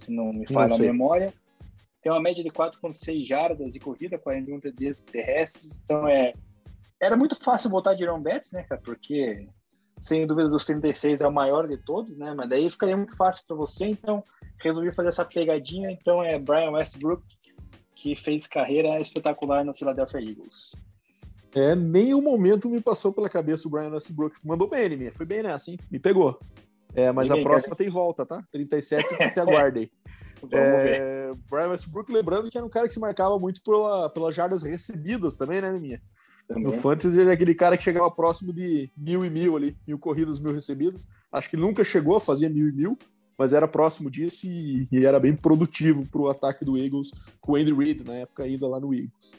[0.00, 1.32] se não me falha a memória.
[2.02, 5.72] Tem uma média de 4,6 jardas de corrida, 41 TDs terrestres.
[5.84, 6.34] Então é.
[7.00, 8.80] Era muito fácil voltar de Iron Betts, né, cara?
[8.84, 9.48] Porque,
[10.00, 12.32] sem dúvida, dos 36 é o maior de todos, né?
[12.32, 13.86] Mas daí ficaria muito fácil para você.
[13.86, 14.22] Então,
[14.60, 15.90] resolvi fazer essa pegadinha.
[15.90, 17.22] Então é Brian Westbrook,
[17.94, 20.76] que fez carreira espetacular no Philadelphia Eagles.
[21.54, 24.38] É, nem um momento me passou pela cabeça o Brian Westbrook.
[24.44, 25.78] Mandou bem, ele foi bem nessa, hein?
[25.90, 26.38] Me pegou.
[26.94, 28.42] É, mas a próxima tem volta, tá?
[28.50, 29.90] 37 te aguardem.
[30.50, 34.62] é, Brian Westbrook, lembrando que era um cara que se marcava muito pela, pelas jardas
[34.62, 36.02] recebidas também, né, minha?
[36.46, 36.64] Também.
[36.64, 39.98] No Fantasy ele é aquele cara que chegava próximo de mil e mil ali, mil
[39.98, 41.08] corridas, mil recebidas.
[41.30, 42.98] Acho que nunca chegou a fazer mil e mil,
[43.38, 47.10] mas era próximo disso e, e era bem produtivo para o ataque do Eagles
[47.40, 49.34] com o Andy Reid, na época ainda lá no Eagles.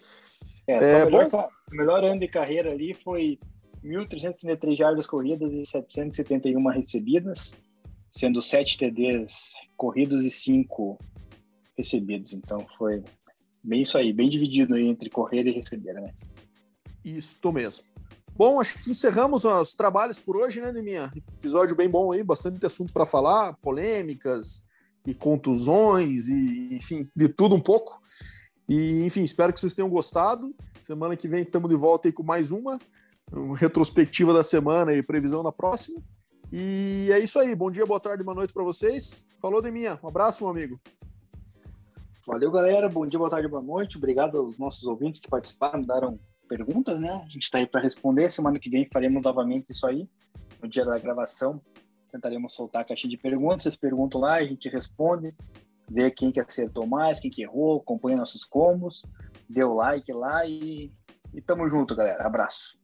[0.65, 1.47] É, é melhor, bom?
[1.71, 3.37] o melhor ano de carreira ali foi
[3.83, 7.53] 1.333 jardas corridas e 771 recebidas,
[8.09, 10.97] sendo 7 TDs corridos e 5
[11.77, 12.33] recebidos.
[12.33, 13.03] Então foi
[13.63, 16.13] bem isso aí, bem dividido aí entre correr e receber, né?
[17.03, 17.83] Isto mesmo.
[18.35, 21.11] Bom, acho que encerramos os trabalhos por hoje, né, Neminha?
[21.15, 24.63] Episódio bem bom aí, bastante assunto para falar, polêmicas
[25.05, 27.99] e contusões e, enfim, de tudo um pouco.
[28.67, 30.55] E, enfim, espero que vocês tenham gostado.
[30.81, 32.79] Semana que vem estamos de volta aí com mais uma,
[33.33, 36.01] uma retrospectiva da semana e previsão da próxima.
[36.51, 37.55] E é isso aí.
[37.55, 39.27] Bom dia, boa tarde, boa noite para vocês.
[39.41, 39.99] Falou, Deminha.
[40.03, 40.79] Um abraço, meu amigo.
[42.27, 42.87] Valeu, galera.
[42.87, 43.97] Bom dia, boa tarde, boa noite.
[43.97, 47.09] Obrigado aos nossos ouvintes que participaram, deram perguntas, né?
[47.09, 48.29] A gente está aí para responder.
[48.29, 50.07] Semana que vem faremos novamente isso aí.
[50.61, 51.59] No dia da gravação,
[52.11, 53.63] tentaremos soltar a caixinha de perguntas.
[53.63, 55.33] Vocês perguntam lá, a gente responde,
[55.89, 59.05] vê quem que acertou mais, quem que errou, acompanha nossos combos,
[59.49, 60.91] dê o like lá e,
[61.33, 62.27] e tamo junto, galera.
[62.27, 62.82] Abraço.